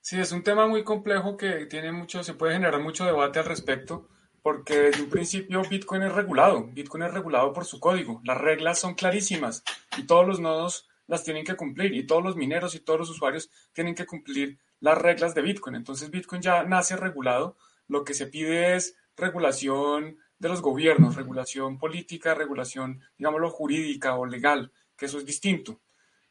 Sí, 0.00 0.18
es 0.18 0.32
un 0.32 0.42
tema 0.42 0.66
muy 0.66 0.84
complejo 0.84 1.36
que 1.36 1.66
tiene 1.66 1.92
mucho, 1.92 2.22
se 2.22 2.34
puede 2.34 2.54
generar 2.54 2.80
mucho 2.80 3.04
debate 3.04 3.38
al 3.38 3.44
respecto, 3.44 4.08
porque 4.42 4.76
desde 4.76 5.02
un 5.02 5.10
principio 5.10 5.62
Bitcoin 5.68 6.02
es 6.02 6.12
regulado. 6.12 6.64
Bitcoin 6.64 7.04
es 7.04 7.12
regulado 7.12 7.52
por 7.52 7.64
su 7.64 7.78
código. 7.78 8.20
Las 8.24 8.38
reglas 8.38 8.78
son 8.78 8.94
clarísimas 8.94 9.62
y 9.96 10.04
todos 10.06 10.26
los 10.26 10.40
nodos 10.40 10.88
las 11.08 11.24
tienen 11.24 11.44
que 11.44 11.56
cumplir 11.56 11.94
y 11.94 12.06
todos 12.06 12.22
los 12.22 12.36
mineros 12.36 12.74
y 12.76 12.80
todos 12.80 13.00
los 13.00 13.10
usuarios 13.10 13.50
tienen 13.72 13.94
que 13.94 14.06
cumplir 14.06 14.58
las 14.78 14.96
reglas 14.96 15.34
de 15.34 15.42
Bitcoin. 15.42 15.74
Entonces 15.74 16.10
Bitcoin 16.10 16.40
ya 16.40 16.62
nace 16.62 16.96
regulado. 16.96 17.56
Lo 17.88 18.04
que 18.04 18.14
se 18.14 18.26
pide 18.26 18.76
es 18.76 18.94
regulación 19.16 20.18
de 20.38 20.48
los 20.48 20.62
gobiernos, 20.62 21.16
regulación 21.16 21.78
política, 21.78 22.34
regulación, 22.34 23.00
digámoslo, 23.16 23.50
jurídica 23.50 24.14
o 24.14 24.26
legal, 24.26 24.70
que 24.96 25.06
eso 25.06 25.18
es 25.18 25.26
distinto. 25.26 25.80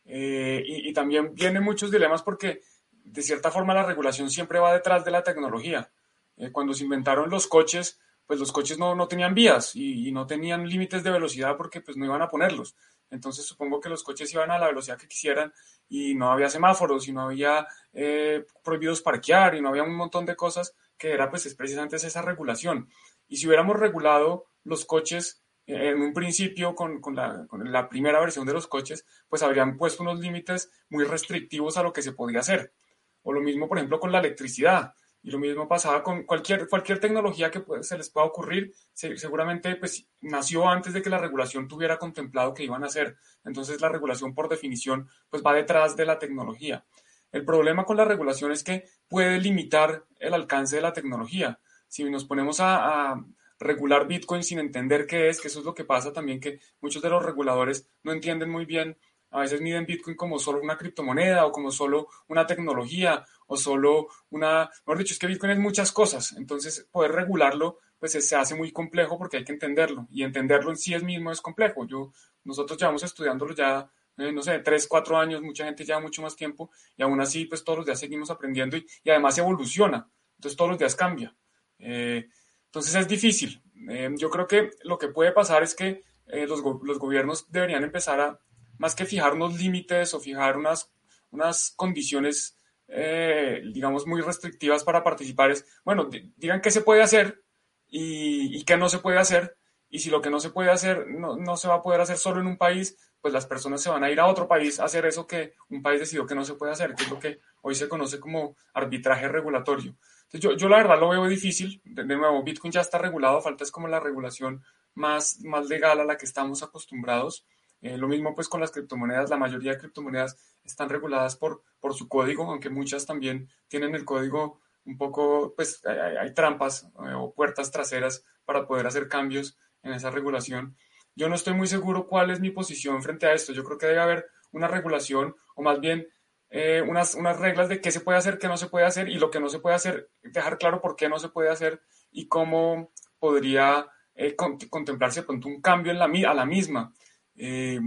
Eh, 0.05 0.63
y, 0.65 0.93
también 0.93 1.33
vienen 1.33 1.63
muchos 1.63 1.91
dilemas 1.91 2.23
porque, 2.23 2.61
de 3.03 3.21
cierta 3.21 3.51
forma, 3.51 3.73
la 3.73 3.83
regulación 3.83 4.29
siempre 4.29 4.59
va 4.59 4.73
detrás 4.73 5.03
de 5.03 5.11
la 5.11 5.23
tecnología. 5.23 5.91
Eh, 6.37 6.51
cuando 6.51 6.73
se 6.73 6.85
inventaron 6.85 7.29
los 7.29 7.47
coches, 7.47 7.99
pues 8.25 8.39
los 8.39 8.53
coches 8.53 8.77
no, 8.77 8.95
no 8.95 9.07
tenían 9.09 9.33
vías 9.33 9.75
y, 9.75 10.07
y, 10.07 10.11
no 10.13 10.25
tenían 10.25 10.69
límites 10.69 11.03
de 11.03 11.11
velocidad 11.11 11.57
porque 11.57 11.81
pues 11.81 11.97
no 11.97 12.05
iban 12.05 12.21
a 12.21 12.29
ponerlos. 12.29 12.75
Entonces 13.09 13.45
supongo 13.45 13.79
que 13.79 13.89
los 13.89 14.03
coches 14.03 14.33
iban 14.33 14.51
a 14.51 14.59
la 14.59 14.67
velocidad 14.67 14.97
que 14.97 15.07
quisieran 15.07 15.53
y 15.87 16.15
no 16.15 16.31
había 16.31 16.49
semáforos 16.49 17.07
y 17.07 17.13
no 17.13 17.21
había 17.21 17.67
eh, 17.93 18.45
prohibidos 18.63 19.01
parquear 19.01 19.55
y 19.55 19.61
no 19.61 19.69
había 19.69 19.83
un 19.83 19.95
montón 19.95 20.25
de 20.25 20.35
cosas 20.35 20.75
que 20.97 21.11
era 21.11 21.29
pues 21.29 21.45
es 21.45 21.55
precisamente 21.55 21.95
esa 21.95 22.21
regulación. 22.21 22.89
Y 23.27 23.37
si 23.37 23.47
hubiéramos 23.47 23.77
regulado 23.77 24.47
los 24.63 24.85
coches 24.85 25.43
eh, 25.65 25.89
en 25.89 26.01
un 26.01 26.13
principio 26.13 26.75
con, 26.75 26.99
con, 27.01 27.15
la, 27.15 27.45
con, 27.47 27.71
la, 27.71 27.87
primera 27.89 28.19
versión 28.19 28.45
de 28.45 28.53
los 28.53 28.67
coches, 28.67 29.05
pues 29.27 29.43
habrían 29.43 29.77
puesto 29.77 30.03
unos 30.03 30.19
límites 30.19 30.71
muy 30.89 31.03
restrictivos 31.03 31.77
a 31.77 31.83
lo 31.83 31.93
que 31.93 32.01
se 32.01 32.13
podía 32.13 32.39
hacer. 32.39 32.73
O 33.21 33.33
lo 33.33 33.41
mismo, 33.41 33.67
por 33.67 33.77
ejemplo, 33.77 33.99
con 33.99 34.11
la 34.11 34.19
electricidad. 34.19 34.93
Y 35.23 35.31
lo 35.31 35.39
mismo 35.39 35.67
pasaba 35.67 36.03
con 36.03 36.23
cualquier, 36.23 36.67
cualquier 36.67 36.99
tecnología 36.99 37.51
que 37.51 37.63
se 37.81 37.97
les 37.97 38.09
pueda 38.09 38.27
ocurrir, 38.27 38.73
se, 38.93 39.17
seguramente 39.17 39.75
pues, 39.75 40.07
nació 40.21 40.67
antes 40.67 40.93
de 40.93 41.01
que 41.01 41.09
la 41.09 41.17
regulación 41.17 41.67
tuviera 41.67 41.97
contemplado 41.97 42.53
que 42.53 42.63
iban 42.63 42.83
a 42.83 42.87
hacer. 42.87 43.17
Entonces 43.43 43.81
la 43.81 43.89
regulación 43.89 44.33
por 44.33 44.47
definición 44.47 45.09
pues, 45.29 45.43
va 45.45 45.53
detrás 45.53 45.95
de 45.95 46.05
la 46.05 46.19
tecnología. 46.19 46.85
El 47.31 47.43
problema 47.43 47.83
con 47.83 47.97
la 47.97 48.05
regulación 48.05 48.51
es 48.51 48.63
que 48.63 48.85
puede 49.07 49.39
limitar 49.39 50.05
el 50.19 50.33
alcance 50.33 50.77
de 50.77 50.81
la 50.81 50.93
tecnología. 50.93 51.59
Si 51.87 52.03
nos 52.05 52.25
ponemos 52.25 52.59
a, 52.59 53.11
a 53.11 53.25
regular 53.59 54.07
Bitcoin 54.07 54.43
sin 54.43 54.59
entender 54.59 55.07
qué 55.07 55.29
es, 55.29 55.41
que 55.41 55.47
eso 55.49 55.59
es 55.59 55.65
lo 55.65 55.73
que 55.73 55.83
pasa 55.83 56.13
también, 56.13 56.39
que 56.39 56.59
muchos 56.79 57.01
de 57.01 57.09
los 57.09 57.23
reguladores 57.23 57.89
no 58.03 58.13
entienden 58.13 58.49
muy 58.49 58.65
bien 58.65 58.97
a 59.31 59.41
veces 59.41 59.61
miden 59.61 59.85
Bitcoin 59.85 60.15
como 60.15 60.39
solo 60.39 60.61
una 60.61 60.77
criptomoneda 60.77 61.45
o 61.45 61.51
como 61.51 61.71
solo 61.71 62.07
una 62.27 62.45
tecnología 62.45 63.25
o 63.47 63.57
solo 63.57 64.07
una, 64.29 64.69
mejor 64.85 64.99
dicho, 64.99 65.13
es 65.13 65.19
que 65.19 65.27
Bitcoin 65.27 65.53
es 65.53 65.59
muchas 65.59 65.91
cosas, 65.91 66.33
entonces 66.33 66.87
poder 66.91 67.11
regularlo 67.11 67.79
pues 67.99 68.11
se 68.11 68.35
hace 68.35 68.53
muy 68.53 68.71
complejo 68.71 69.17
porque 69.17 69.37
hay 69.37 69.43
que 69.43 69.53
entenderlo 69.53 70.07
y 70.11 70.23
entenderlo 70.23 70.69
en 70.69 70.77
sí 70.77 70.95
mismo 70.99 71.31
es 71.31 71.41
complejo. 71.41 71.87
Yo, 71.87 72.11
nosotros 72.43 72.77
llevamos 72.77 73.01
estudiándolo 73.01 73.55
ya, 73.55 73.89
eh, 74.17 74.31
no 74.31 74.43
sé, 74.43 74.59
tres, 74.59 74.87
cuatro 74.87 75.17
años, 75.17 75.41
mucha 75.41 75.65
gente 75.65 75.83
lleva 75.83 75.99
mucho 75.99 76.21
más 76.21 76.35
tiempo 76.35 76.69
y 76.95 77.01
aún 77.01 77.19
así 77.19 77.45
pues 77.45 77.63
todos 77.63 77.79
los 77.79 77.85
días 77.87 77.99
seguimos 77.99 78.29
aprendiendo 78.29 78.77
y, 78.77 78.85
y 79.03 79.09
además 79.09 79.37
evoluciona, 79.39 80.07
entonces 80.35 80.55
todos 80.55 80.69
los 80.69 80.79
días 80.79 80.95
cambia. 80.95 81.35
Eh, 81.79 82.27
entonces 82.65 82.93
es 82.93 83.07
difícil. 83.07 83.61
Eh, 83.89 84.09
yo 84.15 84.29
creo 84.29 84.47
que 84.47 84.69
lo 84.83 84.97
que 84.99 85.07
puede 85.07 85.31
pasar 85.31 85.63
es 85.63 85.73
que 85.73 86.03
los, 86.27 86.61
los 86.83 86.99
gobiernos 86.99 87.49
deberían 87.49 87.85
empezar 87.85 88.19
a 88.19 88.39
más 88.77 88.95
que 88.95 89.05
fijar 89.05 89.33
unos 89.33 89.57
límites 89.57 90.13
o 90.13 90.19
fijar 90.19 90.57
unas, 90.57 90.91
unas 91.31 91.73
condiciones, 91.75 92.57
eh, 92.87 93.61
digamos, 93.73 94.07
muy 94.07 94.21
restrictivas 94.21 94.83
para 94.83 95.03
participar, 95.03 95.51
es, 95.51 95.65
bueno, 95.83 96.09
digan 96.37 96.61
qué 96.61 96.71
se 96.71 96.81
puede 96.81 97.01
hacer 97.01 97.43
y, 97.87 98.63
qué 98.65 98.77
no 98.77 98.89
se 98.89 98.99
puede 98.99 99.17
hacer. 99.17 99.57
Y 99.89 99.99
si 99.99 100.09
lo 100.09 100.21
que 100.21 100.29
no 100.29 100.39
se 100.39 100.49
puede 100.49 100.69
hacer 100.69 101.07
no, 101.07 101.37
no, 101.37 101.55
se 101.55 101.67
va 101.67 101.75
a 101.75 101.81
poder 101.81 102.01
hacer 102.01 102.17
solo 102.17 102.41
en 102.41 102.47
un 102.47 102.57
país, 102.57 102.97
pues 103.21 103.33
las 103.33 103.45
personas 103.45 103.81
se 103.81 103.89
van 103.89 104.03
a 104.03 104.11
ir 104.11 104.19
a 104.19 104.27
otro 104.27 104.47
país 104.47 104.79
a 104.79 104.85
hacer 104.85 105.05
eso 105.05 105.25
que 105.25 105.53
un 105.69 105.81
país 105.81 105.99
decidió 105.99 106.25
que 106.25 106.35
no 106.35 106.43
se 106.43 106.55
puede 106.55 106.73
hacer, 106.73 106.93
que 106.93 107.03
es 107.03 107.09
lo 107.09 107.19
que 107.19 107.39
hoy 107.61 107.75
se 107.75 107.87
conoce 107.87 108.19
como 108.19 108.55
arbitraje 108.73 109.27
regulatorio. 109.27 109.95
Entonces 110.23 110.41
yo, 110.41 110.57
yo 110.57 110.67
la 110.67 110.77
verdad 110.77 110.99
lo 110.99 111.09
veo 111.09 111.27
difícil. 111.27 111.81
De, 111.85 112.03
de, 112.03 112.17
nuevo, 112.17 112.43
Bitcoin 112.43 112.71
ya 112.71 112.81
está 112.81 112.97
regulado, 112.97 113.41
falta 113.41 113.63
es 113.63 113.71
como 113.71 113.87
la 113.87 113.99
regulación 113.99 114.61
más, 114.93 115.39
más 115.43 115.67
legal 115.67 115.99
a 115.99 116.05
la 116.05 116.17
que 116.17 116.25
estamos 116.25 116.63
acostumbrados. 116.63 117.45
Eh, 117.81 117.97
lo 117.97 118.07
mismo 118.07 118.33
pues 118.33 118.49
con 118.49 118.61
las 118.61 118.71
criptomonedas, 118.71 119.29
la 119.29 119.37
mayoría 119.37 119.73
de 119.73 119.77
criptomonedas 119.77 120.37
están 120.63 120.89
reguladas 120.89 121.35
por, 121.35 121.63
por 121.79 121.93
su 121.93 122.07
código, 122.07 122.49
aunque 122.49 122.69
muchas 122.69 123.05
también 123.05 123.49
tienen 123.67 123.95
el 123.95 124.05
código 124.05 124.59
un 124.85 124.97
poco, 124.97 125.53
pues 125.55 125.81
hay, 125.85 126.33
trampas 126.33 126.89
eh, 127.05 127.13
o 127.13 127.33
puertas 127.33 127.71
traseras 127.71 128.23
para 128.45 128.65
poder 128.65 128.87
hacer 128.87 129.07
cambios 129.07 129.57
en 129.83 129.93
esa 129.93 130.09
regulación. 130.09 130.75
Yo 131.15 131.29
no 131.29 131.35
estoy 131.35 131.53
muy 131.53 131.67
seguro 131.67 132.07
cuál 132.07 132.31
es 132.31 132.39
mi 132.39 132.51
posición 132.51 133.01
frente 133.03 133.25
a 133.25 133.33
esto. 133.33 133.51
Yo 133.51 133.63
creo 133.63 133.77
que 133.77 133.87
debe 133.87 133.99
haber 133.99 134.27
una 134.51 134.67
regulación 134.67 135.35
o 135.55 135.61
más 135.61 135.79
bien 135.79 136.07
eh, 136.49 136.81
unas, 136.81 137.15
unas 137.15 137.39
reglas 137.39 137.67
de 137.67 137.81
qué 137.81 137.91
se 137.91 137.99
puede 137.99 138.17
hacer, 138.17 138.37
qué 138.37 138.47
no 138.47 138.55
se 138.55 138.67
puede 138.67 138.85
hacer 138.85 139.09
y 139.09 139.15
lo 139.15 139.29
que 139.29 139.39
no 139.39 139.49
se 139.49 139.59
puede 139.59 139.75
hacer, 139.75 140.09
dejar 140.21 140.57
claro 140.57 140.79
por 140.79 140.95
qué 140.95 141.09
no 141.09 141.19
se 141.19 141.29
puede 141.29 141.49
hacer 141.49 141.81
y 142.11 142.27
cómo 142.27 142.91
podría 143.19 143.87
eh, 144.15 144.35
contemplarse 144.35 145.23
pronto 145.23 145.47
un 145.49 145.61
cambio 145.61 145.91
en 145.91 146.25
a 146.25 146.33
la 146.33 146.45
misma. 146.45 146.93
Eh, 147.37 147.79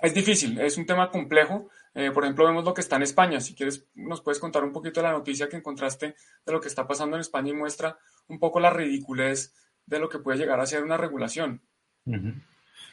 es 0.00 0.14
difícil, 0.14 0.58
es 0.60 0.78
un 0.78 0.86
tema 0.86 1.10
complejo. 1.10 1.68
Eh, 1.94 2.10
por 2.12 2.22
ejemplo, 2.22 2.46
vemos 2.46 2.64
lo 2.64 2.74
que 2.74 2.80
está 2.80 2.96
en 2.96 3.02
España. 3.02 3.40
Si 3.40 3.54
quieres, 3.54 3.86
nos 3.94 4.20
puedes 4.20 4.38
contar 4.38 4.62
un 4.62 4.72
poquito 4.72 5.00
de 5.00 5.08
la 5.08 5.12
noticia 5.12 5.48
que 5.48 5.56
encontraste 5.56 6.14
de 6.46 6.52
lo 6.52 6.60
que 6.60 6.68
está 6.68 6.86
pasando 6.86 7.16
en 7.16 7.22
España 7.22 7.50
y 7.50 7.54
muestra 7.54 7.98
un 8.28 8.38
poco 8.38 8.60
la 8.60 8.70
ridiculez 8.70 9.54
de 9.84 9.98
lo 9.98 10.08
que 10.08 10.18
puede 10.18 10.38
llegar 10.38 10.60
a 10.60 10.66
ser 10.66 10.84
una 10.84 10.96
regulación. 10.96 11.60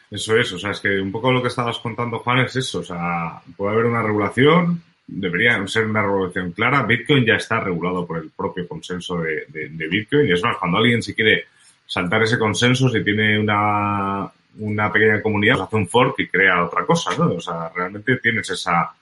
Eso 0.09 0.37
es, 0.37 0.51
o 0.53 0.59
sea, 0.59 0.71
es 0.71 0.79
que 0.79 0.99
un 0.99 1.11
poco 1.11 1.31
lo 1.31 1.41
que 1.41 1.49
estabas 1.49 1.79
contando, 1.79 2.19
Juan, 2.19 2.39
es 2.39 2.55
eso. 2.55 2.79
O 2.79 2.83
sea, 2.83 3.41
puede 3.55 3.73
haber 3.73 3.85
una 3.85 4.01
regulación, 4.01 4.81
debería 5.05 5.65
ser 5.67 5.85
una 5.85 6.01
regulación 6.01 6.51
clara. 6.51 6.83
Bitcoin 6.83 7.25
ya 7.25 7.35
está 7.35 7.59
regulado 7.59 8.07
por 8.07 8.17
el 8.17 8.31
propio 8.31 8.67
consenso 8.67 9.19
de, 9.19 9.45
de, 9.47 9.87
Bitcoin. 9.87 10.27
Y 10.27 10.31
es 10.31 10.41
más, 10.41 10.57
cuando 10.57 10.77
alguien 10.77 11.03
si 11.03 11.13
quiere 11.13 11.45
saltar 11.85 12.23
ese 12.23 12.39
consenso, 12.39 12.89
si 12.89 13.03
tiene 13.03 13.39
una, 13.39 14.31
una 14.59 14.91
pequeña 14.91 15.21
comunidad 15.21 15.61
hace 15.61 15.75
un 15.75 15.87
fork 15.87 16.19
y 16.19 16.27
crea 16.27 16.63
otra 16.63 16.85
cosa, 16.85 17.11
¿no? 17.17 17.33
O 17.33 17.39
sea, 17.39 17.69
realmente 17.75 18.17
tienes 18.17 18.49
esa, 18.49 18.93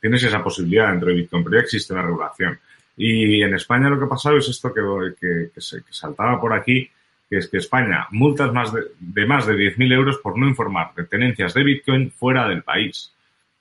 tienes 0.00 0.22
esa 0.22 0.42
posibilidad 0.42 0.90
dentro 0.90 1.08
de 1.08 1.14
Bitcoin, 1.14 1.44
pero 1.44 1.56
ya 1.56 1.62
existe 1.62 1.92
una 1.92 2.02
regulación. 2.02 2.58
Y 2.96 3.42
en 3.42 3.54
España 3.54 3.88
lo 3.88 3.98
que 3.98 4.04
ha 4.04 4.08
pasado 4.08 4.36
es 4.36 4.48
esto 4.48 4.72
que, 4.72 4.80
que, 5.20 5.50
que, 5.54 5.60
se, 5.60 5.82
que 5.82 5.92
saltaba 5.92 6.40
por 6.40 6.52
aquí, 6.52 6.90
que 7.28 7.38
es 7.38 7.48
que 7.48 7.58
España 7.58 8.06
multas 8.10 8.52
más 8.52 8.72
de, 8.72 8.82
de 8.98 9.26
más 9.26 9.46
de 9.46 9.54
10.000 9.54 9.92
euros 9.94 10.18
por 10.18 10.38
no 10.38 10.46
informar 10.46 10.94
de 10.94 11.04
tenencias 11.04 11.54
de 11.54 11.64
Bitcoin 11.64 12.10
fuera 12.10 12.46
del 12.48 12.62
país. 12.62 13.12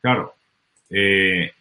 Claro, 0.01 0.35
eh, 0.89 1.51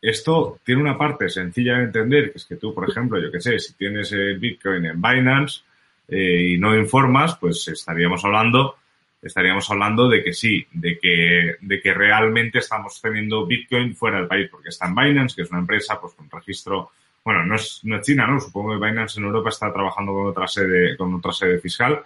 esto 0.00 0.60
tiene 0.64 0.80
una 0.80 0.96
parte 0.96 1.28
sencilla 1.28 1.78
de 1.78 1.84
entender, 1.84 2.30
que 2.30 2.38
es 2.38 2.46
que 2.46 2.56
tú, 2.56 2.72
por 2.72 2.88
ejemplo, 2.88 3.20
yo 3.20 3.30
que 3.30 3.40
sé, 3.40 3.58
si 3.58 3.74
tienes 3.74 4.12
el 4.12 4.38
Bitcoin 4.38 4.86
en 4.86 5.02
Binance 5.02 5.62
eh, 6.08 6.52
y 6.52 6.58
no 6.58 6.76
informas, 6.76 7.36
pues 7.36 7.66
estaríamos 7.68 8.24
hablando 8.24 8.76
estaríamos 9.22 9.70
hablando 9.70 10.08
de 10.08 10.22
que 10.22 10.32
sí, 10.32 10.66
de 10.72 10.98
que, 10.98 11.56
de 11.60 11.80
que 11.80 11.94
realmente 11.94 12.58
estamos 12.58 13.00
teniendo 13.00 13.46
Bitcoin 13.46 13.94
fuera 13.94 14.18
del 14.18 14.28
país, 14.28 14.48
porque 14.50 14.68
está 14.68 14.86
en 14.86 14.94
Binance, 14.94 15.36
que 15.36 15.42
es 15.42 15.50
una 15.50 15.60
empresa 15.60 16.00
pues 16.00 16.14
con 16.14 16.30
registro, 16.30 16.92
bueno, 17.24 17.44
no 17.44 17.56
es, 17.56 17.80
no 17.84 17.96
es 17.96 18.06
China, 18.06 18.26
¿no? 18.26 18.40
Supongo 18.40 18.78
que 18.78 18.86
Binance 18.86 19.18
en 19.18 19.26
Europa 19.26 19.50
está 19.50 19.72
trabajando 19.72 20.12
con 20.12 20.26
otra 20.26 20.46
sede, 20.46 20.96
con 20.96 21.14
otra 21.14 21.32
sede 21.32 21.58
fiscal, 21.58 22.00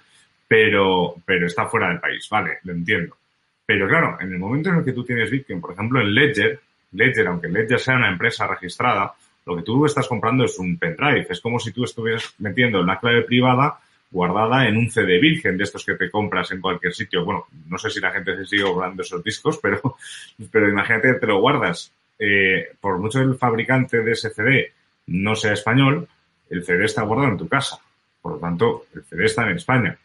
pero, 0.48 1.16
pero 1.24 1.46
está 1.46 1.66
fuera 1.66 1.88
del 1.88 2.00
país, 2.00 2.28
vale, 2.30 2.58
lo 2.64 2.72
entiendo. 2.72 3.16
Pero 3.64 3.88
claro, 3.88 4.18
en 4.20 4.32
el 4.32 4.38
momento 4.38 4.70
en 4.70 4.76
el 4.76 4.84
que 4.84 4.92
tú 4.92 5.04
tienes 5.04 5.30
Bitcoin, 5.30 5.60
por 5.60 5.72
ejemplo, 5.72 6.00
en 6.00 6.14
Ledger, 6.14 6.60
Ledger, 6.92 7.26
aunque 7.26 7.48
Ledger 7.48 7.78
sea 7.78 7.96
una 7.96 8.10
empresa 8.10 8.46
registrada, 8.46 9.14
lo 9.46 9.56
que 9.56 9.62
tú 9.62 9.84
estás 9.86 10.06
comprando 10.06 10.44
es 10.44 10.58
un 10.58 10.78
pendrive. 10.78 11.26
Es 11.28 11.40
como 11.40 11.58
si 11.58 11.72
tú 11.72 11.84
estuvieras 11.84 12.34
metiendo 12.38 12.80
una 12.80 12.98
clave 12.98 13.22
privada 13.22 13.80
guardada 14.12 14.68
en 14.68 14.76
un 14.76 14.90
CD 14.90 15.18
virgen 15.18 15.56
de 15.56 15.64
estos 15.64 15.84
que 15.84 15.94
te 15.94 16.10
compras 16.10 16.52
en 16.52 16.60
cualquier 16.60 16.92
sitio. 16.92 17.24
Bueno, 17.24 17.46
no 17.68 17.78
sé 17.78 17.90
si 17.90 18.00
la 18.00 18.12
gente 18.12 18.36
se 18.36 18.46
sigue 18.46 18.64
guardando 18.64 19.02
esos 19.02 19.24
discos, 19.24 19.58
pero, 19.60 19.96
pero 20.50 20.68
imagínate 20.68 21.12
que 21.12 21.20
te 21.20 21.26
lo 21.26 21.40
guardas. 21.40 21.92
Eh, 22.18 22.68
por 22.80 22.98
mucho 22.98 23.18
que 23.18 23.24
el 23.24 23.36
fabricante 23.36 24.02
de 24.02 24.12
ese 24.12 24.30
CD 24.30 24.72
no 25.06 25.34
sea 25.34 25.54
español, 25.54 26.06
el 26.50 26.62
CD 26.64 26.84
está 26.84 27.02
guardado 27.02 27.32
en 27.32 27.38
tu 27.38 27.48
casa. 27.48 27.78
Por 28.20 28.32
lo 28.32 28.38
tanto, 28.38 28.86
el 28.94 29.02
CD 29.04 29.24
está 29.24 29.50
en 29.50 29.56
España. 29.56 29.98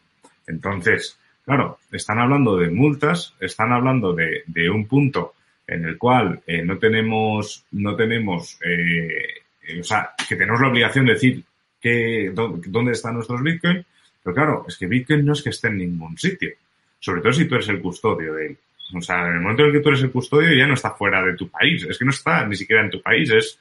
Entonces, 0.46 1.18
claro, 1.44 1.78
están 1.92 2.18
hablando 2.18 2.56
de 2.56 2.70
multas, 2.70 3.34
están 3.38 3.72
hablando 3.72 4.14
de, 4.14 4.42
de 4.46 4.68
un 4.70 4.86
punto 4.86 5.34
en 5.68 5.84
el 5.84 5.98
cual 5.98 6.40
eh, 6.46 6.62
no 6.62 6.78
tenemos, 6.78 7.64
no 7.72 7.94
tenemos, 7.94 8.58
eh, 8.64 9.78
o 9.78 9.84
sea, 9.84 10.10
que 10.26 10.34
tenemos 10.34 10.60
la 10.60 10.68
obligación 10.68 11.04
de 11.04 11.12
decir 11.12 11.44
qué, 11.80 12.32
dónde 12.34 12.92
están 12.92 13.14
nuestros 13.14 13.42
Bitcoin. 13.42 13.84
Pero 14.28 14.34
claro, 14.34 14.64
es 14.68 14.76
que 14.76 14.86
Bitcoin 14.86 15.24
no 15.24 15.32
es 15.32 15.42
que 15.42 15.48
esté 15.48 15.68
en 15.68 15.78
ningún 15.78 16.18
sitio. 16.18 16.50
Sobre 16.98 17.22
todo 17.22 17.32
si 17.32 17.46
tú 17.46 17.54
eres 17.54 17.68
el 17.70 17.80
custodio 17.80 18.34
de 18.34 18.48
él. 18.48 18.58
O 18.94 19.00
sea, 19.00 19.26
en 19.26 19.36
el 19.36 19.40
momento 19.40 19.62
en 19.62 19.68
el 19.68 19.72
que 19.72 19.80
tú 19.80 19.88
eres 19.88 20.02
el 20.02 20.10
custodio 20.10 20.52
ya 20.52 20.66
no 20.66 20.74
está 20.74 20.90
fuera 20.90 21.24
de 21.24 21.34
tu 21.34 21.48
país. 21.48 21.84
Es 21.84 21.98
que 21.98 22.04
no 22.04 22.10
está 22.10 22.46
ni 22.46 22.54
siquiera 22.54 22.82
en 22.82 22.90
tu 22.90 23.00
país, 23.00 23.30
es 23.30 23.58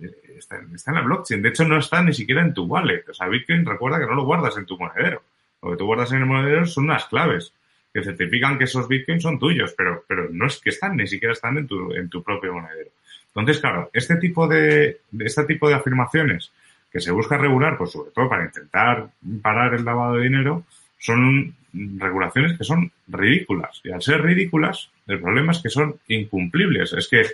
eh, 0.00 0.10
está, 0.36 0.58
en 0.58 0.94
la 0.94 1.02
blockchain. 1.02 1.40
De 1.40 1.50
hecho, 1.50 1.64
no 1.64 1.78
está 1.78 2.02
ni 2.02 2.12
siquiera 2.12 2.42
en 2.42 2.52
tu 2.52 2.64
wallet. 2.64 3.04
O 3.08 3.14
sea, 3.14 3.28
Bitcoin 3.28 3.64
recuerda 3.64 4.00
que 4.00 4.06
no 4.06 4.16
lo 4.16 4.24
guardas 4.24 4.56
en 4.56 4.66
tu 4.66 4.76
monedero. 4.76 5.22
Lo 5.62 5.70
que 5.70 5.76
tú 5.76 5.86
guardas 5.86 6.10
en 6.10 6.18
el 6.18 6.26
monedero 6.26 6.66
son 6.66 6.84
unas 6.84 7.04
claves 7.04 7.52
que 7.92 8.02
certifican 8.02 8.58
que 8.58 8.64
esos 8.64 8.88
bitcoins 8.88 9.22
son 9.22 9.38
tuyos, 9.38 9.72
pero, 9.78 10.04
pero 10.08 10.28
no 10.28 10.48
es 10.48 10.58
que 10.58 10.70
están, 10.70 10.96
ni 10.96 11.06
siquiera 11.06 11.32
están 11.32 11.56
en 11.58 11.68
tu, 11.68 11.92
en 11.92 12.08
tu 12.08 12.20
propio 12.24 12.52
monedero. 12.52 12.90
Entonces, 13.28 13.60
claro, 13.60 13.90
este 13.92 14.16
tipo 14.16 14.48
de, 14.48 15.02
este 15.20 15.44
tipo 15.44 15.68
de 15.68 15.76
afirmaciones 15.76 16.50
que 16.94 17.00
se 17.00 17.10
busca 17.10 17.36
regular, 17.36 17.76
pues 17.76 17.90
sobre 17.90 18.12
todo 18.12 18.28
para 18.28 18.44
intentar 18.44 19.08
parar 19.42 19.74
el 19.74 19.84
lavado 19.84 20.14
de 20.14 20.22
dinero, 20.22 20.62
son 20.96 21.52
regulaciones 21.72 22.56
que 22.56 22.62
son 22.62 22.92
ridículas. 23.08 23.80
Y 23.82 23.90
al 23.90 24.00
ser 24.00 24.22
ridículas, 24.22 24.90
el 25.08 25.20
problema 25.20 25.50
es 25.50 25.58
que 25.58 25.70
son 25.70 25.96
incumplibles. 26.06 26.92
Es 26.92 27.08
que, 27.08 27.26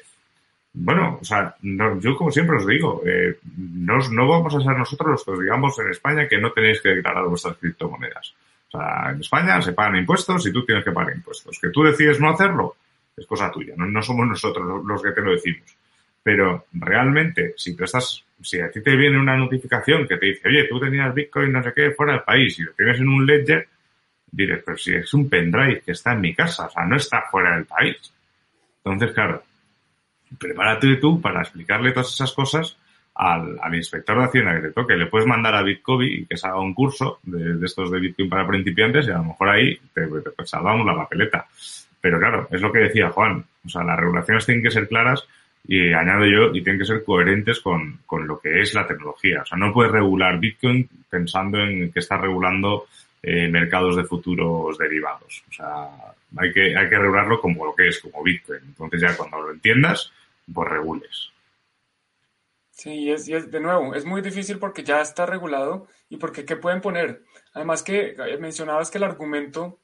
bueno, 0.72 1.18
o 1.20 1.24
sea, 1.24 1.56
yo 1.60 2.16
como 2.16 2.30
siempre 2.30 2.56
os 2.56 2.66
digo, 2.66 3.02
eh, 3.04 3.36
no, 3.58 3.98
no 4.10 4.28
vamos 4.28 4.54
a 4.54 4.60
ser 4.60 4.78
nosotros 4.78 5.10
los 5.10 5.24
que 5.26 5.30
os 5.32 5.40
digamos 5.40 5.78
en 5.78 5.90
España 5.90 6.26
que 6.26 6.38
no 6.38 6.52
tenéis 6.52 6.80
que 6.80 6.94
declarar 6.94 7.26
vuestras 7.26 7.58
criptomonedas. 7.58 8.34
O 8.72 8.78
sea, 8.78 9.10
en 9.10 9.20
España 9.20 9.60
se 9.60 9.74
pagan 9.74 9.96
impuestos 9.96 10.46
y 10.46 10.52
tú 10.52 10.64
tienes 10.64 10.84
que 10.84 10.92
pagar 10.92 11.14
impuestos. 11.14 11.58
Que 11.60 11.68
tú 11.68 11.82
decides 11.82 12.18
no 12.18 12.30
hacerlo, 12.30 12.76
es 13.14 13.26
cosa 13.26 13.52
tuya. 13.52 13.74
No, 13.76 14.02
somos 14.02 14.26
nosotros 14.26 14.82
los 14.86 15.02
que 15.02 15.10
te 15.10 15.20
lo 15.20 15.32
decimos. 15.32 15.76
Pero 16.22 16.64
realmente, 16.72 17.52
si 17.58 17.76
tú 17.76 17.84
estás, 17.84 18.24
si 18.42 18.60
a 18.60 18.70
ti 18.70 18.82
te 18.82 18.96
viene 18.96 19.18
una 19.18 19.36
notificación 19.36 20.06
que 20.06 20.16
te 20.16 20.26
dice, 20.26 20.48
oye, 20.48 20.64
tú 20.68 20.80
tenías 20.80 21.14
Bitcoin 21.14 21.52
no 21.52 21.62
sé 21.62 21.72
qué 21.74 21.90
fuera 21.92 22.12
del 22.12 22.22
país 22.22 22.58
y 22.58 22.62
lo 22.62 22.72
tienes 22.72 22.98
en 22.98 23.08
un 23.08 23.26
ledger, 23.26 23.68
dices, 24.30 24.62
pero 24.64 24.78
si 24.78 24.94
es 24.94 25.12
un 25.14 25.28
pendrive 25.28 25.82
que 25.82 25.92
está 25.92 26.12
en 26.12 26.20
mi 26.20 26.34
casa, 26.34 26.66
o 26.66 26.70
sea, 26.70 26.84
no 26.86 26.96
está 26.96 27.22
fuera 27.30 27.54
del 27.54 27.66
país. 27.66 28.12
Entonces, 28.84 29.12
claro, 29.12 29.42
prepárate 30.38 30.96
tú 30.96 31.20
para 31.20 31.42
explicarle 31.42 31.92
todas 31.92 32.12
esas 32.12 32.32
cosas 32.32 32.76
al, 33.14 33.58
al, 33.60 33.74
inspector 33.74 34.18
de 34.18 34.24
Hacienda 34.24 34.54
que 34.54 34.68
te 34.68 34.72
toque. 34.72 34.96
Le 34.96 35.06
puedes 35.06 35.26
mandar 35.26 35.54
a 35.54 35.62
Bitcoin 35.62 36.08
y 36.10 36.26
que 36.26 36.36
se 36.36 36.46
haga 36.46 36.60
un 36.60 36.74
curso 36.74 37.20
de, 37.22 37.64
estos 37.64 37.90
de 37.90 38.00
Bitcoin 38.00 38.30
para 38.30 38.46
principiantes 38.46 39.06
y 39.06 39.10
a 39.10 39.18
lo 39.18 39.24
mejor 39.24 39.48
ahí 39.50 39.78
te, 39.92 40.06
te, 40.06 40.46
salvamos 40.46 40.86
la 40.86 40.96
papeleta. 40.96 41.46
Pero 42.00 42.18
claro, 42.18 42.48
es 42.50 42.60
lo 42.60 42.72
que 42.72 42.78
decía 42.78 43.10
Juan. 43.10 43.44
O 43.66 43.68
sea, 43.68 43.84
las 43.84 43.98
regulaciones 43.98 44.46
tienen 44.46 44.62
que 44.62 44.70
ser 44.70 44.88
claras 44.88 45.26
y 45.64 45.92
añado 45.92 46.24
yo, 46.26 46.54
y 46.54 46.62
tienen 46.62 46.78
que 46.78 46.86
ser 46.86 47.04
coherentes 47.04 47.60
con, 47.60 48.00
con 48.06 48.26
lo 48.26 48.40
que 48.40 48.60
es 48.60 48.74
la 48.74 48.86
tecnología. 48.86 49.42
O 49.42 49.46
sea, 49.46 49.58
no 49.58 49.72
puedes 49.72 49.92
regular 49.92 50.38
Bitcoin 50.38 50.88
pensando 51.08 51.58
en 51.58 51.92
que 51.92 52.00
estás 52.00 52.20
regulando 52.20 52.86
eh, 53.22 53.48
mercados 53.48 53.96
de 53.96 54.04
futuros 54.04 54.78
derivados. 54.78 55.44
O 55.48 55.52
sea, 55.52 55.88
hay 56.36 56.52
que, 56.52 56.76
hay 56.76 56.88
que 56.88 56.98
regularlo 56.98 57.40
como 57.40 57.66
lo 57.66 57.74
que 57.74 57.88
es, 57.88 58.00
como 58.00 58.22
Bitcoin. 58.22 58.60
Entonces 58.66 59.00
ya 59.00 59.16
cuando 59.16 59.42
lo 59.42 59.52
entiendas, 59.52 60.12
pues 60.52 60.68
regules. 60.68 61.30
Sí, 62.70 63.10
es, 63.10 63.28
y 63.28 63.34
es 63.34 63.50
de 63.50 63.60
nuevo, 63.60 63.94
es 63.94 64.06
muy 64.06 64.22
difícil 64.22 64.58
porque 64.58 64.82
ya 64.82 65.02
está 65.02 65.26
regulado 65.26 65.86
y 66.08 66.16
porque 66.16 66.46
¿qué 66.46 66.56
pueden 66.56 66.80
poner? 66.80 67.22
Además 67.52 67.82
que 67.82 68.16
eh, 68.18 68.38
mencionabas 68.38 68.90
que 68.90 68.96
el 68.96 69.04
argumento 69.04 69.78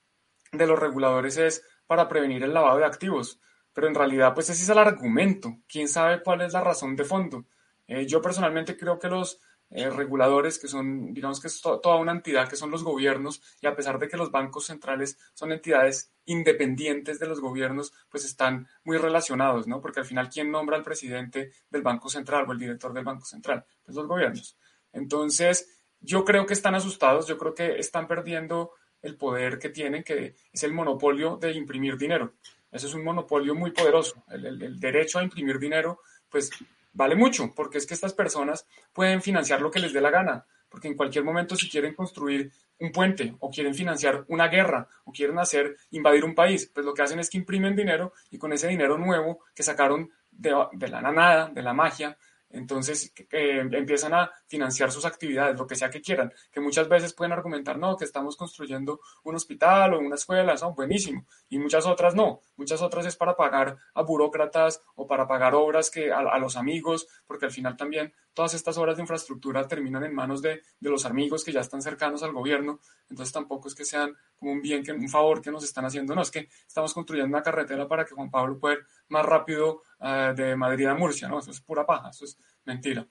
de 0.51 0.67
los 0.67 0.79
reguladores 0.79 1.37
es 1.37 1.63
para 1.87 2.09
prevenir 2.09 2.43
el 2.43 2.55
lavado 2.55 2.79
de 2.79 2.87
activos, 2.87 3.39
pero 3.77 3.89
en 3.89 3.95
realidad 3.95 4.33
pues 4.33 4.49
ese 4.49 4.63
es 4.63 4.69
el 4.71 4.79
argumento. 4.79 5.59
¿Quién 5.69 5.87
sabe 5.87 6.23
cuál 6.23 6.41
es 6.41 6.55
la 6.55 6.63
razón 6.63 6.97
de 6.97 7.05
fondo? 7.05 7.45
Eh, 7.87 8.07
yo 8.07 8.23
personalmente 8.23 8.75
creo 8.75 8.99
que 8.99 9.09
los 9.09 9.39
eh, 9.69 9.91
reguladores, 9.91 10.59
que 10.59 10.67
son, 10.67 11.13
digamos 11.13 11.41
que 11.41 11.49
es 11.49 11.61
toda 11.61 11.97
una 11.97 12.13
entidad, 12.13 12.49
que 12.49 12.57
son 12.57 12.71
los 12.71 12.83
gobiernos, 12.83 13.43
y 13.61 13.67
a 13.67 13.77
pesar 13.77 13.99
de 13.99 14.09
que 14.09 14.17
los 14.17 14.31
bancos 14.31 14.65
centrales 14.65 15.19
son 15.35 15.53
entidades 15.53 16.11
independientes 16.25 17.19
de 17.19 17.27
los 17.27 17.39
gobiernos, 17.39 17.93
pues 18.09 18.25
están 18.25 18.67
muy 18.83 18.97
relacionados, 18.97 19.67
¿no? 19.67 19.83
Porque 19.83 20.01
al 20.01 20.07
final, 20.07 20.31
¿quién 20.31 20.51
nombra 20.51 20.79
al 20.79 20.83
presidente 20.83 21.53
del 21.69 21.83
Banco 21.83 22.09
Central 22.09 22.47
o 22.49 22.53
el 22.53 22.59
director 22.59 22.95
del 22.95 23.05
Banco 23.05 23.27
Central? 23.27 23.67
Pues 23.85 23.95
los 23.95 24.07
gobiernos. 24.07 24.57
Entonces, 24.91 25.85
yo 26.01 26.25
creo 26.25 26.47
que 26.47 26.55
están 26.55 26.75
asustados, 26.75 27.27
yo 27.27 27.37
creo 27.37 27.53
que 27.53 27.79
están 27.79 28.09
perdiendo 28.09 28.71
el 29.03 29.19
poder 29.19 29.59
que 29.59 29.69
tienen, 29.69 30.03
que 30.03 30.35
es 30.51 30.63
el 30.63 30.73
monopolio 30.73 31.37
de 31.37 31.53
imprimir 31.53 31.99
dinero. 31.99 32.33
Eso 32.77 32.87
es 32.87 32.95
un 32.95 33.05
monopolio 33.05 33.55
muy 33.55 33.73
poderoso. 33.73 34.23
El, 34.29 34.63
el 34.63 34.81
derecho 34.81 35.19
a 35.19 35.23
imprimir 35.23 35.59
dinero, 35.59 36.01
pues 36.29 36.51
vale 36.93 37.15
mucho, 37.15 37.53
porque 37.55 37.79
es 37.79 37.87
que 37.87 37.95
estas 37.95 38.15
personas 38.15 38.67
pueden 38.93 39.21
financiar 39.21 39.61
lo 39.61 39.71
que 39.71 39.81
les 39.81 39.93
dé 39.93 40.01
la 40.01 40.11
gana, 40.11 40.47
porque 40.69 40.89
en 40.89 40.95
cualquier 40.95 41.25
momento 41.25 41.55
si 41.55 41.69
quieren 41.69 41.95
construir 41.95 42.51
un 42.79 42.93
puente 42.93 43.35
o 43.41 43.51
quieren 43.51 43.75
financiar 43.75 44.25
una 44.29 44.49
guerra 44.49 44.89
o 45.05 45.13
quieren 45.13 45.39
hacer 45.39 45.77
invadir 45.91 46.25
un 46.25 46.35
país, 46.35 46.71
pues 46.73 46.85
lo 46.85 46.95
que 46.95 47.03
hacen 47.03 47.19
es 47.19 47.31
que 47.31 47.39
imprimen 47.39 47.77
dinero 47.77 48.13
y 48.31 48.39
con 48.39 48.53
ese 48.53 48.69
dinero 48.69 48.99
nuevo 48.99 49.41
que 49.55 49.63
sacaron 49.63 50.11
de, 50.31 50.55
de 50.73 50.89
la 50.89 51.01
nada, 51.01 51.49
de 51.49 51.63
la 51.63 51.73
magia, 51.73 52.17
entonces 52.57 53.13
eh, 53.31 53.69
empiezan 53.71 54.15
a 54.15 54.31
financiar 54.47 54.91
sus 54.91 55.05
actividades, 55.05 55.59
lo 55.59 55.67
que 55.67 55.77
sea 55.77 55.91
que 55.91 56.01
quieran, 56.01 56.33
que 56.51 56.61
muchas 56.61 56.89
veces 56.89 57.13
pueden 57.13 57.33
argumentar, 57.33 57.79
no, 57.79 57.97
que 57.97 58.05
estamos 58.05 58.37
construyendo 58.37 59.01
un 59.25 59.35
hospital 59.35 59.95
o 59.95 59.99
una 60.01 60.15
escuela, 60.15 60.57
son 60.57 60.75
buenísimo, 60.75 61.27
y 61.49 61.59
muchas 61.59 61.87
otras 61.87 62.15
no, 62.15 62.41
muchas 62.57 62.83
otras 62.83 63.07
es 63.07 63.17
para 63.17 63.37
pagar 63.37 63.77
a 63.95 64.03
burócratas 64.03 64.81
o 64.95 65.07
para 65.07 65.27
pagar 65.27 65.55
obras 65.55 65.91
que 65.91 66.13
a, 66.13 66.39
los 66.39 66.57
amigos, 66.57 67.07
porque 67.27 67.47
al 67.47 67.53
final 67.53 67.77
también 67.77 68.13
todas 68.33 68.55
estas 68.55 68.77
obras 68.79 68.97
de 68.97 69.03
infraestructura 69.03 69.67
terminan 69.67 70.05
en 70.05 70.15
manos 70.15 70.43
de, 70.43 70.63
de, 70.81 70.91
los 70.91 71.07
amigos 71.07 71.45
que 71.45 71.53
ya 71.53 71.61
están 71.61 71.83
cercanos 71.83 72.23
al 72.23 72.33
gobierno, 72.33 72.81
entonces 73.09 73.33
tampoco 73.33 73.69
es 73.69 73.75
que 73.75 73.85
sean 73.85 74.15
como 74.39 74.53
un 74.53 74.63
bien, 74.63 74.83
que, 74.83 74.93
un 74.93 75.09
favor 75.09 75.41
que 75.41 75.51
nos 75.51 75.65
están 75.65 75.85
haciendo, 75.85 76.15
no, 76.15 76.23
es 76.23 76.31
que 76.31 76.49
estamos 76.67 76.93
construyendo 76.93 77.29
una 77.29 77.43
carretera 77.43 77.87
para 77.89 78.05
que 78.05 78.15
Juan 78.15 78.31
Pablo 78.31 78.59
pueda 78.59 78.77
más 79.09 79.25
rápido 79.25 79.83
uh, 80.01 80.35
de 80.35 80.57
Madrid 80.57 80.87
a 80.87 80.95
Murcia, 80.95 81.29
¿no? 81.29 81.39
Eso 81.39 81.51
es 81.51 81.61
pura 81.61 81.87
paja, 81.87 82.11
eso 82.11 82.25
es 82.25 82.39
mentira. 82.65 83.07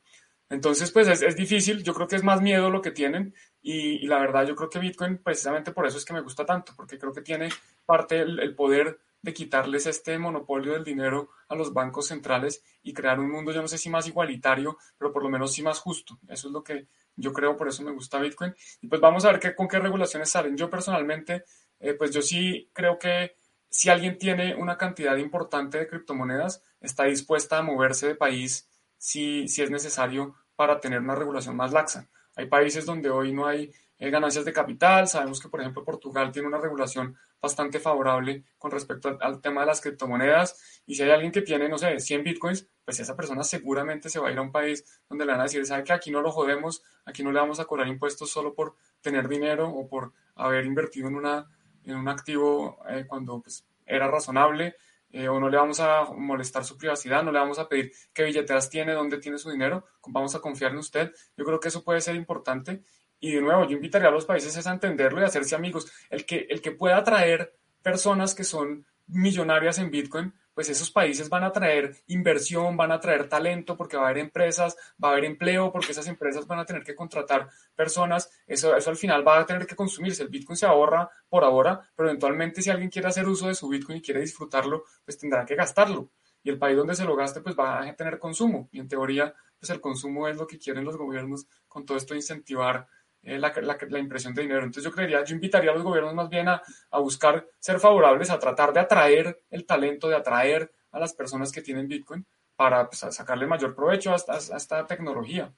Entonces, 0.49 0.91
pues 0.91 1.07
es, 1.07 1.21
es 1.21 1.35
difícil, 1.35 1.83
yo 1.83 1.93
creo 1.93 2.07
que 2.07 2.15
es 2.15 2.23
más 2.23 2.41
miedo 2.41 2.69
lo 2.69 2.81
que 2.81 2.91
tienen 2.91 3.33
y, 3.61 4.05
la 4.05 4.19
verdad 4.19 4.45
yo 4.45 4.55
creo 4.55 4.69
que 4.69 4.77
Bitcoin 4.77 5.17
precisamente 5.17 5.71
por 5.71 5.87
eso 5.87 5.97
es 5.97 6.05
que 6.05 6.13
me 6.13 6.21
gusta 6.21 6.45
tanto, 6.45 6.73
porque 6.75 6.99
creo 6.99 7.11
que 7.11 7.21
tiene 7.21 7.49
parte 7.85 8.19
el, 8.19 8.39
el 8.39 8.53
poder 8.53 8.99
de 9.23 9.33
quitarles 9.33 9.87
este 9.87 10.19
monopolio 10.19 10.73
del 10.73 10.83
dinero 10.83 11.29
a 11.47 11.55
los 11.55 11.73
bancos 11.73 12.09
centrales 12.09 12.63
y 12.83 12.93
crear 12.93 13.19
un 13.19 13.31
mundo, 13.31 13.51
yo 13.51 13.59
no 13.59 13.67
sé 13.67 13.79
si 13.79 13.89
más 13.89 14.07
igualitario, 14.07 14.77
pero 14.99 15.11
por 15.11 15.23
lo 15.23 15.29
menos 15.29 15.51
sí 15.51 15.63
más 15.63 15.79
justo. 15.79 16.19
Eso 16.27 16.47
es 16.47 16.53
lo 16.53 16.63
que 16.63 16.85
yo 17.15 17.33
creo, 17.33 17.57
por 17.57 17.67
eso 17.67 17.81
me 17.81 17.91
gusta 17.91 18.19
Bitcoin. 18.19 18.53
Y 18.81 18.87
pues 18.87 19.01
vamos 19.01 19.25
a 19.25 19.31
ver 19.31 19.39
qué, 19.39 19.55
con 19.55 19.67
qué 19.67 19.79
regulaciones 19.79 20.29
salen. 20.29 20.55
Yo 20.55 20.69
personalmente, 20.69 21.45
eh, 21.79 21.95
pues 21.95 22.11
yo 22.11 22.21
sí 22.21 22.69
creo 22.71 22.99
que 22.99 23.35
si 23.75 23.89
alguien 23.89 24.17
tiene 24.17 24.55
una 24.55 24.77
cantidad 24.77 25.17
importante 25.17 25.77
de 25.77 25.87
criptomonedas, 25.89 26.63
está 26.79 27.03
dispuesta 27.03 27.57
a 27.57 27.61
moverse 27.61 28.07
de 28.07 28.15
país 28.15 28.69
si, 28.97 29.49
si 29.49 29.63
es 29.63 29.69
necesario 29.69 30.33
para 30.55 30.79
tener 30.79 31.01
una 31.01 31.13
regulación 31.13 31.57
más 31.57 31.73
laxa. 31.73 32.07
Hay 32.37 32.45
países 32.45 32.85
donde 32.85 33.09
hoy 33.09 33.33
no 33.33 33.45
hay 33.45 33.73
eh, 33.97 34.09
ganancias 34.09 34.45
de 34.45 34.53
capital. 34.53 35.09
Sabemos 35.09 35.41
que, 35.41 35.49
por 35.49 35.59
ejemplo, 35.59 35.83
Portugal 35.83 36.31
tiene 36.31 36.47
una 36.47 36.57
regulación 36.57 37.17
bastante 37.41 37.81
favorable 37.81 38.45
con 38.57 38.71
respecto 38.71 39.09
al, 39.09 39.17
al, 39.19 39.41
tema 39.41 39.59
de 39.59 39.67
las 39.67 39.81
criptomonedas. 39.81 40.81
Y 40.85 40.95
si 40.95 41.03
hay 41.03 41.11
alguien 41.11 41.33
que 41.33 41.41
tiene, 41.41 41.67
no 41.67 41.77
sé, 41.77 41.99
100 41.99 42.23
bitcoins, 42.23 42.69
pues 42.85 43.01
esa 43.01 43.17
persona 43.17 43.43
seguramente 43.43 44.07
se 44.07 44.19
va 44.19 44.29
a 44.29 44.31
ir 44.31 44.37
a 44.37 44.41
un 44.41 44.53
país 44.53 44.85
donde 45.09 45.25
le 45.25 45.33
van 45.33 45.41
a 45.41 45.43
decir, 45.43 45.65
¿sabe 45.65 45.83
que 45.83 45.91
aquí 45.91 46.11
no 46.11 46.21
lo 46.21 46.31
jodemos? 46.31 46.81
Aquí 47.03 47.23
no 47.23 47.33
le 47.33 47.41
vamos 47.41 47.59
a 47.59 47.65
cobrar 47.65 47.89
impuestos 47.89 48.31
solo 48.31 48.53
por 48.53 48.77
tener 49.01 49.27
dinero 49.27 49.67
o 49.67 49.85
por 49.85 50.13
haber 50.33 50.65
invertido 50.65 51.09
en 51.09 51.15
una 51.15 51.49
en 51.85 51.97
un 51.97 52.07
activo 52.07 52.79
eh, 52.89 53.05
cuando 53.07 53.41
pues, 53.41 53.65
era 53.85 54.07
razonable, 54.07 54.75
eh, 55.11 55.29
o 55.29 55.39
no 55.39 55.49
le 55.49 55.57
vamos 55.57 55.79
a 55.79 56.05
molestar 56.13 56.65
su 56.65 56.77
privacidad, 56.77 57.23
no 57.23 57.31
le 57.31 57.39
vamos 57.39 57.57
a 57.57 57.69
pedir 57.69 57.91
qué 58.13 58.23
billeteras 58.23 58.69
tiene, 58.69 58.93
dónde 58.93 59.17
tiene 59.17 59.37
su 59.37 59.49
dinero, 59.49 59.85
vamos 60.07 60.35
a 60.35 60.39
confiar 60.39 60.71
en 60.71 60.79
usted. 60.79 61.13
Yo 61.37 61.45
creo 61.45 61.59
que 61.59 61.69
eso 61.69 61.83
puede 61.83 62.01
ser 62.01 62.15
importante. 62.15 62.83
Y 63.19 63.31
de 63.31 63.41
nuevo, 63.41 63.65
yo 63.65 63.77
invitaría 63.77 64.09
a 64.09 64.11
los 64.11 64.25
países 64.25 64.67
a 64.67 64.73
entenderlo 64.73 65.21
y 65.21 65.23
hacerse 65.23 65.55
amigos. 65.55 65.89
El 66.09 66.25
que, 66.25 66.47
el 66.49 66.61
que 66.61 66.71
pueda 66.71 66.97
atraer 66.97 67.55
personas 67.81 68.35
que 68.35 68.43
son 68.43 68.85
millonarias 69.07 69.79
en 69.79 69.89
Bitcoin, 69.89 70.33
pues 70.55 70.69
esos 70.69 70.89
países 70.89 71.29
van 71.29 71.43
a 71.43 71.51
traer 71.51 71.95
inversión, 72.07 72.77
van 72.77 72.93
a 72.93 72.99
traer 72.99 73.29
talento 73.29 73.75
porque 73.77 73.97
va 73.97 74.03
a 74.03 74.05
haber 74.07 74.19
empresas, 74.19 74.75
va 75.03 75.09
a 75.09 75.11
haber 75.11 75.25
empleo 75.25 75.71
porque 75.71 75.91
esas 75.91 76.07
empresas 76.07 76.47
van 76.47 76.59
a 76.59 76.65
tener 76.65 76.83
que 76.83 76.95
contratar 76.95 77.49
personas, 77.75 78.31
eso, 78.47 78.75
eso 78.75 78.89
al 78.89 78.95
final 78.95 79.27
va 79.27 79.39
a 79.39 79.45
tener 79.45 79.67
que 79.67 79.75
consumirse, 79.75 80.23
el 80.23 80.29
Bitcoin 80.29 80.55
se 80.55 80.65
ahorra 80.65 81.09
por 81.29 81.43
ahora, 81.43 81.81
pero 81.95 82.09
eventualmente 82.09 82.61
si 82.61 82.69
alguien 82.69 82.89
quiere 82.89 83.09
hacer 83.09 83.27
uso 83.27 83.47
de 83.47 83.55
su 83.55 83.67
Bitcoin 83.67 83.97
y 83.99 84.01
quiere 84.01 84.21
disfrutarlo, 84.21 84.85
pues 85.03 85.17
tendrá 85.17 85.45
que 85.45 85.55
gastarlo. 85.55 86.09
Y 86.41 86.49
el 86.49 86.59
país 86.59 86.77
donde 86.77 86.95
se 86.95 87.05
lo 87.05 87.15
gaste, 87.15 87.41
pues 87.41 87.55
va 87.57 87.81
a 87.81 87.95
tener 87.95 88.19
consumo. 88.19 88.69
Y 88.71 88.79
en 88.79 88.87
teoría, 88.87 89.33
pues 89.59 89.71
el 89.71 89.81
consumo 89.81 90.27
es 90.27 90.37
lo 90.37 90.45
que 90.45 90.59
quieren 90.59 90.85
los 90.85 90.95
gobiernos 90.95 91.47
con 91.67 91.87
todo 91.87 91.97
esto 91.97 92.13
de 92.13 92.19
incentivar 92.19 92.87
eh, 93.25 93.39
la, 93.39 93.51
la, 93.61 93.77
la, 93.89 93.99
impresión 93.99 94.35
de 94.35 94.43
dinero. 94.43 94.59
Entonces 94.59 94.83
yo 94.83 94.91
creería, 94.91 95.23
yo 95.23 95.33
invitaría 95.33 95.71
a 95.71 95.73
los 95.73 95.83
gobiernos 95.83 96.13
más 96.13 96.29
bien 96.29 96.47
a, 96.47 96.61
buscar 96.99 97.45
ser 97.59 97.79
favorables, 97.79 98.29
a 98.29 98.37
tratar 98.37 98.71
de 98.71 98.81
atraer 98.81 99.41
el 99.49 99.65
talento, 99.65 100.07
de 100.07 100.15
atraer 100.15 100.71
a 100.91 100.99
las 100.99 101.13
personas 101.13 101.51
que 101.51 101.61
tienen 101.61 101.87
Bitcoin 101.87 102.23
para 102.55 102.87
pues, 102.87 102.99
sacarle 103.09 103.47
mayor 103.47 103.75
provecho 103.75 104.13
a 104.13 104.15
esta, 104.15 104.85
tecnología. 104.85 105.51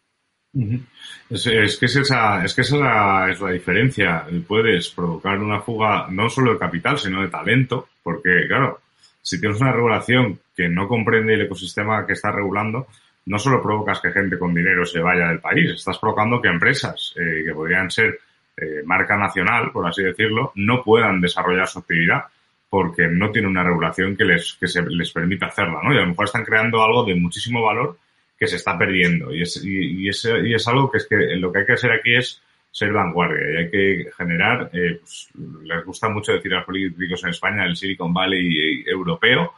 Es, 1.29 1.77
que 1.77 1.85
es 1.85 1.95
esa, 1.97 2.43
es 2.43 2.55
que 2.55 2.61
esa 2.61 3.29
es 3.29 3.41
la 3.41 3.51
diferencia. 3.51 4.25
Puedes 4.47 4.89
provocar 4.89 5.37
una 5.39 5.59
fuga 5.59 6.07
no 6.09 6.29
solo 6.29 6.53
de 6.53 6.59
capital, 6.59 6.97
sino 6.97 7.21
de 7.21 7.27
talento, 7.27 7.89
porque 8.01 8.47
claro, 8.47 8.79
si 9.21 9.41
tienes 9.41 9.59
una 9.59 9.73
regulación 9.73 10.39
que 10.55 10.69
no 10.69 10.87
comprende 10.87 11.33
el 11.33 11.41
ecosistema 11.41 12.07
que 12.07 12.13
está 12.13 12.31
regulando, 12.31 12.87
no 13.27 13.37
solo 13.37 13.61
provocas 13.61 13.99
que 13.99 14.11
gente 14.11 14.39
con 14.39 14.53
dinero 14.53 14.85
se 14.85 14.99
vaya 14.99 15.27
del 15.27 15.39
país, 15.39 15.71
estás 15.71 15.97
provocando 15.97 16.41
que 16.41 16.47
empresas 16.47 17.13
eh, 17.17 17.43
que 17.45 17.53
podrían 17.53 17.91
ser 17.91 18.19
eh, 18.55 18.81
marca 18.85 19.17
nacional, 19.17 19.71
por 19.71 19.85
así 19.85 20.01
decirlo, 20.01 20.53
no 20.55 20.81
puedan 20.81 21.19
desarrollar 21.19 21.67
su 21.67 21.79
actividad 21.79 22.23
porque 22.69 23.07
no 23.07 23.31
tienen 23.31 23.51
una 23.51 23.63
regulación 23.63 24.15
que 24.15 24.25
les, 24.25 24.57
que 24.59 24.67
se, 24.67 24.81
les 24.81 25.11
permita 25.11 25.47
hacerla, 25.47 25.81
¿no? 25.83 25.93
Y 25.93 25.97
a 25.97 26.01
lo 26.01 26.07
mejor 26.07 26.25
están 26.25 26.43
creando 26.43 26.81
algo 26.81 27.05
de 27.05 27.15
muchísimo 27.15 27.61
valor 27.61 27.97
que 28.37 28.47
se 28.47 28.57
está 28.57 28.77
perdiendo. 28.77 29.33
Y 29.33 29.41
es, 29.41 29.63
y, 29.63 30.07
es, 30.07 30.25
y 30.25 30.53
es 30.53 30.67
algo 30.67 30.89
que 30.89 30.97
es 30.97 31.07
que 31.07 31.15
lo 31.35 31.51
que 31.51 31.59
hay 31.59 31.65
que 31.65 31.73
hacer 31.73 31.91
aquí 31.91 32.15
es 32.15 32.41
ser 32.71 32.93
vanguardia 32.93 33.51
y 33.51 33.57
hay 33.57 33.71
que 33.71 34.11
generar, 34.15 34.69
eh, 34.73 34.99
pues, 34.99 35.29
les 35.63 35.85
gusta 35.85 36.09
mucho 36.09 36.33
decir 36.33 36.53
a 36.53 36.57
los 36.57 36.65
políticos 36.65 37.23
en 37.23 37.29
España 37.29 37.65
el 37.65 37.75
Silicon 37.75 38.13
Valley 38.13 38.83
europeo, 38.85 39.53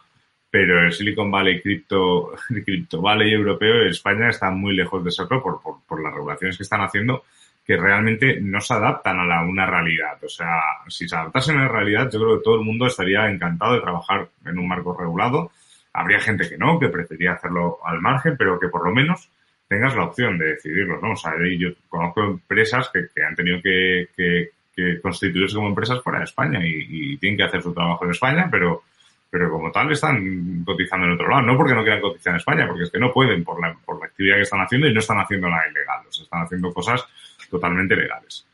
pero 0.51 0.83
el 0.83 0.91
Silicon 0.91 1.29
Valley 1.29 1.61
cripto, 1.61 2.31
cripto 2.65 3.01
Valley 3.01 3.33
europeo 3.33 3.83
España 3.83 4.29
está 4.29 4.49
muy 4.49 4.75
lejos 4.75 5.03
de 5.03 5.11
serlo 5.11 5.41
por, 5.41 5.61
por, 5.61 5.75
por, 5.87 6.01
las 6.01 6.13
regulaciones 6.13 6.57
que 6.57 6.63
están 6.63 6.81
haciendo 6.81 7.23
que 7.69 7.77
realmente 7.77 8.41
no 8.41 8.59
se 8.61 8.73
adaptan 8.73 9.19
a 9.19 9.25
la, 9.25 9.43
una 9.43 9.63
realidad. 9.67 10.17
O 10.23 10.27
sea, 10.27 10.59
si 10.87 11.07
se 11.07 11.15
adaptasen 11.15 11.55
a 11.55 11.65
la 11.65 11.67
realidad, 11.67 12.09
yo 12.11 12.19
creo 12.19 12.37
que 12.37 12.43
todo 12.43 12.55
el 12.55 12.65
mundo 12.65 12.87
estaría 12.87 13.29
encantado 13.29 13.75
de 13.75 13.81
trabajar 13.81 14.27
en 14.43 14.57
un 14.57 14.67
marco 14.67 14.97
regulado. 14.97 15.51
Habría 15.93 16.19
gente 16.19 16.49
que 16.49 16.57
no, 16.57 16.79
que 16.79 16.89
preferiría 16.89 17.33
hacerlo 17.33 17.77
al 17.85 18.01
margen, 18.01 18.35
pero 18.37 18.59
que 18.59 18.69
por 18.69 18.83
lo 18.83 18.91
menos 18.91 19.29
tengas 19.67 19.95
la 19.95 20.05
opción 20.05 20.39
de 20.39 20.53
decidirlo, 20.53 20.99
¿no? 20.99 21.11
O 21.11 21.15
sea, 21.15 21.33
yo 21.59 21.69
conozco 21.87 22.23
empresas 22.23 22.89
que, 22.91 23.05
que 23.13 23.23
han 23.23 23.35
tenido 23.35 23.61
que, 23.61 24.07
que, 24.17 24.49
que, 24.75 24.99
constituirse 24.99 25.55
como 25.55 25.67
empresas 25.67 26.01
fuera 26.01 26.17
de 26.17 26.25
España 26.25 26.65
y, 26.65 26.87
y 26.89 27.17
tienen 27.17 27.37
que 27.37 27.43
hacer 27.43 27.61
su 27.61 27.71
trabajo 27.71 28.03
en 28.03 28.11
España, 28.11 28.47
pero 28.49 28.81
pero 29.29 29.51
como 29.51 29.71
tal 29.71 29.91
están 29.91 30.63
cotizando 30.65 31.05
en 31.05 31.13
otro 31.13 31.29
lado. 31.29 31.43
No 31.43 31.55
porque 31.55 31.75
no 31.75 31.83
quieran 31.83 32.01
cotizar 32.01 32.31
en 32.31 32.37
España, 32.37 32.67
porque 32.67 32.83
es 32.83 32.91
que 32.91 32.99
no 32.99 33.11
pueden 33.13 33.43
por 33.43 33.61
la, 33.61 33.73
por 33.85 33.99
la 33.99 34.07
actividad 34.07 34.37
que 34.37 34.41
están 34.41 34.61
haciendo 34.61 34.87
y 34.87 34.93
no 34.93 34.99
están 34.99 35.19
haciendo 35.19 35.49
nada 35.49 35.67
ilegal. 35.69 36.01
O 36.05 36.09
están 36.09 36.43
haciendo 36.43 36.73
cosas 36.73 37.05
totalmente 37.49 37.95
legales. 37.95 38.45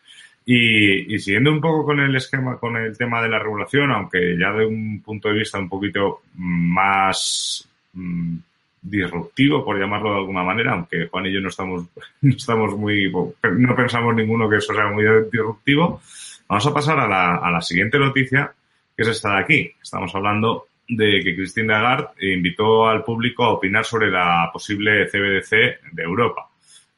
Y, 0.48 1.18
siguiendo 1.18 1.52
un 1.52 1.60
poco 1.60 1.86
con 1.86 2.00
el 2.00 2.16
esquema, 2.16 2.58
con 2.58 2.78
el 2.78 2.96
tema 2.96 3.22
de 3.22 3.30
la 3.30 3.40
regulación, 3.40 3.92
aunque 3.92 4.38
ya 4.38 4.52
de 4.52 4.66
un 4.66 5.02
punto 5.02 5.30
de 5.30 5.40
vista 5.40 5.58
un 5.58 5.68
poquito 5.68 6.22
más 6.36 7.68
mmm, 7.94 8.38
disruptivo, 8.80 9.66
por 9.66 9.80
llamarlo 9.80 10.12
de 10.12 10.18
alguna 10.18 10.44
manera, 10.44 10.74
aunque 10.74 11.08
Juan 11.08 11.26
y 11.26 11.34
yo 11.34 11.42
no 11.42 11.50
estamos, 11.50 11.86
no 12.22 12.30
estamos 12.30 12.78
muy, 12.78 13.12
no 13.12 13.76
pensamos 13.76 14.14
ninguno 14.14 14.48
que 14.48 14.58
eso 14.58 14.74
sea 14.76 14.88
muy 14.88 15.04
disruptivo, 15.32 16.02
vamos 16.48 16.68
a 16.68 16.74
pasar 16.74 17.00
a 17.00 17.08
la, 17.08 17.38
a 17.38 17.50
la 17.50 17.62
siguiente 17.62 17.98
noticia, 17.98 18.54
que 18.96 19.04
es 19.04 19.10
esta 19.10 19.36
de 19.36 19.40
aquí. 19.40 19.72
Estamos 19.82 20.14
hablando 20.16 20.68
de 20.88 21.22
que 21.24 21.36
Christine 21.36 21.68
Lagarde 21.68 22.34
invitó 22.34 22.88
al 22.88 23.04
público 23.04 23.44
a 23.44 23.54
opinar 23.54 23.84
sobre 23.86 24.10
la 24.10 24.50
posible 24.54 25.08
CBDC 25.08 25.92
de 25.92 26.04
Europa. 26.04 26.50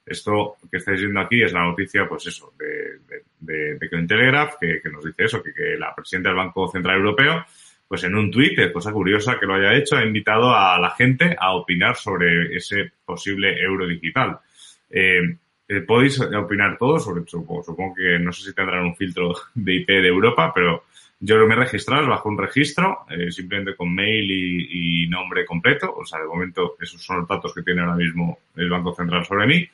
Esto 0.06 0.56
que 0.70 0.78
estáis 0.78 1.02
viendo 1.02 1.20
aquí 1.20 1.42
es 1.42 1.52
la 1.52 1.66
noticia, 1.66 2.08
pues 2.08 2.28
eso, 2.28 2.54
de, 2.58 3.00
de, 3.40 3.78
de 3.78 3.90
Cointelegraph, 3.90 4.56
que, 4.60 4.80
que 4.82 4.90
nos 4.90 5.04
dice 5.04 5.26
eso, 5.26 5.44
que, 5.44 5.54
que, 5.54 5.78
la 5.78 5.94
presidenta 5.94 6.30
del 6.30 6.38
Banco 6.38 6.68
Central 6.70 6.98
Europeo, 6.98 7.46
pues 7.88 8.04
en 8.04 8.16
un 8.16 8.32
tuit, 8.32 8.72
cosa 8.72 8.92
curiosa 8.92 9.38
que 9.40 9.46
lo 9.46 9.56
haya 9.56 9.76
hecho, 9.76 9.98
ha 9.98 10.06
invitado 10.06 10.54
a 10.54 10.80
la 10.80 10.92
gente 10.92 11.36
a 11.38 11.54
opinar 11.56 11.96
sobre 11.96 12.56
ese 12.56 12.92
posible 13.06 13.60
euro 13.62 13.86
digital. 13.86 14.40
Eh, 14.90 15.38
eh, 15.68 15.82
podéis 15.82 16.20
opinar 16.22 16.78
todos, 16.78 17.04
sobre, 17.04 17.26
supongo, 17.28 17.64
supongo 17.64 17.96
que 17.96 18.20
no 18.20 18.32
sé 18.32 18.50
si 18.50 18.56
tendrán 18.56 18.86
un 18.86 18.96
filtro 18.96 19.34
de 19.54 19.76
IP 19.76 19.88
de 19.88 20.08
Europa, 20.08 20.54
pero 20.56 20.86
yo 21.20 21.48
me 21.48 21.56
he 21.56 21.58
registrado 21.58 22.08
bajo 22.08 22.30
un 22.30 22.38
registro, 22.38 23.06
eh, 23.10 23.32
simplemente 23.32 23.76
con 23.76 23.94
mail 23.94 24.30
y, 24.30 25.08
nombre 25.08 25.46
completo. 25.46 25.94
O 25.96 26.06
sea, 26.06 26.20
de 26.20 26.28
momento 26.28 26.76
esos 26.80 27.02
son 27.02 27.20
los 27.20 27.28
datos 27.28 27.54
que 27.54 27.64
tiene 27.64 27.82
ahora 27.82 27.96
mismo 27.96 28.40
el 28.56 28.70
Banco 28.70 28.94
Central 28.94 29.26
sobre 29.26 29.48
mí. 29.48 29.68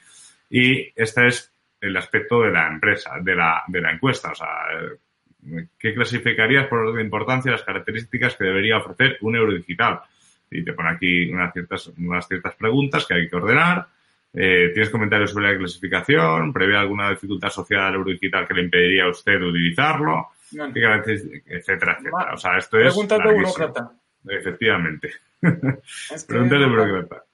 Y 0.50 0.92
este 0.96 1.28
es 1.28 1.52
el 1.82 1.98
aspecto 1.98 2.42
de 2.42 2.52
la 2.52 2.68
empresa, 2.68 3.20
de 3.20 3.36
la, 3.36 3.64
de 3.68 3.82
la 3.82 3.92
encuesta. 3.92 4.32
O 4.32 4.36
sea, 4.36 4.48
¿qué 5.78 5.94
clasificarías 5.94 6.68
por 6.68 6.80
orden 6.80 6.98
de 6.98 7.04
importancia 7.04 7.52
las 7.52 7.64
características 7.64 8.36
que 8.36 8.46
debería 8.46 8.78
ofrecer 8.78 9.18
un 9.22 9.36
euro 9.36 9.54
digital? 9.54 10.02
Y 10.50 10.64
te 10.64 10.72
pone 10.72 10.92
aquí 10.92 11.30
unas 11.30 11.52
ciertas, 11.52 11.88
unas 11.98 12.28
ciertas 12.28 12.56
preguntas 12.56 13.06
que 13.06 13.16
hay 13.16 13.28
que 13.28 13.36
ordenar. 13.36 13.88
Eh, 14.34 14.72
¿Tienes 14.74 14.90
comentarios 14.90 15.32
sobre 15.32 15.52
la 15.52 15.58
clasificación? 15.58 16.54
¿Prevé 16.54 16.78
alguna 16.78 17.10
dificultad 17.10 17.48
asociada 17.48 17.88
al 17.88 17.96
euro 17.96 18.12
digital 18.12 18.48
que 18.48 18.54
le 18.54 18.64
impediría 18.64 19.06
a 19.06 19.10
usted 19.10 19.42
utilizarlo? 19.42 20.30
Etcétera, 20.54 21.98
etcétera. 21.98 22.34
O 22.34 22.38
sea, 22.38 22.58
esto 22.58 22.80
es. 22.80 22.94
Preguntas 22.94 23.20
de 23.20 23.34
burócrata. 23.34 23.92
Efectivamente. 24.26 25.12
Es 26.12 26.24
que 26.24 26.28
Preguntas 26.28 26.60
de 26.60 26.68
burócrata. 26.68 27.26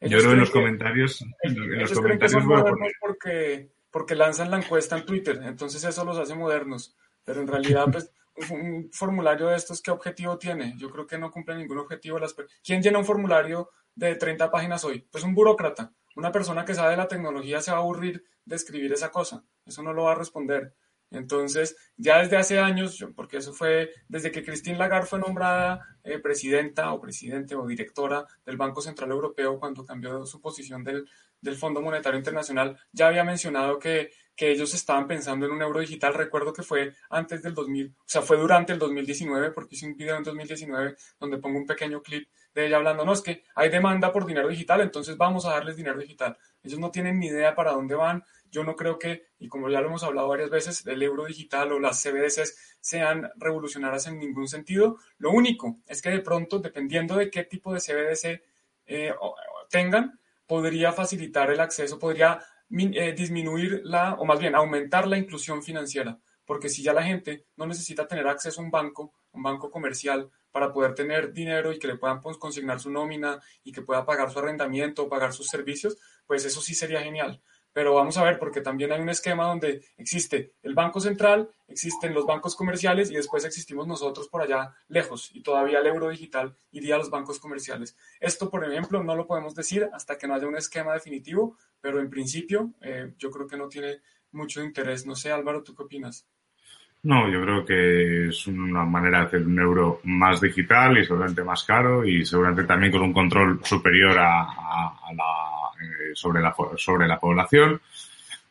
Yo 0.00 0.18
creo 0.18 0.32
en 0.32 0.40
los 0.40 0.50
comentarios. 0.50 1.24
En 1.42 1.78
los 1.78 1.92
comentarios 1.92 2.32
son 2.32 2.46
modernos 2.46 2.92
porque, 3.00 3.70
porque 3.90 4.14
lanzan 4.14 4.50
la 4.50 4.58
encuesta 4.58 4.98
en 4.98 5.06
Twitter. 5.06 5.40
Entonces 5.44 5.82
eso 5.84 6.04
los 6.04 6.18
hace 6.18 6.34
modernos. 6.34 6.96
Pero 7.24 7.40
en 7.40 7.48
realidad, 7.48 7.86
pues, 7.90 8.12
un 8.50 8.90
formulario 8.92 9.48
de 9.48 9.56
estos, 9.56 9.80
¿qué 9.80 9.90
objetivo 9.90 10.36
tiene? 10.38 10.74
Yo 10.76 10.90
creo 10.90 11.06
que 11.06 11.18
no 11.18 11.30
cumple 11.30 11.56
ningún 11.56 11.78
objetivo. 11.78 12.18
Las... 12.18 12.34
¿Quién 12.62 12.82
llena 12.82 12.98
un 12.98 13.04
formulario 13.04 13.70
de 13.94 14.16
30 14.16 14.50
páginas 14.50 14.84
hoy? 14.84 15.06
Pues 15.10 15.24
un 15.24 15.34
burócrata. 15.34 15.92
Una 16.16 16.30
persona 16.30 16.64
que 16.64 16.74
sabe 16.74 16.90
de 16.90 16.96
la 16.96 17.08
tecnología 17.08 17.60
se 17.60 17.70
va 17.70 17.78
a 17.78 17.80
aburrir 17.80 18.24
de 18.44 18.56
escribir 18.56 18.92
esa 18.92 19.10
cosa. 19.10 19.44
Eso 19.64 19.82
no 19.82 19.92
lo 19.92 20.04
va 20.04 20.12
a 20.12 20.16
responder. 20.16 20.74
Entonces, 21.14 21.76
ya 21.96 22.18
desde 22.18 22.36
hace 22.36 22.58
años, 22.58 23.04
porque 23.14 23.38
eso 23.38 23.52
fue 23.52 23.90
desde 24.08 24.30
que 24.30 24.44
Christine 24.44 24.78
Lagarde 24.78 25.06
fue 25.06 25.18
nombrada 25.18 25.80
eh, 26.02 26.18
presidenta 26.18 26.92
o 26.92 27.00
presidente 27.00 27.54
o 27.54 27.66
directora 27.66 28.26
del 28.44 28.56
Banco 28.56 28.80
Central 28.80 29.10
Europeo 29.10 29.58
cuando 29.58 29.84
cambió 29.84 30.26
su 30.26 30.40
posición 30.40 30.84
del, 30.84 31.08
del 31.40 31.56
Fondo 31.56 31.80
Monetario 31.82 32.18
Internacional, 32.18 32.78
ya 32.90 33.08
había 33.08 33.22
mencionado 33.22 33.78
que, 33.78 34.10
que, 34.34 34.50
ellos 34.50 34.74
estaban 34.74 35.06
pensando 35.06 35.46
en 35.46 35.52
un 35.52 35.62
euro 35.62 35.80
digital. 35.80 36.14
Recuerdo 36.14 36.52
que 36.52 36.62
fue 36.62 36.94
antes 37.10 37.42
del 37.42 37.54
2000, 37.54 37.94
o 37.96 38.02
sea, 38.06 38.22
fue 38.22 38.38
durante 38.38 38.72
el 38.72 38.78
2019, 38.78 39.50
porque 39.50 39.76
hice 39.76 39.86
un 39.86 39.96
video 39.96 40.16
en 40.16 40.22
2019 40.22 40.96
donde 41.20 41.38
pongo 41.38 41.58
un 41.58 41.66
pequeño 41.66 42.02
clip 42.02 42.28
de 42.54 42.66
ella 42.66 42.76
hablando, 42.76 43.04
no, 43.04 43.12
es 43.12 43.20
que 43.20 43.44
hay 43.54 43.68
demanda 43.68 44.12
por 44.12 44.26
dinero 44.26 44.48
digital, 44.48 44.80
entonces 44.80 45.16
vamos 45.16 45.44
a 45.44 45.50
darles 45.50 45.76
dinero 45.76 45.98
digital. 45.98 46.36
Ellos 46.64 46.80
no 46.80 46.90
tienen 46.90 47.18
ni 47.18 47.26
idea 47.26 47.54
para 47.54 47.72
dónde 47.72 47.94
van, 47.94 48.24
yo 48.50 48.62
no 48.62 48.76
creo 48.76 48.98
que, 49.00 49.26
y 49.38 49.48
como 49.48 49.68
ya 49.68 49.80
lo 49.80 49.88
hemos 49.88 50.04
hablado 50.04 50.28
varias 50.28 50.48
veces, 50.48 50.86
el 50.86 51.02
euro 51.02 51.26
digital 51.26 51.72
o 51.72 51.80
las 51.80 52.00
CBDCs 52.00 52.76
sean 52.80 53.28
revolucionarias 53.34 54.06
en 54.06 54.18
ningún 54.20 54.46
sentido. 54.46 54.98
Lo 55.18 55.32
único 55.32 55.80
es 55.88 56.00
que 56.00 56.10
de 56.10 56.20
pronto, 56.20 56.60
dependiendo 56.60 57.16
de 57.16 57.30
qué 57.30 57.42
tipo 57.42 57.74
de 57.74 57.80
CBDC 57.80 58.42
eh, 58.86 59.12
tengan, 59.68 60.20
podría 60.46 60.92
facilitar 60.92 61.50
el 61.50 61.58
acceso, 61.58 61.98
podría 61.98 62.40
eh, 62.70 63.12
disminuir 63.12 63.80
la, 63.84 64.14
o 64.14 64.24
más 64.24 64.38
bien 64.38 64.54
aumentar 64.54 65.08
la 65.08 65.18
inclusión 65.18 65.62
financiera. 65.62 66.18
Porque 66.44 66.68
si 66.68 66.82
ya 66.82 66.92
la 66.92 67.02
gente 67.02 67.46
no 67.56 67.66
necesita 67.66 68.06
tener 68.06 68.28
acceso 68.28 68.60
a 68.60 68.64
un 68.64 68.70
banco, 68.70 69.14
un 69.32 69.42
banco 69.42 69.68
comercial, 69.68 70.30
para 70.54 70.72
poder 70.72 70.94
tener 70.94 71.32
dinero 71.32 71.72
y 71.72 71.80
que 71.80 71.88
le 71.88 71.96
puedan 71.96 72.20
pues, 72.20 72.36
consignar 72.36 72.78
su 72.78 72.88
nómina 72.88 73.40
y 73.64 73.72
que 73.72 73.82
pueda 73.82 74.06
pagar 74.06 74.30
su 74.30 74.38
arrendamiento 74.38 75.08
pagar 75.08 75.32
sus 75.32 75.48
servicios, 75.48 75.96
pues 76.26 76.44
eso 76.44 76.60
sí 76.60 76.74
sería 76.74 77.02
genial 77.02 77.40
pero 77.74 77.92
vamos 77.92 78.16
a 78.16 78.22
ver, 78.22 78.38
porque 78.38 78.60
también 78.60 78.92
hay 78.92 79.00
un 79.00 79.08
esquema 79.08 79.48
donde 79.48 79.82
existe 79.98 80.52
el 80.62 80.74
Banco 80.74 81.00
Central, 81.00 81.50
existen 81.66 82.14
los 82.14 82.24
bancos 82.24 82.54
comerciales 82.54 83.10
y 83.10 83.16
después 83.16 83.44
existimos 83.44 83.88
nosotros 83.88 84.28
por 84.28 84.42
allá 84.42 84.72
lejos 84.86 85.32
y 85.34 85.42
todavía 85.42 85.80
el 85.80 85.86
euro 85.88 86.08
digital 86.08 86.56
iría 86.70 86.94
a 86.94 86.98
los 86.98 87.10
bancos 87.10 87.40
comerciales. 87.40 87.96
Esto, 88.20 88.48
por 88.48 88.64
ejemplo, 88.64 89.02
no 89.02 89.16
lo 89.16 89.26
podemos 89.26 89.56
decir 89.56 89.90
hasta 89.92 90.16
que 90.16 90.28
no 90.28 90.34
haya 90.34 90.46
un 90.46 90.56
esquema 90.56 90.92
definitivo, 90.92 91.58
pero 91.80 91.98
en 91.98 92.08
principio 92.08 92.74
eh, 92.80 93.12
yo 93.18 93.28
creo 93.32 93.48
que 93.48 93.56
no 93.56 93.68
tiene 93.68 94.02
mucho 94.30 94.62
interés. 94.62 95.04
No 95.04 95.16
sé, 95.16 95.32
Álvaro, 95.32 95.64
¿tú 95.64 95.74
qué 95.74 95.82
opinas? 95.82 96.28
No, 97.02 97.28
yo 97.28 97.42
creo 97.42 97.64
que 97.66 98.28
es 98.28 98.46
una 98.46 98.84
manera 98.84 99.18
de 99.18 99.26
hacer 99.26 99.42
un 99.46 99.58
euro 99.58 100.00
más 100.04 100.40
digital 100.40 100.96
y 100.96 101.04
seguramente 101.04 101.42
más 101.42 101.64
caro 101.64 102.04
y 102.04 102.24
seguramente 102.24 102.64
también 102.64 102.92
con 102.92 103.02
un 103.02 103.12
control 103.12 103.60
superior 103.64 104.16
a, 104.18 104.94
la 105.14 105.63
sobre, 106.14 106.42
la, 106.42 106.54
sobre 106.76 107.06
la 107.06 107.18
población. 107.18 107.80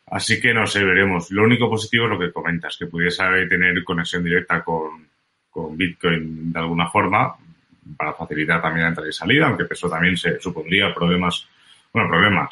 Así 0.07 0.39
que 0.39 0.53
no 0.53 0.67
sé, 0.67 0.83
veremos. 0.83 1.31
Lo 1.31 1.43
único 1.43 1.69
positivo 1.69 2.05
es 2.05 2.11
lo 2.11 2.19
que 2.19 2.31
comentas, 2.31 2.77
que 2.77 2.87
pudiese 2.87 3.23
tener 3.47 3.83
conexión 3.83 4.23
directa 4.23 4.63
con, 4.63 5.07
con 5.49 5.77
Bitcoin 5.77 6.51
de 6.51 6.59
alguna 6.59 6.89
forma 6.89 7.35
para 7.97 8.13
facilitar 8.13 8.61
también 8.61 8.83
la 8.83 8.89
entrada 8.89 9.09
y 9.09 9.13
salida, 9.13 9.47
aunque 9.47 9.65
eso 9.69 9.89
también 9.89 10.17
se 10.17 10.39
supondría 10.39 10.93
problemas, 10.93 11.47
bueno, 11.91 12.09
problemas, 12.09 12.49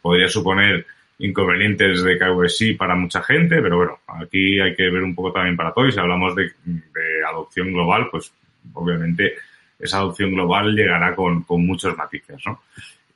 podría 0.00 0.28
suponer 0.28 0.86
inconvenientes 1.18 2.02
de 2.02 2.18
KYC 2.18 2.76
para 2.76 2.94
mucha 2.94 3.22
gente, 3.22 3.60
pero 3.62 3.76
bueno, 3.76 3.98
aquí 4.06 4.60
hay 4.60 4.74
que 4.74 4.90
ver 4.90 5.02
un 5.02 5.14
poco 5.14 5.32
también 5.32 5.56
para 5.56 5.72
todos. 5.72 5.94
Si 5.94 6.00
hablamos 6.00 6.34
de, 6.34 6.52
de 6.64 7.24
adopción 7.24 7.72
global, 7.72 8.08
pues 8.10 8.32
obviamente 8.74 9.34
esa 9.78 9.98
adopción 9.98 10.32
global 10.32 10.74
llegará 10.74 11.14
con, 11.14 11.42
con 11.42 11.66
muchos 11.66 11.96
matices, 11.96 12.38
¿no? 12.46 12.62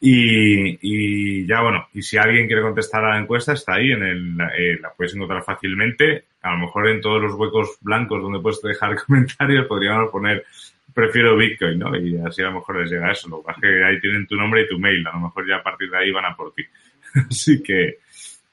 Y, 0.02 1.46
ya 1.46 1.60
bueno, 1.60 1.88
y 1.92 2.00
si 2.00 2.16
alguien 2.16 2.46
quiere 2.46 2.62
contestar 2.62 3.04
a 3.04 3.10
la 3.10 3.18
encuesta, 3.18 3.52
está 3.52 3.74
ahí, 3.74 3.92
en 3.92 4.02
el, 4.02 4.40
eh, 4.56 4.78
la 4.80 4.92
puedes 4.94 5.14
encontrar 5.14 5.44
fácilmente. 5.44 6.24
A 6.40 6.52
lo 6.52 6.58
mejor 6.58 6.88
en 6.88 7.02
todos 7.02 7.20
los 7.20 7.34
huecos 7.34 7.76
blancos 7.82 8.22
donde 8.22 8.40
puedes 8.40 8.62
dejar 8.62 8.96
comentarios 9.06 9.66
podríamos 9.66 10.10
poner 10.10 10.44
prefiero 10.92 11.36
Bitcoin, 11.36 11.78
¿no? 11.78 11.96
Y 11.96 12.16
así 12.18 12.42
a 12.42 12.46
lo 12.46 12.54
mejor 12.54 12.80
les 12.80 12.90
llega 12.90 13.12
eso. 13.12 13.28
Lo 13.28 13.38
que 13.40 13.46
pasa 13.46 13.60
es 13.62 13.62
que 13.62 13.84
ahí 13.84 14.00
tienen 14.00 14.26
tu 14.26 14.36
nombre 14.36 14.62
y 14.62 14.68
tu 14.68 14.78
mail. 14.78 15.06
A 15.06 15.12
lo 15.12 15.20
mejor 15.20 15.46
ya 15.46 15.56
a 15.56 15.62
partir 15.62 15.90
de 15.90 15.98
ahí 15.98 16.10
van 16.10 16.24
a 16.24 16.36
por 16.36 16.52
ti. 16.52 16.64
así 17.30 17.62
que 17.62 17.98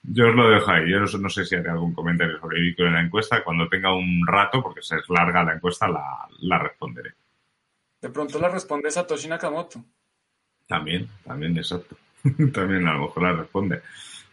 yo 0.04 0.30
os 0.30 0.36
lo 0.36 0.50
dejo 0.50 0.72
ahí. 0.72 0.89
Yo 0.89 1.00
no, 1.00 1.30
sé 1.30 1.45
si 1.45 1.56
haré 1.56 1.70
algún 1.70 1.93
comentario 1.93 2.39
sobre 2.39 2.62
Bitcoin 2.62 2.89
en 2.89 2.93
la 2.93 3.02
encuesta. 3.02 3.43
Cuando 3.43 3.68
tenga 3.68 3.93
un 3.93 4.26
rato, 4.26 4.62
porque 4.62 4.82
se 4.82 4.98
es 4.98 5.10
larga 5.10 5.43
la 5.43 5.54
encuesta, 5.54 5.88
la, 5.88 6.60
responderé. 6.60 7.14
De 8.02 8.10
pronto 8.10 8.39
la 8.39 8.50
responde 8.50 8.91
Satoshi 8.91 9.28
Nakamoto. 9.28 9.84
También, 10.68 11.07
también, 11.24 11.57
exacto. 11.57 11.95
también 12.53 12.88
a 12.88 12.93
lo 12.93 13.03
mejor 13.03 13.24
la 13.24 13.34
responde. 13.34 13.82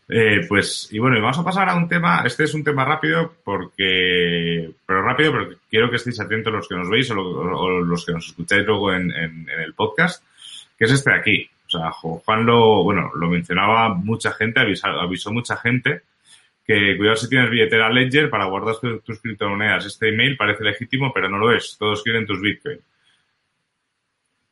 Eh, 0.08 0.44
pues, 0.46 0.88
y 0.92 0.98
bueno, 0.98 1.16
y 1.16 1.20
vamos 1.20 1.38
a 1.38 1.44
pasar 1.44 1.68
a 1.68 1.76
un 1.76 1.88
tema, 1.88 2.22
este 2.26 2.44
es 2.44 2.52
un 2.52 2.62
tema 2.62 2.84
rápido 2.84 3.36
porque, 3.42 4.70
pero 4.84 5.02
rápido, 5.02 5.32
pero 5.32 5.56
quiero 5.70 5.88
que 5.88 5.96
estéis 5.96 6.20
atentos 6.20 6.52
los 6.52 6.68
que 6.68 6.74
nos 6.74 6.90
veis 6.90 7.10
o, 7.10 7.14
los 7.14 8.04
que 8.04 8.12
nos 8.12 8.26
escucháis 8.26 8.66
luego 8.66 8.92
en, 8.92 9.10
el 9.12 9.72
podcast, 9.72 10.22
que 10.76 10.84
es 10.84 10.90
este 10.90 11.10
de 11.10 11.16
aquí. 11.16 11.50
O 11.66 11.70
sea, 11.70 11.90
Juan 11.90 12.44
lo, 12.44 12.84
bueno, 12.84 13.10
lo 13.14 13.28
mencionaba 13.28 13.94
mucha 13.94 14.32
gente, 14.32 14.60
avisó, 14.60 14.88
avisó 14.88 15.32
mucha 15.32 15.56
gente 15.56 16.02
que 16.66 16.96
cuidado 16.96 17.16
si 17.16 17.28
tienes 17.28 17.50
billetera 17.50 17.90
Ledger 17.90 18.30
para 18.30 18.46
guardar 18.46 18.76
tus 19.04 19.20
criptomonedas. 19.20 19.86
Este 19.86 20.08
email 20.10 20.36
parece 20.36 20.64
legítimo, 20.64 21.12
pero 21.12 21.28
no 21.28 21.38
lo 21.38 21.52
es. 21.52 21.76
Todos 21.78 22.02
quieren 22.02 22.26
tus 22.26 22.40
Bitcoin 22.40 22.78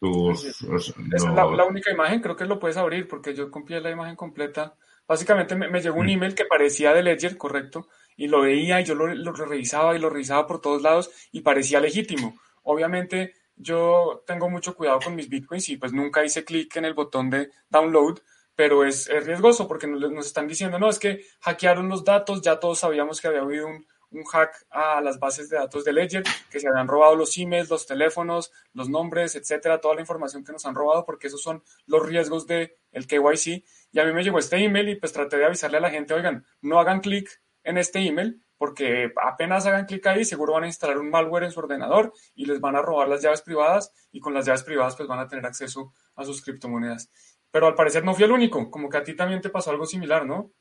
es 0.02 1.24
la, 1.24 1.64
única 1.64 1.92
imagen, 1.92 2.20
creo 2.20 2.34
que 2.34 2.44
lo 2.44 2.58
puedes 2.58 2.76
abrir 2.76 3.06
porque 3.06 3.34
yo 3.34 3.50
copié 3.50 3.80
la 3.80 3.90
imagen 3.90 4.16
completa. 4.16 4.74
Básicamente 5.06 5.54
me, 5.54 5.80
llegó 5.80 6.00
un 6.00 6.06
mm. 6.06 6.10
email 6.10 6.34
que 6.34 6.44
parecía 6.44 6.92
de 6.92 7.02
Ledger, 7.02 7.36
correcto, 7.36 7.88
y 8.16 8.26
lo 8.26 8.42
veía 8.42 8.80
y 8.80 8.84
yo 8.84 8.94
lo, 8.94 9.06
revisaba 9.32 9.94
y 9.94 10.00
lo 10.00 10.10
revisaba 10.10 10.46
por 10.46 10.60
todos 10.60 10.82
lados 10.82 11.10
y 11.30 11.42
parecía 11.42 11.80
legítimo. 11.80 12.36
Obviamente 12.64 13.34
yo 13.54 14.24
tengo 14.26 14.50
mucho 14.50 14.74
cuidado 14.74 15.00
con 15.00 15.14
mis 15.14 15.28
bitcoins 15.28 15.68
y 15.68 15.76
pues 15.76 15.92
nunca 15.92 16.24
hice 16.24 16.44
clic 16.44 16.74
en 16.76 16.84
el 16.84 16.94
botón 16.94 17.30
de 17.30 17.50
download, 17.68 18.18
pero 18.56 18.84
es, 18.84 19.08
riesgoso 19.24 19.68
porque 19.68 19.86
nos, 19.86 20.10
nos, 20.10 20.26
están 20.26 20.48
diciendo, 20.48 20.78
no, 20.78 20.88
es 20.88 20.98
que 20.98 21.24
hackearon 21.40 21.88
los 21.88 22.04
datos, 22.04 22.42
ya 22.42 22.58
todos 22.58 22.80
sabíamos 22.80 23.20
que 23.20 23.28
había 23.28 23.42
habido 23.42 23.68
un, 23.68 23.86
un 24.12 24.24
hack 24.24 24.66
a 24.70 25.00
las 25.00 25.18
bases 25.18 25.48
de 25.48 25.56
datos 25.56 25.84
de 25.84 25.92
Ledger, 25.92 26.22
que 26.50 26.60
se 26.60 26.68
habían 26.68 26.88
robado 26.88 27.16
los 27.16 27.36
emails, 27.38 27.70
los 27.70 27.86
teléfonos, 27.86 28.52
los 28.72 28.88
nombres, 28.88 29.34
etcétera, 29.34 29.80
toda 29.80 29.94
la 29.94 30.00
información 30.00 30.44
que 30.44 30.52
nos 30.52 30.66
han 30.66 30.74
robado, 30.74 31.04
porque 31.04 31.26
esos 31.26 31.42
son 31.42 31.62
los 31.86 32.04
riesgos 32.04 32.46
del 32.46 32.76
el 32.92 33.06
KYC. 33.06 33.64
Y 33.92 33.98
a 33.98 34.04
mí 34.04 34.12
me 34.12 34.22
llegó 34.22 34.38
este 34.38 34.56
email 34.56 34.88
y 34.88 34.96
pues 34.96 35.12
traté 35.12 35.36
de 35.36 35.46
avisarle 35.46 35.78
a 35.78 35.80
la 35.80 35.90
gente, 35.90 36.14
oigan, 36.14 36.46
no 36.60 36.78
hagan 36.78 37.00
clic 37.00 37.42
en 37.64 37.78
este 37.78 38.00
email, 38.00 38.42
porque 38.58 39.12
apenas 39.20 39.66
hagan 39.66 39.86
clic 39.86 40.06
ahí, 40.06 40.24
seguro 40.24 40.52
van 40.52 40.64
a 40.64 40.68
instalar 40.68 40.98
un 40.98 41.10
malware 41.10 41.44
en 41.44 41.50
su 41.50 41.58
ordenador 41.58 42.12
y 42.34 42.46
les 42.46 42.60
van 42.60 42.76
a 42.76 42.82
robar 42.82 43.08
las 43.08 43.20
llaves 43.20 43.42
privadas 43.42 43.92
y 44.12 44.20
con 44.20 44.34
las 44.34 44.46
llaves 44.46 44.62
privadas 44.62 44.94
pues 44.94 45.08
van 45.08 45.18
a 45.18 45.26
tener 45.26 45.44
acceso 45.46 45.92
a 46.14 46.24
sus 46.24 46.42
criptomonedas. 46.42 47.10
Pero 47.50 47.66
al 47.66 47.74
parecer 47.74 48.04
no 48.04 48.14
fui 48.14 48.24
el 48.24 48.32
único, 48.32 48.70
como 48.70 48.88
que 48.88 48.98
a 48.98 49.02
ti 49.02 49.14
también 49.14 49.40
te 49.40 49.50
pasó 49.50 49.70
algo 49.70 49.84
similar, 49.84 50.26
¿no? 50.26 50.52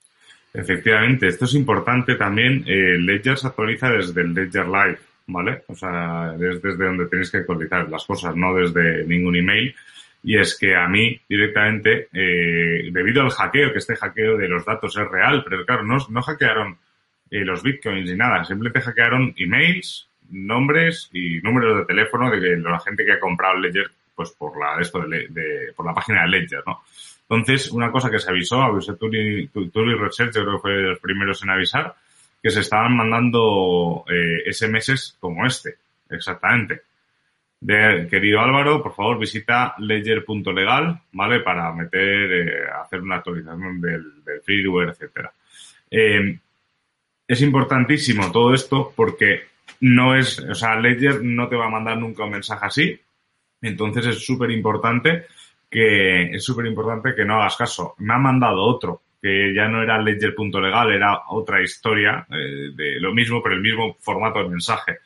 Efectivamente, 0.53 1.27
esto 1.27 1.45
es 1.45 1.53
importante 1.53 2.15
también. 2.15 2.63
Eh, 2.67 2.97
Ledger 2.99 3.37
se 3.37 3.47
actualiza 3.47 3.89
desde 3.89 4.21
el 4.21 4.33
Ledger 4.33 4.67
Live, 4.67 4.99
¿vale? 5.27 5.63
O 5.67 5.75
sea, 5.75 6.35
es 6.35 6.61
desde 6.61 6.85
donde 6.85 7.05
tenéis 7.05 7.31
que 7.31 7.37
actualizar 7.37 7.89
las 7.89 8.05
cosas, 8.05 8.35
no 8.35 8.53
desde 8.53 9.05
ningún 9.05 9.35
email. 9.35 9.73
Y 10.23 10.37
es 10.37 10.57
que 10.57 10.75
a 10.75 10.87
mí 10.87 11.19
directamente, 11.27 12.09
eh, 12.13 12.89
debido 12.91 13.23
al 13.23 13.31
hackeo, 13.31 13.71
que 13.71 13.79
este 13.79 13.95
hackeo 13.95 14.37
de 14.37 14.47
los 14.47 14.65
datos 14.65 14.95
es 14.97 15.07
real, 15.07 15.43
pero 15.43 15.65
claro, 15.65 15.83
no, 15.83 15.97
no 16.09 16.21
hackearon 16.21 16.77
eh, 17.31 17.45
los 17.45 17.63
bitcoins 17.63 18.09
ni 18.09 18.17
nada, 18.17 18.43
simplemente 18.43 18.81
hackearon 18.81 19.33
emails, 19.37 20.09
nombres 20.29 21.09
y 21.13 21.39
números 21.39 21.79
de 21.79 21.85
teléfono 21.85 22.29
de 22.29 22.57
la 22.57 22.79
gente 22.79 23.05
que 23.05 23.13
ha 23.13 23.19
comprado 23.19 23.57
Ledger, 23.57 23.89
pues 24.13 24.31
por 24.31 24.59
la, 24.59 24.79
esto 24.79 24.99
de, 25.07 25.73
por 25.75 25.85
la 25.85 25.93
página 25.93 26.23
de 26.23 26.29
Ledger, 26.29 26.61
¿no? 26.67 26.81
Entonces, 27.31 27.71
una 27.71 27.89
cosa 27.89 28.11
que 28.11 28.19
se 28.19 28.29
avisó, 28.29 28.61
avisó 28.61 28.97
Turi, 28.97 29.47
Research, 29.53 30.35
yo 30.35 30.43
creo 30.43 30.55
que 30.57 30.61
fue 30.61 30.71
de 30.73 30.81
los 30.81 30.99
primeros 30.99 31.41
en 31.41 31.51
avisar, 31.51 31.95
que 32.43 32.49
se 32.49 32.59
estaban 32.59 32.93
mandando 32.97 34.03
eh, 34.09 34.51
SMS 34.51 35.15
como 35.17 35.45
este, 35.45 35.77
exactamente. 36.09 36.81
De, 37.61 38.05
querido 38.09 38.41
Álvaro, 38.41 38.83
por 38.83 38.93
favor 38.93 39.17
visita 39.17 39.75
ledger.legal, 39.77 41.03
¿vale? 41.13 41.39
Para 41.39 41.71
meter, 41.71 42.33
eh, 42.33 42.69
hacer 42.83 42.99
una 42.99 43.17
actualización 43.17 43.79
del, 43.79 44.25
del 44.25 44.41
freeware, 44.41 44.89
etcétera. 44.89 45.31
Eh, 45.89 46.37
es 47.25 47.41
importantísimo 47.41 48.29
todo 48.29 48.53
esto 48.53 48.91
porque 48.93 49.43
no 49.79 50.17
es, 50.17 50.37
o 50.37 50.53
sea, 50.53 50.75
Ledger 50.75 51.23
no 51.23 51.47
te 51.47 51.55
va 51.55 51.67
a 51.67 51.69
mandar 51.69 51.97
nunca 51.97 52.25
un 52.25 52.31
mensaje 52.31 52.65
así. 52.65 53.01
Entonces 53.61 54.05
es 54.07 54.25
súper 54.25 54.51
importante 54.51 55.27
que 55.71 56.23
es 56.23 56.43
súper 56.43 56.65
importante 56.65 57.15
que 57.15 57.23
no 57.23 57.35
hagas 57.35 57.55
caso. 57.55 57.95
Me 57.99 58.13
ha 58.13 58.17
mandado 58.17 58.61
otro, 58.61 59.01
que 59.21 59.53
ya 59.55 59.69
no 59.69 59.81
era 59.81 60.01
ledger.legal, 60.01 60.91
era 60.91 61.21
otra 61.29 61.61
historia 61.61 62.27
eh, 62.29 62.71
de 62.75 62.99
lo 62.99 63.13
mismo, 63.13 63.41
pero 63.41 63.55
el 63.55 63.61
mismo 63.61 63.95
formato 64.01 64.43
de 64.43 64.49
mensaje. 64.49 64.97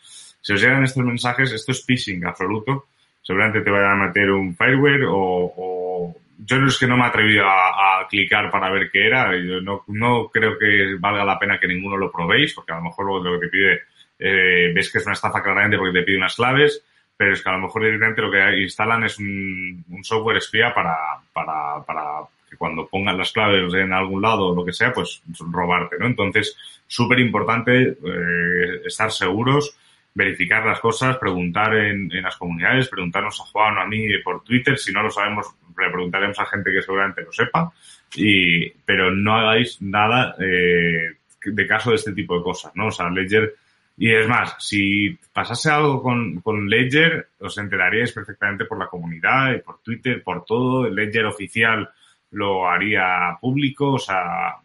Si 0.42 0.54
os 0.54 0.62
llegan 0.62 0.84
estos 0.84 1.06
mensajes, 1.06 1.52
esto 1.52 1.72
es 1.72 1.86
phishing 1.86 2.26
absoluto. 2.26 2.88
Seguramente 3.22 3.62
te 3.62 3.70
vayan 3.70 3.92
a 3.92 4.08
meter 4.08 4.32
un 4.32 4.56
fireware 4.56 5.06
o, 5.08 6.16
yo 6.38 6.60
no 6.60 6.68
es 6.68 6.78
que 6.78 6.88
no 6.88 6.98
me 6.98 7.04
he 7.04 7.08
atrevido 7.08 7.46
a, 7.48 8.08
clicar 8.10 8.52
para 8.52 8.72
ver 8.72 8.90
qué 8.92 9.06
era. 9.08 9.36
Yo 9.38 9.62
no, 9.62 9.84
no 9.88 10.30
creo 10.30 10.58
que 10.58 10.96
valga 11.00 11.26
la 11.26 11.40
pena 11.40 11.60
que 11.60 11.68
ninguno 11.68 11.98
lo 11.98 12.12
probéis, 12.12 12.54
porque 12.54 12.74
a 12.74 12.78
lo 12.78 12.84
mejor 12.84 13.24
lo 13.24 13.40
que 13.40 13.46
te 13.46 13.52
pide, 13.52 13.82
eh, 14.20 14.72
ves 14.74 14.92
que 14.92 14.98
es 14.98 15.06
una 15.06 15.14
estafa 15.14 15.42
claramente 15.42 15.78
porque 15.78 16.00
te 16.00 16.06
pide 16.06 16.18
unas 16.18 16.36
claves 16.36 16.84
pero 17.18 17.34
es 17.34 17.42
que 17.42 17.50
a 17.50 17.54
lo 17.54 17.60
mejor 17.60 17.84
directamente 17.84 18.22
lo 18.22 18.32
que 18.32 18.62
instalan 18.62 19.04
es 19.04 19.18
un, 19.20 19.86
software 20.04 20.38
espía 20.38 20.74
para, 20.74 20.96
para, 21.34 21.84
para 21.86 22.04
que 22.50 22.58
cuando 22.58 22.88
pongan 22.88 23.18
las 23.18 23.32
claves 23.32 23.74
en 23.74 23.94
algún 23.94 24.22
lado 24.22 24.48
o 24.48 24.56
lo 24.56 24.66
que 24.66 24.74
sea, 24.74 24.92
pues 24.92 25.22
robarte, 25.40 25.98
¿no? 26.00 26.08
Entonces, 26.08 26.58
súper 26.88 27.20
importante 27.20 27.82
eh, 27.82 28.82
estar 28.86 29.12
seguros, 29.12 29.78
verificar 30.14 30.66
las 30.66 30.80
cosas, 30.80 31.18
preguntar 31.18 31.76
en, 31.76 32.12
en, 32.12 32.24
las 32.24 32.38
comunidades, 32.38 32.90
preguntarnos 32.90 33.40
a 33.42 33.46
Juan 33.46 33.78
o 33.78 33.82
a 33.82 33.88
mí 33.88 34.06
por 34.24 34.44
Twitter, 34.44 34.78
si 34.78 34.92
no 34.92 35.04
lo 35.04 35.10
sabemos, 35.10 35.48
le 35.78 35.90
preguntaremos 35.90 36.40
a 36.40 36.46
gente 36.46 36.72
que 36.72 36.82
seguramente 36.82 37.22
lo 37.22 37.32
sepa, 37.32 37.72
y, 38.16 38.70
pero 38.86 39.12
no 39.12 39.36
hagáis 39.36 39.82
nada 39.82 40.36
eh, 40.40 41.16
de 41.46 41.68
caso 41.68 41.90
de 41.90 41.98
este 41.98 42.14
tipo 42.14 42.38
de 42.38 42.44
cosas, 42.44 42.72
¿no? 42.76 42.88
O 42.88 42.92
sea, 42.92 43.10
Ledger 43.10 43.56
y 43.98 44.14
es 44.14 44.28
más, 44.28 44.56
si 44.60 45.18
pasase 45.32 45.70
algo 45.70 46.02
con, 46.02 46.42
con 46.42 46.68
Ledger, 46.68 47.30
os 47.40 47.58
enteraríais 47.58 48.12
perfectamente 48.12 48.66
por 48.66 48.78
la 48.78 48.88
comunidad 48.88 49.54
y 49.54 49.60
por 49.60 49.80
Twitter, 49.80 50.22
por 50.22 50.44
todo. 50.44 50.86
El 50.86 50.96
Ledger 50.96 51.26
oficial 51.26 51.90
lo 52.32 52.68
haría 52.68 53.38
público, 53.40 53.94
o 53.94 54.00
sea, 54.00 54.58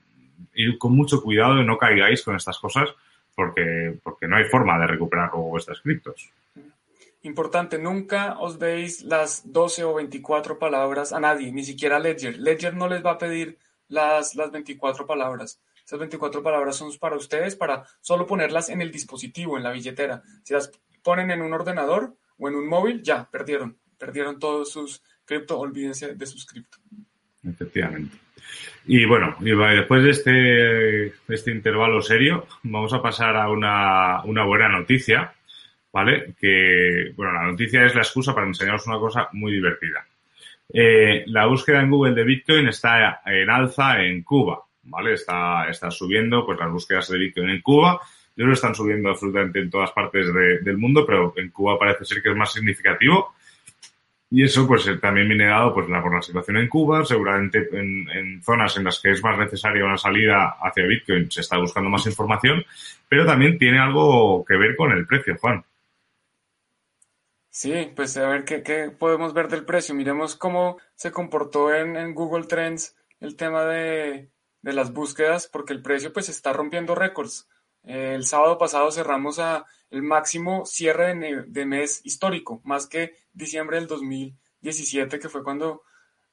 ir 0.55 0.77
con 0.79 0.97
mucho 0.97 1.23
cuidado 1.23 1.61
y 1.61 1.65
no 1.65 1.79
caigáis 1.79 2.23
con 2.23 2.35
estas 2.35 2.59
cosas 2.59 2.89
porque, 3.35 3.99
porque 4.03 4.27
no 4.27 4.37
hay 4.37 4.45
forma 4.45 4.79
de 4.81 4.89
recuperar 4.89 5.31
luego 5.33 5.51
vuestras 5.51 5.81
criptos. 5.81 6.31
Importante, 7.23 7.79
nunca 7.79 8.39
os 8.41 8.59
deis 8.59 9.03
las 9.03 9.53
12 9.53 9.85
o 9.85 9.95
24 9.95 10.59
palabras 10.59 11.13
a 11.13 11.21
nadie, 11.21 11.53
ni 11.53 11.63
siquiera 11.63 11.97
a 11.97 12.01
Ledger. 12.01 12.39
Ledger 12.39 12.75
no 12.75 12.89
les 12.89 13.05
va 13.05 13.13
a 13.13 13.19
pedir 13.19 13.59
las, 13.89 14.35
las 14.35 14.51
24 14.51 15.07
palabras. 15.07 15.61
Esas 15.91 15.99
24 15.99 16.41
palabras 16.41 16.77
son 16.77 16.89
para 17.01 17.17
ustedes, 17.17 17.57
para 17.57 17.83
solo 18.01 18.25
ponerlas 18.25 18.69
en 18.69 18.81
el 18.81 18.93
dispositivo, 18.93 19.57
en 19.57 19.65
la 19.65 19.73
billetera. 19.73 20.23
Si 20.45 20.55
las 20.55 20.71
ponen 21.03 21.33
en 21.33 21.43
un 21.43 21.53
ordenador 21.53 22.15
o 22.39 22.49
en 22.49 22.55
un 22.55 22.69
móvil, 22.69 23.03
ya, 23.03 23.29
perdieron. 23.29 23.77
Perdieron 23.99 24.39
todos 24.39 24.71
sus 24.71 25.03
cripto, 25.25 25.59
olvídense 25.59 26.15
de 26.15 26.27
sus 26.27 26.47
cripto. 26.47 26.79
Efectivamente. 27.43 28.17
Y 28.87 29.05
bueno, 29.05 29.35
después 29.41 30.05
de 30.05 30.11
este, 30.11 31.07
este 31.27 31.51
intervalo 31.51 32.01
serio, 32.01 32.47
vamos 32.63 32.93
a 32.93 33.03
pasar 33.03 33.35
a 33.37 33.51
una, 33.51 34.23
una 34.23 34.45
buena 34.45 34.69
noticia, 34.69 35.35
¿vale? 35.93 36.37
Que, 36.41 37.13
bueno, 37.17 37.33
la 37.33 37.51
noticia 37.51 37.85
es 37.85 37.97
la 37.97 38.03
excusa 38.03 38.33
para 38.33 38.47
enseñaros 38.47 38.87
una 38.87 39.01
cosa 39.01 39.29
muy 39.33 39.51
divertida. 39.51 40.07
Eh, 40.73 41.25
la 41.27 41.47
búsqueda 41.47 41.81
en 41.81 41.91
Google 41.91 42.15
de 42.15 42.23
Bitcoin 42.23 42.69
está 42.69 43.23
en 43.27 43.51
alza 43.51 44.01
en 44.05 44.23
Cuba. 44.23 44.70
¿Vale? 44.91 45.15
Está, 45.15 45.69
está 45.71 45.91
subiendo 45.91 46.45
pues 46.45 46.59
las 46.59 46.71
búsquedas 46.71 47.09
de 47.09 47.19
Bitcoin 47.19 47.49
en 47.49 47.63
Cuba. 47.63 48.01
Yo 48.37 48.47
lo 48.47 48.53
están 48.53 48.75
subiendo 48.75 49.11
absolutamente 49.11 49.61
en 49.61 49.71
todas 49.71 49.93
partes 49.93 50.33
del 50.35 50.77
mundo, 50.77 51.05
pero 51.07 51.33
en 51.37 51.51
Cuba 51.51 51.79
parece 51.79 52.05
ser 52.05 52.23
que 52.23 52.31
es 52.31 52.37
más 52.37 52.53
significativo. 52.53 53.35
Y 54.33 54.45
eso 54.45 54.67
pues 54.67 54.87
eh, 54.87 54.97
también 54.97 55.29
viene 55.29 55.47
dado 55.47 55.75
pues, 55.75 55.89
la, 55.89 56.01
por 56.01 56.15
la 56.15 56.23
situación 56.23 56.57
en 56.57 56.69
Cuba, 56.69 57.05
seguramente 57.05 57.69
en, 57.73 58.41
zonas 58.43 58.77
en 58.77 58.85
las 58.85 59.01
que 59.01 59.11
es 59.11 59.23
más 59.23 59.37
necesaria 59.37 59.85
una 59.85 59.99
salida 59.99 60.57
hacia 60.63 60.87
Bitcoin 60.87 61.31
se 61.31 61.41
está 61.41 61.59
buscando 61.59 61.91
más 61.91 62.07
información, 62.07 62.65
pero 63.09 63.27
también 63.27 63.59
tiene 63.59 63.81
algo 63.81 64.45
que 64.45 64.57
ver 64.57 64.77
con 64.77 64.93
el 64.93 65.07
precio, 65.07 65.37
Juan. 65.41 65.65
Sí, 67.51 67.91
pues 67.97 68.17
a 68.17 68.29
ver 68.29 68.45
qué, 68.45 68.63
qué 68.63 68.91
podemos 68.97 69.35
ver 69.35 69.49
del 69.49 69.65
precio. 69.65 69.97
Miremos 69.97 70.37
cómo 70.37 70.79
se 70.95 71.11
comportó 71.11 71.75
en 71.75 72.15
Google 72.15 72.47
Trends 72.47 72.97
el 73.19 73.37
tema 73.37 73.65
de, 73.65 74.29
de, 74.63 74.73
las 74.73 74.93
búsquedas, 74.93 75.47
porque 75.47 75.73
el 75.73 75.83
precio 75.83 76.13
pues 76.13 76.29
está 76.29 76.53
rompiendo 76.53 76.95
récords. 76.95 77.49
El 77.83 78.25
sábado 78.25 78.59
pasado 78.59 78.91
cerramos 78.91 79.39
a 79.39 79.65
el 79.91 80.03
máximo 80.03 80.67
cierre 80.67 81.15
de, 81.15 81.45
de, 81.47 81.67
mes 81.67 82.01
histórico, 82.05 82.61
más 82.65 82.87
que 82.87 83.15
diciembre 83.33 83.79
del 83.79 83.87
2017, 83.87 85.19
que 85.19 85.29
fue 85.29 85.43
cuando 85.43 85.83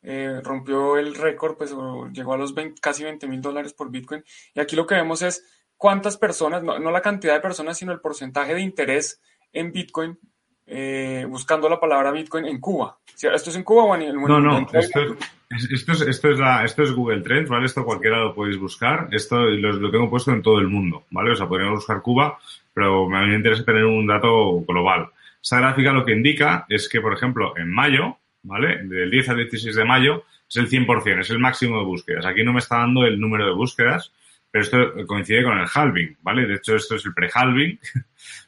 eh, 0.02 0.42
rompió 0.44 0.98
el 0.98 1.16
récord, 1.16 1.58
pues 1.58 1.74
llegó 2.14 2.34
a 2.34 2.38
los 2.38 2.54
20, 2.54 2.80
casi 2.82 3.04
20 3.04 3.28
mil 3.28 3.42
dólares 3.42 3.74
por 3.74 3.90
Bitcoin. 3.90 4.24
Y 4.54 4.60
aquí 4.60 4.76
lo 4.76 4.86
que 4.86 4.96
vemos 4.96 5.22
es 5.22 5.44
cuántas 5.76 6.18
personas, 6.18 6.64
no, 6.64 6.80
no 6.80 6.92
la 6.92 7.02
cantidad 7.02 7.34
de 7.34 7.42
personas, 7.42 7.78
sino 7.78 7.92
el 7.92 8.02
porcentaje 8.02 8.54
de 8.54 8.62
interés 8.62 9.22
en 9.54 9.72
Bitcoin 9.72 10.20
eh, 10.68 11.26
buscando 11.28 11.70
la 11.70 11.80
palabra 11.80 12.11
Bitcoin 12.11 12.45
en 12.45 12.59
Cuba. 12.59 12.97
¿Esto 13.13 13.49
es 13.49 13.55
en 13.55 13.63
Cuba 13.63 13.84
o 13.84 13.95
en 13.95 14.01
el 14.03 14.18
mundo? 14.18 14.39
No, 14.39 14.59
no, 14.59 14.68
esto 14.74 14.99
es, 15.01 15.72
esto, 15.72 15.93
es, 15.93 16.01
esto, 16.01 16.30
es 16.30 16.38
la, 16.38 16.63
esto 16.65 16.84
es 16.84 16.91
Google 16.91 17.22
Trends, 17.22 17.49
¿vale? 17.49 17.65
Esto 17.65 17.86
cualquiera 17.86 18.20
lo 18.20 18.36
podéis 18.36 18.59
buscar. 18.59 19.07
Esto 19.11 19.38
lo, 19.39 19.72
lo, 19.74 19.89
tengo 19.89 20.09
puesto 20.09 20.32
en 20.32 20.41
todo 20.41 20.59
el 20.59 20.68
mundo, 20.68 21.05
¿vale? 21.09 21.32
O 21.32 21.36
sea, 21.36 21.47
podríamos 21.47 21.80
buscar 21.80 22.01
Cuba, 22.01 22.38
pero 22.74 23.07
me 23.09 23.34
interesa 23.34 23.63
tener 23.63 23.86
un 23.86 24.05
dato 24.05 24.61
global. 24.68 25.09
Esta 25.41 25.59
gráfica 25.59 25.93
lo 25.93 26.05
que 26.05 26.11
indica 26.11 26.65
es 26.68 26.89
que, 26.89 26.99
por 26.99 27.13
ejemplo, 27.13 27.57
en 27.57 27.74
mayo, 27.74 28.18
¿vale? 28.43 28.84
Del 28.84 29.09
10 29.09 29.30
al 29.30 29.38
16 29.38 29.76
de 29.76 29.86
mayo 29.86 30.26
es 30.49 30.57
el 30.57 30.70
100%, 30.70 31.22
es 31.22 31.30
el 31.30 31.39
máximo 31.39 31.80
de 31.80 31.86
búsquedas. 31.86 32.26
Aquí 32.26 32.43
no 32.43 32.53
me 32.53 32.59
está 32.59 32.80
dando 32.80 33.05
el 33.05 33.20
número 33.20 33.45
de 33.45 33.53
búsquedas, 33.53 34.11
pero 34.51 34.63
esto 34.63 35.07
coincide 35.07 35.43
con 35.43 35.57
el 35.57 35.68
halving, 35.74 36.18
¿vale? 36.22 36.45
De 36.45 36.55
hecho, 36.55 36.76
esto 36.76 36.95
es 36.95 37.05
el 37.05 37.13
pre-halving, 37.13 37.80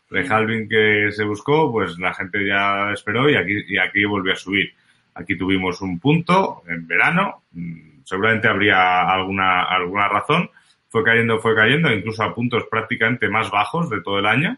pre-halving 0.09 0.67
que 0.67 1.11
se 1.11 1.23
buscó, 1.23 1.71
pues 1.71 1.97
la 1.99 2.13
gente 2.13 2.45
ya 2.45 2.91
esperó 2.91 3.29
y 3.29 3.35
aquí, 3.35 3.63
y 3.67 3.77
aquí 3.77 4.03
volvió 4.05 4.33
a 4.33 4.35
subir. 4.35 4.73
Aquí 5.13 5.37
tuvimos 5.37 5.81
un 5.81 5.99
punto 5.99 6.63
en 6.67 6.87
verano, 6.87 7.43
mm, 7.51 8.01
seguramente 8.03 8.47
habría 8.47 9.01
alguna, 9.01 9.63
alguna 9.63 10.07
razón, 10.07 10.49
fue 10.89 11.03
cayendo, 11.03 11.39
fue 11.39 11.55
cayendo, 11.55 11.91
incluso 11.91 12.23
a 12.23 12.33
puntos 12.33 12.65
prácticamente 12.69 13.29
más 13.29 13.51
bajos 13.51 13.89
de 13.89 14.01
todo 14.01 14.19
el 14.19 14.25
año, 14.25 14.57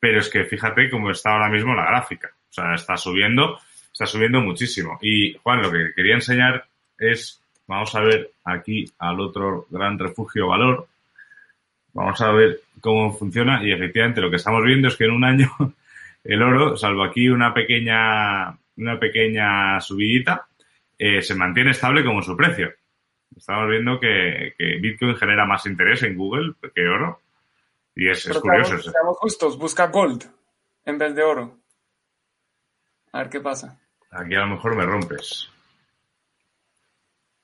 pero 0.00 0.18
es 0.18 0.28
que 0.28 0.44
fíjate 0.44 0.90
cómo 0.90 1.10
está 1.10 1.32
ahora 1.32 1.48
mismo 1.48 1.74
la 1.74 1.86
gráfica, 1.86 2.30
o 2.50 2.52
sea, 2.52 2.74
está 2.74 2.96
subiendo, 2.96 3.58
está 3.92 4.06
subiendo 4.06 4.40
muchísimo. 4.40 4.98
Y 5.00 5.34
Juan, 5.42 5.62
lo 5.62 5.70
que 5.70 5.92
quería 5.94 6.14
enseñar 6.14 6.66
es, 6.98 7.40
vamos 7.66 7.94
a 7.94 8.00
ver 8.00 8.30
aquí 8.44 8.84
al 8.98 9.20
otro 9.20 9.66
gran 9.70 9.98
refugio 9.98 10.48
valor, 10.48 10.88
Vamos 11.96 12.20
a 12.20 12.30
ver 12.30 12.60
cómo 12.78 13.10
funciona 13.10 13.64
y 13.64 13.72
efectivamente 13.72 14.20
lo 14.20 14.28
que 14.28 14.36
estamos 14.36 14.62
viendo 14.62 14.88
es 14.88 14.96
que 14.96 15.04
en 15.04 15.12
un 15.12 15.24
año 15.24 15.50
el 16.24 16.42
oro, 16.42 16.76
salvo 16.76 17.02
aquí 17.02 17.26
una 17.30 17.54
pequeña, 17.54 18.50
una 18.76 19.00
pequeña 19.00 19.80
subidita, 19.80 20.46
eh, 20.98 21.22
se 21.22 21.34
mantiene 21.34 21.70
estable 21.70 22.04
como 22.04 22.20
su 22.20 22.36
precio. 22.36 22.70
Estamos 23.34 23.70
viendo 23.70 23.98
que, 23.98 24.52
que, 24.58 24.76
Bitcoin 24.78 25.16
genera 25.16 25.46
más 25.46 25.64
interés 25.64 26.02
en 26.02 26.18
Google 26.18 26.52
que 26.74 26.86
oro. 26.86 27.22
Y 27.94 28.10
es, 28.10 28.26
es 28.26 28.38
curioso. 28.40 28.76
Seamos, 28.76 28.92
seamos 28.92 29.16
justos, 29.16 29.58
busca 29.58 29.86
gold 29.86 30.24
en 30.84 30.98
vez 30.98 31.14
de 31.14 31.22
oro. 31.22 31.56
A 33.12 33.20
ver 33.20 33.30
qué 33.30 33.40
pasa. 33.40 33.80
Aquí 34.10 34.34
a 34.34 34.40
lo 34.40 34.48
mejor 34.48 34.76
me 34.76 34.84
rompes. 34.84 35.50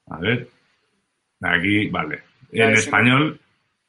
A 0.09 0.19
ver. 0.19 0.47
Aquí, 1.41 1.89
vale. 1.89 2.23
En 2.53 2.73
español, 2.73 3.41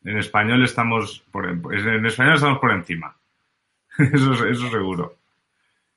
en 0.04 0.18
español 0.18 0.64
estamos 0.64 1.24
por, 1.32 1.46
en 1.48 2.06
español 2.06 2.36
estamos 2.36 2.60
por 2.60 2.72
encima. 2.72 3.16
eso, 3.98 4.46
eso 4.46 4.70
seguro. 4.70 5.18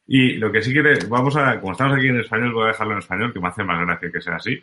Y 0.07 0.35
lo 0.35 0.53
que 0.53 0.63
sí 0.63 0.73
quiere, 0.73 0.99
vamos 1.09 1.37
a, 1.37 1.61
como 1.61 1.73
estamos 1.73 1.99
aquí 1.99 2.09
en 2.09 2.21
español, 2.21 2.53
voy 2.53 2.65
a 2.65 2.69
dejarlo 2.69 2.93
en 2.93 3.01
español, 3.01 3.33
que 3.33 3.41
me 3.41 3.49
hace 3.49 3.65
más 3.65 3.81
gracia 3.81 4.13
que 4.13 4.21
sea 4.21 4.37
así. 4.37 4.63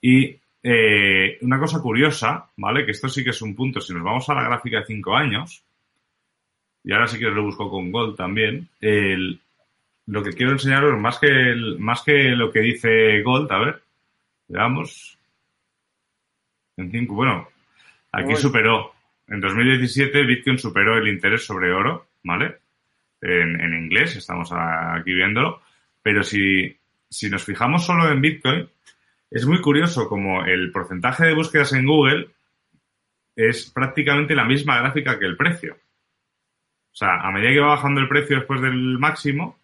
Y 0.00 0.36
eh, 0.62 1.38
una 1.40 1.58
cosa 1.58 1.80
curiosa, 1.80 2.48
¿vale? 2.56 2.84
Que 2.84 2.92
esto 2.92 3.08
sí 3.08 3.24
que 3.24 3.30
es 3.30 3.42
un 3.42 3.56
punto, 3.56 3.80
si 3.80 3.92
nos 3.92 4.04
vamos 4.04 4.28
a 4.28 4.34
la 4.34 4.44
gráfica 4.44 4.78
de 4.78 4.86
5 4.86 5.16
años, 5.16 5.64
y 6.84 6.92
ahora 6.92 7.08
sí 7.08 7.18
que 7.18 7.26
lo 7.26 7.42
busco 7.42 7.68
con 7.68 7.90
Gold 7.90 8.16
también, 8.16 8.68
el, 8.80 9.40
lo 10.06 10.22
que 10.22 10.32
quiero 10.32 10.52
enseñaros, 10.52 10.98
más 11.00 11.18
que, 11.18 11.26
el, 11.26 11.78
más 11.80 12.02
que 12.02 12.30
lo 12.30 12.52
que 12.52 12.60
dice 12.60 13.22
Gold, 13.22 13.50
a 13.50 13.58
ver, 13.58 13.82
veamos. 14.48 15.18
En 16.76 16.90
5, 16.90 17.14
bueno, 17.14 17.48
Aquí 18.12 18.36
superó. 18.36 18.92
En 19.26 19.40
2017 19.40 20.24
Bitcoin 20.24 20.58
superó 20.58 20.98
el 20.98 21.08
interés 21.08 21.44
sobre 21.44 21.72
oro, 21.72 22.08
¿vale? 22.22 22.58
En, 23.20 23.60
en 23.60 23.74
inglés, 23.74 24.16
estamos 24.16 24.50
aquí 24.52 25.14
viéndolo. 25.14 25.62
Pero 26.02 26.22
si, 26.22 26.76
si 27.08 27.30
nos 27.30 27.44
fijamos 27.44 27.86
solo 27.86 28.10
en 28.10 28.20
Bitcoin, 28.20 28.68
es 29.30 29.46
muy 29.46 29.60
curioso 29.60 30.08
como 30.08 30.44
el 30.44 30.70
porcentaje 30.70 31.26
de 31.26 31.34
búsquedas 31.34 31.72
en 31.72 31.86
Google 31.86 32.28
es 33.34 33.70
prácticamente 33.70 34.34
la 34.34 34.44
misma 34.44 34.78
gráfica 34.78 35.18
que 35.18 35.24
el 35.24 35.36
precio. 35.36 35.74
O 36.92 36.94
sea, 36.94 37.20
a 37.20 37.30
medida 37.30 37.52
que 37.52 37.60
va 37.60 37.68
bajando 37.68 38.00
el 38.00 38.08
precio 38.08 38.36
después 38.36 38.60
del 38.60 38.98
máximo, 38.98 39.58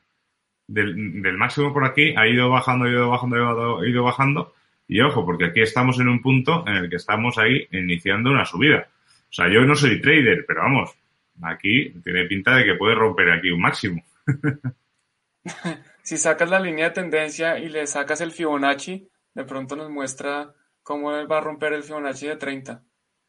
del, 0.67 1.21
del 1.21 1.37
máximo 1.37 1.75
por 1.75 1.85
aquí, 1.85 2.15
ha 2.17 2.27
ido 2.27 2.49
bajando, 2.49 2.87
ha 2.87 2.91
ido 2.91 3.11
bajando, 3.11 3.81
ha 3.81 3.87
ido 3.87 4.03
bajando, 4.03 4.55
y 4.89 5.01
ojo, 5.03 5.25
porque 5.25 5.45
aquí 5.45 5.61
estamos 5.61 6.01
en 6.01 6.09
un 6.09 6.23
punto 6.23 6.65
en 6.67 6.77
el 6.77 6.91
que 6.91 6.97
estamos 6.97 7.37
ahí 7.37 7.69
iniciando 7.71 8.31
una 8.31 8.47
subida. 8.47 8.89
O 9.31 9.33
sea, 9.33 9.49
yo 9.53 9.61
no 9.61 9.77
soy 9.77 10.01
trader, 10.01 10.45
pero 10.47 10.63
vamos, 10.63 10.97
aquí 11.43 11.91
tiene 12.03 12.25
pinta 12.25 12.57
de 12.57 12.65
que 12.65 12.75
puede 12.75 12.95
romper 12.95 13.31
aquí 13.31 13.51
un 13.51 13.61
máximo. 13.61 14.03
si 16.03 16.17
sacas 16.17 16.49
la 16.49 16.59
línea 16.59 16.87
de 16.87 16.95
tendencia 16.95 17.59
y 17.59 17.69
le 17.69 17.87
sacas 17.87 18.23
el 18.23 18.33
Fibonacci, 18.33 19.07
de 19.35 19.45
pronto 19.45 19.77
nos 19.77 19.91
muestra 19.91 20.55
cómo 20.83 21.15
él 21.15 21.31
va 21.31 21.39
a 21.39 21.43
romper 21.43 21.75
el 21.75 21.83
Fibonacci 21.83 22.27
de 22.27 22.37
30. 22.37 22.83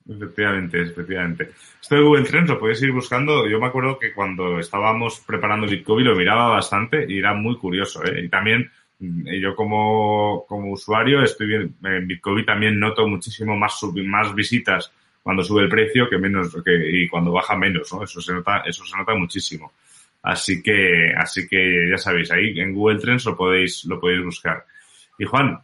Efectivamente, 0.08 0.82
efectivamente. 0.82 1.52
Esto 1.82 1.96
de 1.96 2.02
Google 2.02 2.24
Trends 2.24 2.50
lo 2.50 2.60
podéis 2.60 2.82
ir 2.82 2.92
buscando. 2.92 3.48
Yo 3.48 3.60
me 3.60 3.68
acuerdo 3.68 4.00
que 4.00 4.14
cuando 4.14 4.60
estábamos 4.60 5.20
preparando 5.20 5.68
Bitcoin 5.68 6.06
lo 6.06 6.16
miraba 6.16 6.50
bastante 6.50 7.06
y 7.08 7.20
era 7.20 7.34
muy 7.34 7.58
curioso. 7.58 8.04
¿eh? 8.06 8.24
Y 8.24 8.30
también 8.30 8.72
yo 9.00 9.56
como, 9.56 10.46
como 10.48 10.74
usuario 10.74 11.24
estoy 11.24 11.48
bien, 11.48 11.76
en 11.84 12.08
Bitcoin 12.08 12.46
también 12.46 12.80
noto 12.80 13.08
muchísimo 13.08 13.56
más, 13.56 13.80
más 14.06 14.36
visitas 14.36 14.92
cuando 15.24 15.44
sube 15.44 15.64
el 15.64 15.70
precio 15.70 16.10
que 16.10 16.18
menos 16.18 16.56
que, 16.64 17.04
y 17.04 17.08
cuando 17.08 17.32
baja 17.32 17.56
menos, 17.56 17.94
¿no? 17.94 18.04
Eso 18.04 18.20
se 18.20 18.34
nota, 18.34 18.64
eso 18.66 18.84
se 18.86 18.98
nota 18.98 19.14
muchísimo. 19.16 19.72
Así 20.22 20.62
que, 20.62 21.14
así 21.16 21.48
que 21.48 21.90
ya 21.90 21.98
sabéis, 21.98 22.32
ahí 22.32 22.60
en 22.60 22.74
Google 22.74 23.00
Trends 23.00 23.26
lo 23.26 23.38
podéis, 23.38 23.86
lo 23.86 24.00
podéis 24.00 24.24
buscar. 24.24 24.66
Y 25.18 25.26
Juan, 25.26 25.60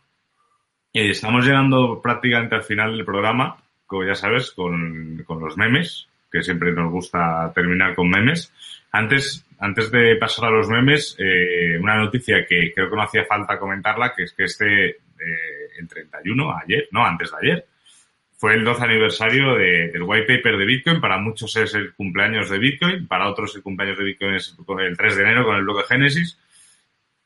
eh, 0.93 1.09
estamos 1.09 1.45
llegando 1.45 1.99
prácticamente 2.01 2.55
al 2.55 2.63
final 2.63 2.95
del 2.95 3.05
programa, 3.05 3.57
como 3.85 4.05
ya 4.05 4.15
sabes, 4.15 4.51
con, 4.51 5.23
con 5.25 5.39
los 5.39 5.57
memes, 5.57 6.07
que 6.31 6.41
siempre 6.41 6.71
nos 6.71 6.91
gusta 6.91 7.51
terminar 7.53 7.95
con 7.95 8.09
memes. 8.09 8.51
Antes, 8.95 9.45
antes 9.59 9.91
de 9.91 10.15
pasar 10.15 10.45
a 10.45 10.51
los 10.51 10.69
memes, 10.69 11.17
eh, 11.19 11.77
una 11.77 11.97
noticia 11.97 12.45
que 12.45 12.71
creo 12.73 12.89
que 12.89 12.95
no 12.95 13.01
hacía 13.01 13.25
falta 13.25 13.59
comentarla, 13.59 14.13
que 14.15 14.23
es 14.23 14.31
que 14.31 14.45
este, 14.45 14.89
eh, 14.89 15.69
el 15.77 15.85
31, 15.85 16.57
ayer, 16.57 16.87
no, 16.91 17.05
antes 17.05 17.29
de 17.31 17.37
ayer, 17.41 17.65
fue 18.37 18.53
el 18.53 18.63
12 18.63 18.83
aniversario 18.85 19.55
de, 19.55 19.89
del 19.89 20.03
white 20.03 20.37
paper 20.37 20.57
de 20.57 20.65
Bitcoin. 20.65 21.01
Para 21.01 21.17
muchos 21.17 21.53
es 21.57 21.73
el 21.73 21.93
cumpleaños 21.93 22.49
de 22.49 22.57
Bitcoin, 22.57 23.05
para 23.05 23.27
otros 23.29 23.53
el 23.57 23.63
cumpleaños 23.63 23.97
de 23.97 24.05
Bitcoin 24.05 24.35
es 24.35 24.55
el 24.79 24.97
3 24.97 25.15
de 25.17 25.21
enero 25.23 25.43
con 25.43 25.57
el 25.57 25.63
bloque 25.63 25.87
Génesis. 25.89 26.39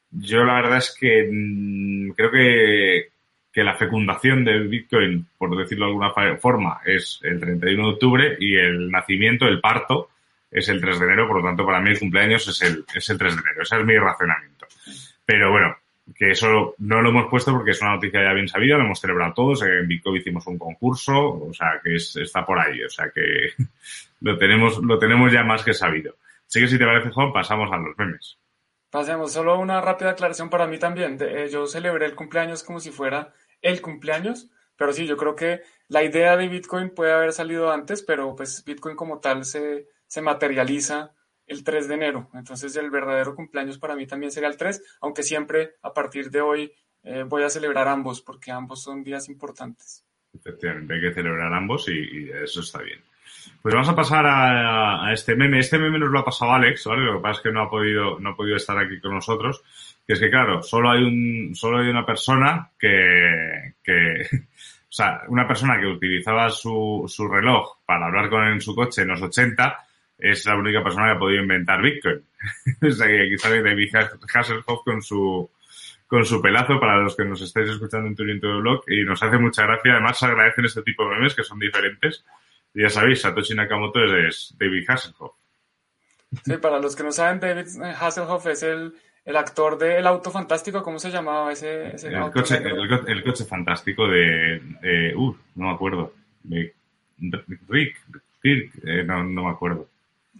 Yo 0.09 0.43
la 0.43 0.55
verdad 0.55 0.79
es 0.79 0.97
que 0.99 1.29
mmm, 1.31 2.13
creo 2.13 2.31
que, 2.31 3.09
que 3.53 3.63
la 3.63 3.75
fecundación 3.75 4.43
de 4.43 4.57
Bitcoin, 4.61 5.27
por 5.37 5.55
decirlo 5.55 5.85
de 5.85 5.91
alguna 5.91 6.37
forma, 6.39 6.81
es 6.83 7.19
el 7.21 7.39
31 7.39 7.83
de 7.83 7.93
octubre 7.93 8.37
y 8.39 8.55
el 8.55 8.89
nacimiento, 8.89 9.47
el 9.47 9.61
parto, 9.61 10.09
es 10.51 10.67
el 10.69 10.81
3 10.81 10.99
de 10.99 11.05
enero, 11.05 11.27
por 11.27 11.37
lo 11.37 11.43
tanto, 11.43 11.65
para 11.65 11.79
mí 11.79 11.91
el 11.91 11.99
cumpleaños 11.99 12.47
es 12.47 12.61
el, 12.61 12.85
es 12.93 13.09
el 13.09 13.17
3 13.17 13.35
de 13.35 13.41
enero. 13.41 13.61
Ese 13.63 13.77
es 13.77 13.85
mi 13.85 13.97
razonamiento. 13.97 14.67
Pero 15.25 15.51
bueno, 15.51 15.75
que 16.15 16.31
eso 16.31 16.75
no 16.79 17.01
lo 17.01 17.09
hemos 17.09 17.29
puesto 17.29 17.51
porque 17.51 17.71
es 17.71 17.81
una 17.81 17.95
noticia 17.95 18.23
ya 18.23 18.33
bien 18.33 18.47
sabida, 18.47 18.77
lo 18.77 18.85
hemos 18.85 18.99
celebrado 18.99 19.33
todos, 19.33 19.61
en 19.61 19.87
Bitcoin 19.87 20.17
hicimos 20.17 20.47
un 20.47 20.57
concurso, 20.57 21.13
o 21.17 21.53
sea, 21.53 21.79
que 21.83 21.95
es, 21.95 22.15
está 22.15 22.45
por 22.45 22.59
ahí, 22.59 22.83
o 22.83 22.89
sea, 22.89 23.09
que 23.11 23.49
lo 24.21 24.37
tenemos, 24.37 24.79
lo 24.79 24.97
tenemos 24.97 25.31
ya 25.31 25.43
más 25.43 25.63
que 25.63 25.73
sabido. 25.73 26.15
Así 26.47 26.59
que 26.59 26.67
si 26.67 26.79
te 26.79 26.85
parece, 26.85 27.11
Juan, 27.11 27.31
pasamos 27.31 27.71
a 27.71 27.77
los 27.77 27.97
memes. 27.97 28.37
Pasemos, 28.89 29.31
solo 29.31 29.59
una 29.59 29.81
rápida 29.81 30.11
aclaración 30.11 30.49
para 30.49 30.65
mí 30.65 30.79
también. 30.79 31.17
Eh, 31.21 31.47
yo 31.51 31.67
celebré 31.67 32.07
el 32.07 32.15
cumpleaños 32.15 32.63
como 32.63 32.79
si 32.79 32.89
fuera 32.89 33.33
el 33.61 33.81
cumpleaños, 33.81 34.49
pero 34.75 34.93
sí, 34.93 35.05
yo 35.05 35.15
creo 35.15 35.35
que 35.35 35.61
la 35.89 36.03
idea 36.03 36.35
de 36.37 36.47
Bitcoin 36.47 36.89
puede 36.89 37.11
haber 37.11 37.33
salido 37.33 37.71
antes, 37.71 38.01
pero 38.01 38.35
pues 38.35 38.63
Bitcoin 38.65 38.95
como 38.95 39.19
tal 39.19 39.45
se, 39.45 39.85
se 40.09 40.21
materializa 40.21 41.13
el 41.45 41.63
3 41.63 41.87
de 41.87 41.93
enero. 41.93 42.29
Entonces 42.33 42.75
el 42.75 42.89
verdadero 42.91 43.35
cumpleaños 43.35 43.77
para 43.77 43.95
mí 43.95 44.05
también 44.05 44.31
sería 44.31 44.49
el 44.49 44.57
3, 44.57 44.97
aunque 45.01 45.23
siempre 45.23 45.75
a 45.81 45.93
partir 45.93 46.29
de 46.29 46.41
hoy 46.41 46.73
eh, 47.03 47.23
voy 47.23 47.43
a 47.43 47.49
celebrar 47.49 47.87
ambos 47.87 48.21
porque 48.21 48.51
ambos 48.51 48.83
son 48.83 49.03
días 49.03 49.29
importantes. 49.29 50.03
Efectivamente, 50.33 50.95
hay 50.95 51.01
que 51.01 51.13
celebrar 51.13 51.53
ambos 51.53 51.87
y, 51.87 51.93
y 51.93 52.29
eso 52.43 52.59
está 52.59 52.81
bien. 52.81 52.99
Pues 53.61 53.73
vamos 53.73 53.89
a 53.89 53.95
pasar 53.95 54.25
a, 54.25 55.11
este 55.13 55.35
meme. 55.35 55.59
Este 55.59 55.77
meme 55.77 55.99
nos 55.99 56.09
lo 56.09 56.19
ha 56.19 56.25
pasado 56.25 56.53
Alex, 56.53 56.85
¿vale? 56.85 57.03
Lo 57.03 57.17
que 57.17 57.23
pasa 57.23 57.39
es 57.39 57.43
que 57.43 57.51
no 57.51 57.63
ha 57.63 57.69
podido, 57.69 58.19
no 58.19 58.29
ha 58.29 58.35
podido 58.35 58.55
estar 58.55 58.77
aquí 58.77 58.99
con 58.99 59.13
nosotros. 59.13 59.63
Que 60.05 60.13
es 60.13 60.19
que, 60.19 60.29
claro, 60.29 60.63
solo 60.63 60.91
hay 60.91 61.03
un, 61.03 61.55
solo 61.55 61.79
hay 61.79 61.89
una 61.89 62.05
persona 62.05 62.71
que, 62.79 63.75
que, 63.83 64.27
o 64.33 64.91
sea, 64.91 65.21
una 65.27 65.47
persona 65.47 65.79
que 65.79 65.87
utilizaba 65.87 66.49
su, 66.49 67.03
su 67.07 67.27
reloj 67.27 67.79
para 67.85 68.07
hablar 68.07 68.29
con 68.29 68.43
él 68.43 68.53
en 68.53 68.61
su 68.61 68.75
coche 68.75 69.01
en 69.01 69.09
los 69.09 69.21
80 69.21 69.85
es 70.19 70.45
la 70.45 70.55
única 70.55 70.83
persona 70.83 71.07
que 71.07 71.11
ha 71.13 71.19
podido 71.19 71.41
inventar 71.41 71.81
Bitcoin. 71.81 72.21
o 72.81 72.91
sea, 72.91 73.07
que 73.07 73.23
aquí 73.23 73.37
sale 73.37 73.63
David 73.63 73.95
Hasselhoff 73.95 74.83
con 74.83 75.01
su, 75.01 75.49
con 76.07 76.25
su 76.25 76.41
pelazo 76.41 76.79
para 76.79 76.97
los 76.97 77.15
que 77.15 77.25
nos 77.25 77.41
estáis 77.41 77.69
escuchando 77.69 78.07
en 78.07 78.15
Turing 78.15 78.39
de 78.39 78.47
Blog 78.47 78.83
y 78.87 79.03
nos 79.03 79.21
hace 79.23 79.37
mucha 79.37 79.63
gracia. 79.63 79.93
Además, 79.93 80.19
se 80.19 80.25
agradecen 80.25 80.65
este 80.65 80.81
tipo 80.83 81.03
de 81.03 81.15
memes 81.15 81.35
que 81.35 81.43
son 81.43 81.59
diferentes. 81.59 82.25
Y 82.73 82.83
ya 82.83 82.89
sabéis, 82.89 83.21
Satoshi 83.21 83.55
Nakamoto 83.55 84.03
es, 84.03 84.55
David 84.59 84.85
Hasselhoff. 84.87 85.33
Sí, 86.43 86.57
para 86.57 86.79
los 86.79 86.95
que 86.95 87.03
no 87.03 87.11
saben, 87.11 87.39
David 87.39 87.65
Hasselhoff 87.99 88.45
es 88.47 88.61
el, 88.61 88.93
el 89.25 89.35
actor 89.35 89.77
de 89.77 89.97
El 89.97 90.07
Auto 90.07 90.29
Fantástico, 90.29 90.83
¿cómo 90.83 90.99
se 90.99 91.09
llamaba 91.09 91.51
ese, 91.51 91.95
ese 91.95 92.09
el, 92.09 92.31
coche, 92.31 92.57
el, 93.07 93.23
coche 93.23 93.45
fantástico 93.45 94.07
de, 94.07 94.61
eh, 94.83 95.13
uh, 95.15 95.35
no 95.55 95.67
me 95.67 95.73
acuerdo, 95.73 96.13
de 96.43 96.73
Rick, 97.67 97.97
Rick 98.41 98.71
eh, 98.85 99.03
no, 99.03 99.23
no 99.23 99.43
me 99.45 99.49
acuerdo. 99.49 99.88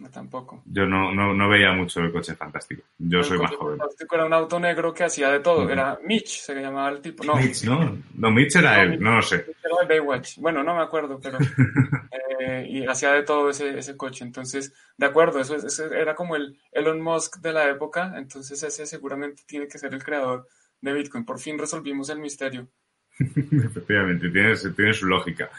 No, 0.00 0.08
tampoco. 0.08 0.62
Yo 0.64 0.86
no, 0.86 1.12
no, 1.12 1.34
no, 1.34 1.48
veía 1.50 1.72
mucho 1.72 2.00
el 2.00 2.10
coche 2.10 2.34
fantástico. 2.34 2.82
Yo 2.96 3.22
soy 3.22 3.38
más 3.38 3.54
joven. 3.54 3.76
Fantástico 3.76 4.14
era 4.14 4.24
un 4.24 4.32
auto 4.32 4.58
negro 4.58 4.94
que 4.94 5.04
hacía 5.04 5.30
de 5.30 5.40
todo. 5.40 5.68
Era 5.68 5.98
Mitch, 6.02 6.40
se 6.40 6.54
llamaba 6.54 6.88
el 6.88 7.02
tipo. 7.02 7.22
No, 7.22 7.36
Mitch, 7.36 7.64
¿no? 7.64 7.98
No, 8.14 8.30
Mitch 8.30 8.56
era 8.56 8.82
él, 8.82 8.98
no 8.98 9.16
lo 9.16 9.22
sé. 9.22 9.44
Era 9.62 9.74
el 9.82 9.88
Baywatch. 9.88 10.38
Bueno, 10.38 10.64
no 10.64 10.74
me 10.74 10.82
acuerdo, 10.82 11.20
pero. 11.22 11.36
eh, 12.40 12.66
y 12.66 12.86
hacía 12.86 13.12
de 13.12 13.24
todo 13.24 13.50
ese, 13.50 13.78
ese 13.78 13.94
coche. 13.94 14.24
Entonces, 14.24 14.72
de 14.96 15.04
acuerdo, 15.04 15.38
eso, 15.38 15.56
eso, 15.56 15.92
era 15.92 16.14
como 16.14 16.34
el 16.34 16.58
Elon 16.72 17.02
Musk 17.02 17.36
de 17.42 17.52
la 17.52 17.68
época. 17.68 18.14
Entonces, 18.16 18.62
ese 18.62 18.86
seguramente 18.86 19.42
tiene 19.46 19.68
que 19.68 19.78
ser 19.78 19.92
el 19.92 20.02
creador 20.02 20.48
de 20.80 20.94
Bitcoin. 20.94 21.26
Por 21.26 21.38
fin 21.38 21.58
resolvimos 21.58 22.08
el 22.08 22.20
misterio. 22.20 22.68
Efectivamente, 23.18 24.30
tiene, 24.30 24.54
tiene 24.74 24.94
su 24.94 25.04
lógica. 25.04 25.50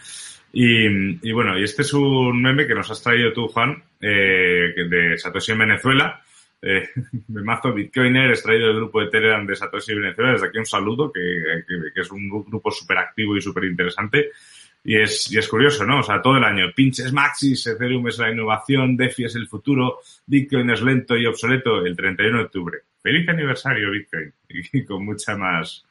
Y, 0.54 1.28
y, 1.28 1.32
bueno, 1.32 1.58
y 1.58 1.64
este 1.64 1.84
es 1.84 1.94
un 1.94 2.42
meme 2.42 2.68
que 2.68 2.76
nos 2.76 2.92
has 2.92 3.02
traído 3.02 3.32
tú, 3.32 3.48
Juan, 3.48 3.82
eh, 4.02 4.74
de 4.90 5.18
Satoshi 5.18 5.54
en 5.54 5.60
Venezuela. 5.60 6.22
Eh, 6.62 6.90
me 7.30 7.42
mazo 7.42 7.74
Bitcoiner, 7.74 8.30
extraído 8.30 8.68
del 8.68 8.78
grupo 8.78 9.02
de 9.02 9.10
Telegram 9.10 9.46
de 9.46 9.56
Satoshi 9.56 9.96
Venezuela. 9.96 10.34
Desde 10.34 10.48
aquí 10.48 10.58
un 10.58 10.66
saludo, 10.66 11.12
que, 11.12 11.64
que, 11.68 11.94
que 11.94 12.02
es 12.02 12.12
un 12.12 12.30
grupo 12.30 12.70
súper 12.72 12.98
activo 12.98 13.38
y 13.38 13.42
súper 13.42 13.66
interesante. 13.66 14.32
Y 14.84 14.98
es, 14.98 15.32
y 15.32 15.38
es 15.38 15.48
curioso, 15.48 15.86
¿no? 15.86 16.00
O 16.00 16.04
sea, 16.04 16.22
todo 16.22 16.38
el 16.38 16.44
año, 16.44 16.72
pinches 16.76 17.14
maxis, 17.14 17.68
Ethereum 17.68 18.08
es 18.08 18.18
la 18.18 18.32
innovación, 18.32 18.98
DeFi 18.98 19.26
es 19.26 19.36
el 19.36 19.48
futuro, 19.48 20.00
Bitcoin 20.26 20.72
es 20.72 20.82
lento 20.82 21.16
y 21.16 21.28
obsoleto 21.28 21.86
el 21.86 21.96
31 21.96 22.38
de 22.40 22.44
octubre. 22.46 22.78
Feliz 23.02 23.28
aniversario, 23.30 23.92
Bitcoin. 23.92 24.34
Y 24.74 24.84
con 24.84 25.06
mucha 25.06 25.38
más, 25.38 25.86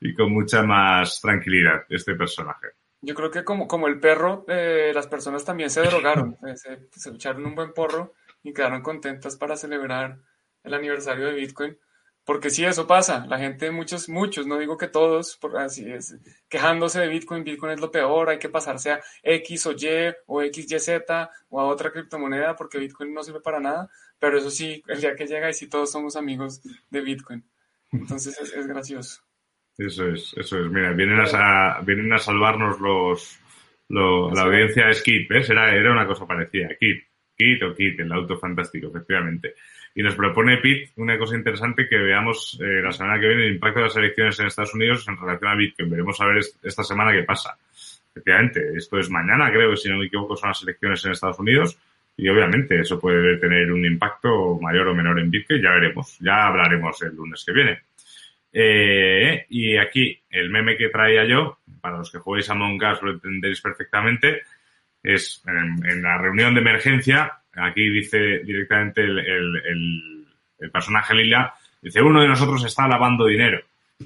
y 0.00 0.14
con 0.14 0.32
mucha 0.32 0.62
más 0.62 1.20
tranquilidad 1.20 1.84
este 1.88 2.14
personaje. 2.14 2.68
Yo 3.00 3.14
creo 3.14 3.30
que 3.30 3.44
como, 3.44 3.68
como 3.68 3.88
el 3.88 4.00
perro, 4.00 4.44
eh, 4.48 4.92
las 4.94 5.06
personas 5.06 5.44
también 5.44 5.70
se 5.70 5.82
drogaron, 5.82 6.36
eh, 6.46 6.56
se, 6.56 6.88
se, 6.92 7.10
echaron 7.10 7.46
un 7.46 7.54
buen 7.54 7.72
porro 7.72 8.14
y 8.42 8.52
quedaron 8.52 8.82
contentas 8.82 9.36
para 9.36 9.56
celebrar 9.56 10.18
el 10.62 10.74
aniversario 10.74 11.26
de 11.26 11.34
Bitcoin. 11.34 11.78
Porque 12.26 12.50
sí, 12.50 12.64
eso 12.64 12.88
pasa. 12.88 13.24
La 13.28 13.38
gente, 13.38 13.70
muchos, 13.70 14.08
muchos, 14.08 14.48
no 14.48 14.58
digo 14.58 14.76
que 14.76 14.88
todos, 14.88 15.36
por 15.36 15.56
así 15.58 15.88
es, 15.88 16.16
quejándose 16.48 16.98
de 17.00 17.06
Bitcoin, 17.06 17.44
Bitcoin 17.44 17.74
es 17.74 17.80
lo 17.80 17.92
peor, 17.92 18.28
hay 18.28 18.40
que 18.40 18.48
pasarse 18.48 18.90
a 18.90 19.00
X 19.22 19.66
o 19.66 19.72
Y 19.72 20.12
o 20.26 20.42
XYZ 20.42 20.88
o 21.50 21.60
a 21.60 21.66
otra 21.66 21.92
criptomoneda 21.92 22.56
porque 22.56 22.78
Bitcoin 22.78 23.14
no 23.14 23.22
sirve 23.22 23.40
para 23.40 23.60
nada. 23.60 23.88
Pero 24.18 24.38
eso 24.38 24.50
sí, 24.50 24.82
el 24.88 25.00
día 25.00 25.14
que 25.14 25.28
llega 25.28 25.48
y 25.48 25.54
sí 25.54 25.68
todos 25.68 25.92
somos 25.92 26.16
amigos 26.16 26.62
de 26.90 27.00
Bitcoin. 27.00 27.44
Entonces 27.92 28.36
es, 28.40 28.52
es 28.52 28.66
gracioso. 28.66 29.25
Eso 29.78 30.08
es, 30.08 30.34
eso 30.36 30.60
es. 30.60 30.70
Mira, 30.70 30.92
vienen 30.92 31.20
a, 31.20 31.80
vienen 31.82 32.12
a 32.12 32.18
salvarnos 32.18 32.80
los, 32.80 33.38
lo, 33.88 34.32
la 34.32 34.42
audiencia 34.42 34.88
es 34.88 35.02
Kit, 35.02 35.28
¿ves? 35.28 35.50
Era, 35.50 35.74
era 35.74 35.92
una 35.92 36.06
cosa 36.06 36.26
parecida. 36.26 36.68
Kit, 36.80 37.04
Kit 37.36 37.62
o 37.62 37.74
Kit, 37.74 38.00
el 38.00 38.12
auto 38.12 38.38
fantástico, 38.38 38.88
efectivamente. 38.88 39.54
Y 39.94 40.02
nos 40.02 40.14
propone 40.14 40.58
Pete 40.58 40.90
una 40.96 41.18
cosa 41.18 41.36
interesante 41.36 41.88
que 41.88 41.96
veamos 41.96 42.58
eh, 42.60 42.82
la 42.82 42.92
semana 42.92 43.18
que 43.18 43.28
viene 43.28 43.46
el 43.46 43.54
impacto 43.54 43.80
de 43.80 43.86
las 43.86 43.96
elecciones 43.96 44.38
en 44.38 44.46
Estados 44.46 44.74
Unidos 44.74 45.06
en 45.08 45.16
relación 45.16 45.50
a 45.50 45.56
Bitcoin. 45.56 45.90
Veremos 45.90 46.20
a 46.20 46.26
ver 46.26 46.38
esta 46.62 46.82
semana 46.82 47.12
qué 47.12 47.22
pasa. 47.22 47.56
Efectivamente, 48.10 48.60
esto 48.76 48.98
es 48.98 49.10
mañana, 49.10 49.50
creo 49.50 49.70
que 49.70 49.76
si 49.76 49.88
no 49.88 49.98
me 49.98 50.06
equivoco 50.06 50.36
son 50.36 50.50
las 50.50 50.62
elecciones 50.62 51.04
en 51.04 51.12
Estados 51.12 51.38
Unidos. 51.38 51.78
Y 52.18 52.28
obviamente 52.28 52.80
eso 52.80 52.98
puede 52.98 53.36
tener 53.36 53.70
un 53.70 53.84
impacto 53.84 54.58
mayor 54.60 54.88
o 54.88 54.94
menor 54.94 55.18
en 55.18 55.30
Bitcoin, 55.30 55.62
ya 55.62 55.70
veremos. 55.70 56.18
Ya 56.20 56.46
hablaremos 56.46 57.00
el 57.02 57.14
lunes 57.14 57.42
que 57.44 57.52
viene. 57.52 57.80
Eh, 58.58 59.44
y 59.50 59.76
aquí 59.76 60.18
el 60.30 60.48
meme 60.48 60.78
que 60.78 60.88
traía 60.88 61.26
yo, 61.26 61.58
para 61.78 61.98
los 61.98 62.10
que 62.10 62.16
juguéis 62.16 62.48
a 62.48 62.54
Us 62.54 63.02
lo 63.02 63.10
entenderéis 63.10 63.60
perfectamente, 63.60 64.44
es 65.02 65.42
en, 65.46 65.86
en, 65.86 66.02
la 66.02 66.16
reunión 66.16 66.54
de 66.54 66.62
emergencia, 66.62 67.34
aquí 67.52 67.86
dice 67.90 68.38
directamente 68.38 69.02
el, 69.02 69.18
el, 69.18 70.70
personaje 70.72 71.14
Lila, 71.14 71.52
dice 71.82 72.00
uno 72.00 72.22
de 72.22 72.28
nosotros 72.28 72.64
está 72.64 72.88
lavando 72.88 73.26
dinero. 73.26 73.60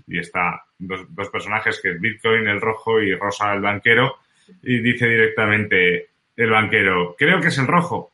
Y 0.09 0.19
está 0.19 0.65
dos, 0.77 1.07
dos 1.15 1.29
personajes 1.31 1.81
que 1.81 1.93
es 1.93 2.01
Bitcoin, 2.01 2.49
el 2.49 2.61
rojo 2.61 3.01
y 3.01 3.15
Rosa, 3.15 3.55
el 3.55 3.61
banquero, 3.61 4.17
y 4.65 4.81
dice 4.81 5.07
directamente 5.07 6.09
el 6.37 6.51
banquero, 6.51 7.15
creo 7.17 7.41
que 7.41 7.49
es 7.49 7.59
el 7.59 7.69
rojo. 7.69 8.11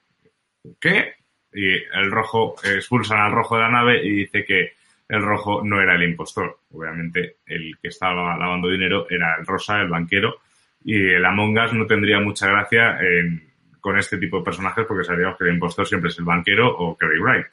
¿Qué? 0.79 1.15
Y 1.55 1.73
el 1.73 2.11
rojo, 2.11 2.57
expulsan 2.63 3.21
al 3.21 3.33
rojo 3.33 3.57
de 3.57 3.63
la 3.63 3.71
nave 3.71 4.05
y 4.05 4.11
dice 4.11 4.45
que 4.45 4.76
el 5.09 5.23
rojo 5.23 5.63
no 5.65 5.81
era 5.81 5.95
el 5.95 6.03
impostor. 6.03 6.61
Obviamente, 6.73 7.37
el 7.47 7.79
que 7.81 7.89
estaba 7.89 8.37
lavando 8.37 8.69
dinero 8.69 9.07
era 9.09 9.37
el 9.39 9.47
rosa, 9.47 9.81
el 9.81 9.89
banquero, 9.89 10.37
y 10.85 11.15
el 11.15 11.25
Among 11.25 11.59
Us 11.59 11.73
no 11.73 11.87
tendría 11.87 12.21
mucha 12.21 12.47
gracia 12.49 12.99
en, 13.01 13.53
con 13.81 13.99
este 13.99 14.19
tipo 14.19 14.39
de 14.39 14.45
personajes 14.45 14.85
porque 14.87 15.05
sabríamos 15.05 15.37
que 15.39 15.45
el 15.45 15.55
impostor 15.55 15.87
siempre 15.87 16.11
es 16.11 16.19
el 16.19 16.25
banquero 16.25 16.69
o 16.69 16.97
Kerry 16.97 17.21
Wright. 17.21 17.47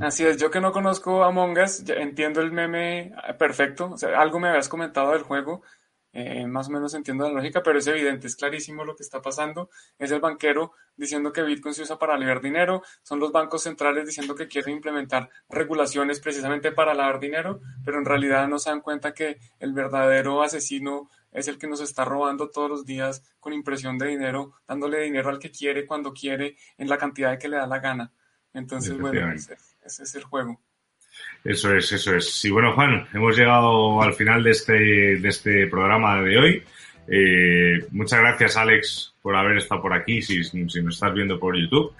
Así 0.00 0.26
es, 0.26 0.36
yo 0.36 0.50
que 0.50 0.60
no 0.60 0.72
conozco 0.72 1.22
Among 1.22 1.58
Us, 1.58 1.88
entiendo 1.88 2.40
el 2.40 2.50
meme 2.50 3.12
perfecto. 3.38 3.90
O 3.92 3.96
sea, 3.96 4.20
algo 4.20 4.40
me 4.40 4.48
habías 4.48 4.68
comentado 4.68 5.12
del 5.12 5.22
juego, 5.22 5.62
eh, 6.12 6.46
más 6.46 6.68
o 6.68 6.72
menos 6.72 6.92
entiendo 6.94 7.24
la 7.24 7.34
lógica, 7.34 7.62
pero 7.62 7.78
es 7.78 7.86
evidente, 7.86 8.26
es 8.26 8.36
clarísimo 8.36 8.84
lo 8.84 8.96
que 8.96 9.02
está 9.02 9.22
pasando. 9.22 9.70
Es 9.98 10.10
el 10.10 10.20
banquero 10.20 10.72
diciendo 10.96 11.32
que 11.32 11.42
Bitcoin 11.42 11.74
se 11.74 11.82
usa 11.82 11.98
para 11.98 12.18
lavar 12.18 12.40
dinero, 12.40 12.82
son 13.02 13.20
los 13.20 13.32
bancos 13.32 13.62
centrales 13.62 14.06
diciendo 14.06 14.34
que 14.34 14.48
quieren 14.48 14.74
implementar 14.74 15.30
regulaciones 15.48 16.20
precisamente 16.20 16.72
para 16.72 16.94
lavar 16.94 17.20
dinero, 17.20 17.60
pero 17.84 17.98
en 17.98 18.04
realidad 18.04 18.48
no 18.48 18.58
se 18.58 18.70
dan 18.70 18.80
cuenta 18.80 19.14
que 19.14 19.38
el 19.60 19.72
verdadero 19.72 20.42
asesino 20.42 21.08
es 21.32 21.46
el 21.46 21.58
que 21.58 21.68
nos 21.68 21.80
está 21.80 22.04
robando 22.04 22.50
todos 22.50 22.68
los 22.68 22.84
días 22.84 23.22
con 23.38 23.52
impresión 23.52 23.96
de 23.98 24.08
dinero, 24.08 24.54
dándole 24.66 25.00
dinero 25.02 25.30
al 25.30 25.38
que 25.38 25.50
quiere, 25.50 25.86
cuando 25.86 26.12
quiere, 26.12 26.56
en 26.76 26.88
la 26.88 26.98
cantidad 26.98 27.38
que 27.38 27.48
le 27.48 27.56
da 27.56 27.66
la 27.66 27.78
gana. 27.78 28.12
Entonces, 28.52 28.98
bueno, 28.98 29.32
ese, 29.32 29.56
ese 29.84 30.02
es 30.02 30.14
el 30.16 30.24
juego. 30.24 30.60
Eso 31.44 31.74
es, 31.74 31.90
eso 31.92 32.14
es. 32.14 32.44
Y 32.44 32.50
bueno, 32.50 32.72
Juan, 32.72 33.06
hemos 33.14 33.36
llegado 33.36 34.02
al 34.02 34.12
final 34.14 34.42
de 34.44 34.50
este, 34.50 34.72
de 34.72 35.28
este 35.28 35.66
programa 35.66 36.22
de 36.22 36.38
hoy. 36.38 36.62
Eh, 37.08 37.86
muchas 37.90 38.20
gracias, 38.20 38.56
Alex, 38.56 39.14
por 39.22 39.34
haber 39.34 39.56
estado 39.56 39.80
por 39.80 39.94
aquí, 39.94 40.20
si, 40.20 40.44
si 40.44 40.58
nos 40.60 40.94
estás 40.94 41.14
viendo 41.14 41.38
por 41.40 41.56
YouTube. 41.56 41.92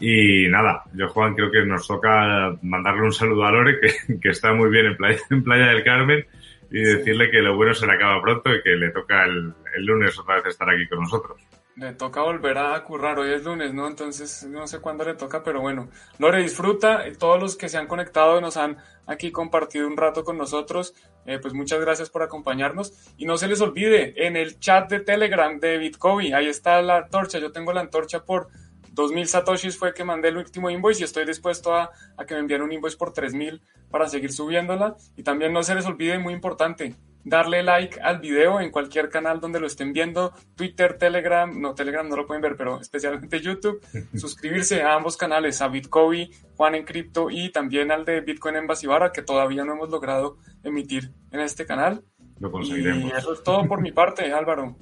Y 0.00 0.48
nada, 0.48 0.84
yo, 0.94 1.08
Juan, 1.08 1.34
creo 1.34 1.50
que 1.50 1.64
nos 1.64 1.86
toca 1.86 2.56
mandarle 2.62 3.02
un 3.02 3.12
saludo 3.12 3.44
a 3.44 3.52
Lore, 3.52 3.80
que, 3.80 4.18
que 4.20 4.28
está 4.30 4.52
muy 4.52 4.70
bien 4.70 4.86
en 4.86 4.96
Playa, 4.96 5.20
en 5.30 5.42
Playa 5.44 5.66
del 5.66 5.84
Carmen, 5.84 6.26
y 6.70 6.80
decirle 6.80 7.30
que 7.30 7.42
lo 7.42 7.54
bueno 7.54 7.74
se 7.74 7.86
le 7.86 7.92
acaba 7.92 8.20
pronto 8.22 8.54
y 8.54 8.62
que 8.62 8.70
le 8.70 8.90
toca 8.90 9.24
el, 9.24 9.52
el 9.74 9.84
lunes 9.84 10.18
otra 10.18 10.36
vez 10.36 10.46
estar 10.46 10.68
aquí 10.68 10.86
con 10.86 11.00
nosotros 11.00 11.38
le 11.76 11.92
toca 11.92 12.22
volver 12.22 12.56
a 12.56 12.82
currar. 12.82 13.18
Hoy 13.18 13.32
es 13.32 13.44
lunes, 13.44 13.72
¿no? 13.74 13.86
Entonces 13.86 14.44
no 14.44 14.66
sé 14.66 14.80
cuándo 14.80 15.04
le 15.04 15.14
toca, 15.14 15.42
pero 15.42 15.60
bueno. 15.60 15.88
Lore, 16.18 16.42
disfruta. 16.42 17.04
Todos 17.18 17.40
los 17.40 17.56
que 17.56 17.68
se 17.68 17.76
han 17.76 17.86
conectado 17.86 18.40
nos 18.40 18.56
han 18.56 18.78
aquí 19.06 19.30
compartido 19.30 19.86
un 19.86 19.96
rato 19.96 20.24
con 20.24 20.38
nosotros, 20.38 20.94
eh, 21.26 21.38
pues 21.38 21.52
muchas 21.52 21.80
gracias 21.80 22.08
por 22.08 22.22
acompañarnos. 22.22 22.94
Y 23.18 23.26
no 23.26 23.36
se 23.36 23.46
les 23.46 23.60
olvide, 23.60 24.26
en 24.26 24.36
el 24.36 24.58
chat 24.58 24.90
de 24.90 25.00
Telegram 25.00 25.60
de 25.60 25.76
Bitcoin, 25.76 26.34
ahí 26.34 26.48
está 26.48 26.80
la 26.80 26.98
antorcha. 26.98 27.38
Yo 27.38 27.52
tengo 27.52 27.72
la 27.74 27.82
antorcha 27.82 28.24
por 28.24 28.48
2.000 28.94 29.26
satoshis 29.26 29.76
fue 29.76 29.92
que 29.92 30.04
mandé 30.04 30.28
el 30.28 30.38
último 30.38 30.70
invoice 30.70 31.02
y 31.02 31.04
estoy 31.04 31.26
dispuesto 31.26 31.74
a, 31.74 31.90
a 32.16 32.24
que 32.24 32.32
me 32.32 32.40
envíen 32.40 32.62
un 32.62 32.72
invoice 32.72 32.96
por 32.96 33.12
3.000 33.12 33.60
para 33.90 34.08
seguir 34.08 34.32
subiéndola. 34.32 34.96
Y 35.16 35.22
también 35.22 35.52
no 35.52 35.62
se 35.62 35.74
les 35.74 35.84
olvide, 35.84 36.18
muy 36.18 36.32
importante, 36.32 36.94
darle 37.26 37.64
like 37.64 38.00
al 38.00 38.20
video 38.20 38.60
en 38.60 38.70
cualquier 38.70 39.08
canal 39.08 39.40
donde 39.40 39.58
lo 39.58 39.66
estén 39.66 39.92
viendo, 39.92 40.32
Twitter, 40.54 40.96
Telegram, 40.96 41.60
no, 41.60 41.74
Telegram 41.74 42.08
no 42.08 42.14
lo 42.16 42.26
pueden 42.26 42.40
ver, 42.40 42.56
pero 42.56 42.80
especialmente 42.80 43.40
YouTube, 43.40 43.80
suscribirse 44.14 44.82
a 44.82 44.94
ambos 44.94 45.16
canales, 45.16 45.60
a 45.60 45.68
Bitcoin, 45.68 46.30
Juan 46.56 46.76
en 46.76 46.84
Cripto 46.84 47.28
y 47.28 47.50
también 47.50 47.90
al 47.90 48.04
de 48.04 48.20
Bitcoin 48.20 48.56
en 48.56 48.68
Basibara, 48.68 49.10
que 49.10 49.22
todavía 49.22 49.64
no 49.64 49.72
hemos 49.72 49.90
logrado 49.90 50.38
emitir 50.62 51.12
en 51.32 51.40
este 51.40 51.66
canal. 51.66 52.04
Lo 52.38 52.52
conseguiremos. 52.52 53.10
Y 53.10 53.16
eso 53.16 53.32
es 53.32 53.42
todo 53.42 53.66
por 53.66 53.80
mi 53.80 53.90
parte, 53.90 54.32
Álvaro. 54.32 54.76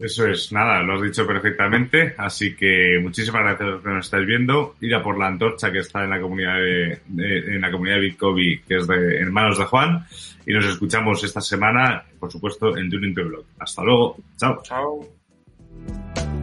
Eso 0.00 0.26
es, 0.26 0.50
nada, 0.50 0.82
lo 0.82 0.94
has 0.94 1.02
dicho 1.02 1.26
perfectamente, 1.26 2.14
así 2.16 2.56
que 2.56 2.98
muchísimas 3.02 3.42
gracias 3.42 3.60
a 3.60 3.70
los 3.72 3.82
que 3.82 3.88
nos 3.90 4.06
estáis 4.06 4.26
viendo. 4.26 4.76
Ir 4.80 4.94
a 4.94 5.02
por 5.02 5.18
la 5.18 5.26
antorcha 5.26 5.70
que 5.70 5.80
está 5.80 6.04
en 6.04 6.10
la 6.10 6.18
comunidad 6.18 6.56
de, 6.56 7.00
en 7.06 7.60
la 7.60 7.70
comunidad 7.70 7.96
de 7.96 8.00
Bitcoin, 8.00 8.62
que 8.66 8.76
es 8.76 8.86
de 8.86 9.18
Hermanos 9.18 9.58
de 9.58 9.66
Juan, 9.66 10.06
y 10.46 10.54
nos 10.54 10.64
escuchamos 10.64 11.22
esta 11.22 11.42
semana, 11.42 12.02
por 12.18 12.32
supuesto, 12.32 12.74
en 12.78 12.88
Tuning 12.88 13.14
to 13.14 13.24
Blog. 13.26 13.44
Hasta 13.58 13.84
luego, 13.84 14.16
chao. 14.38 14.62
Chao. 14.62 16.39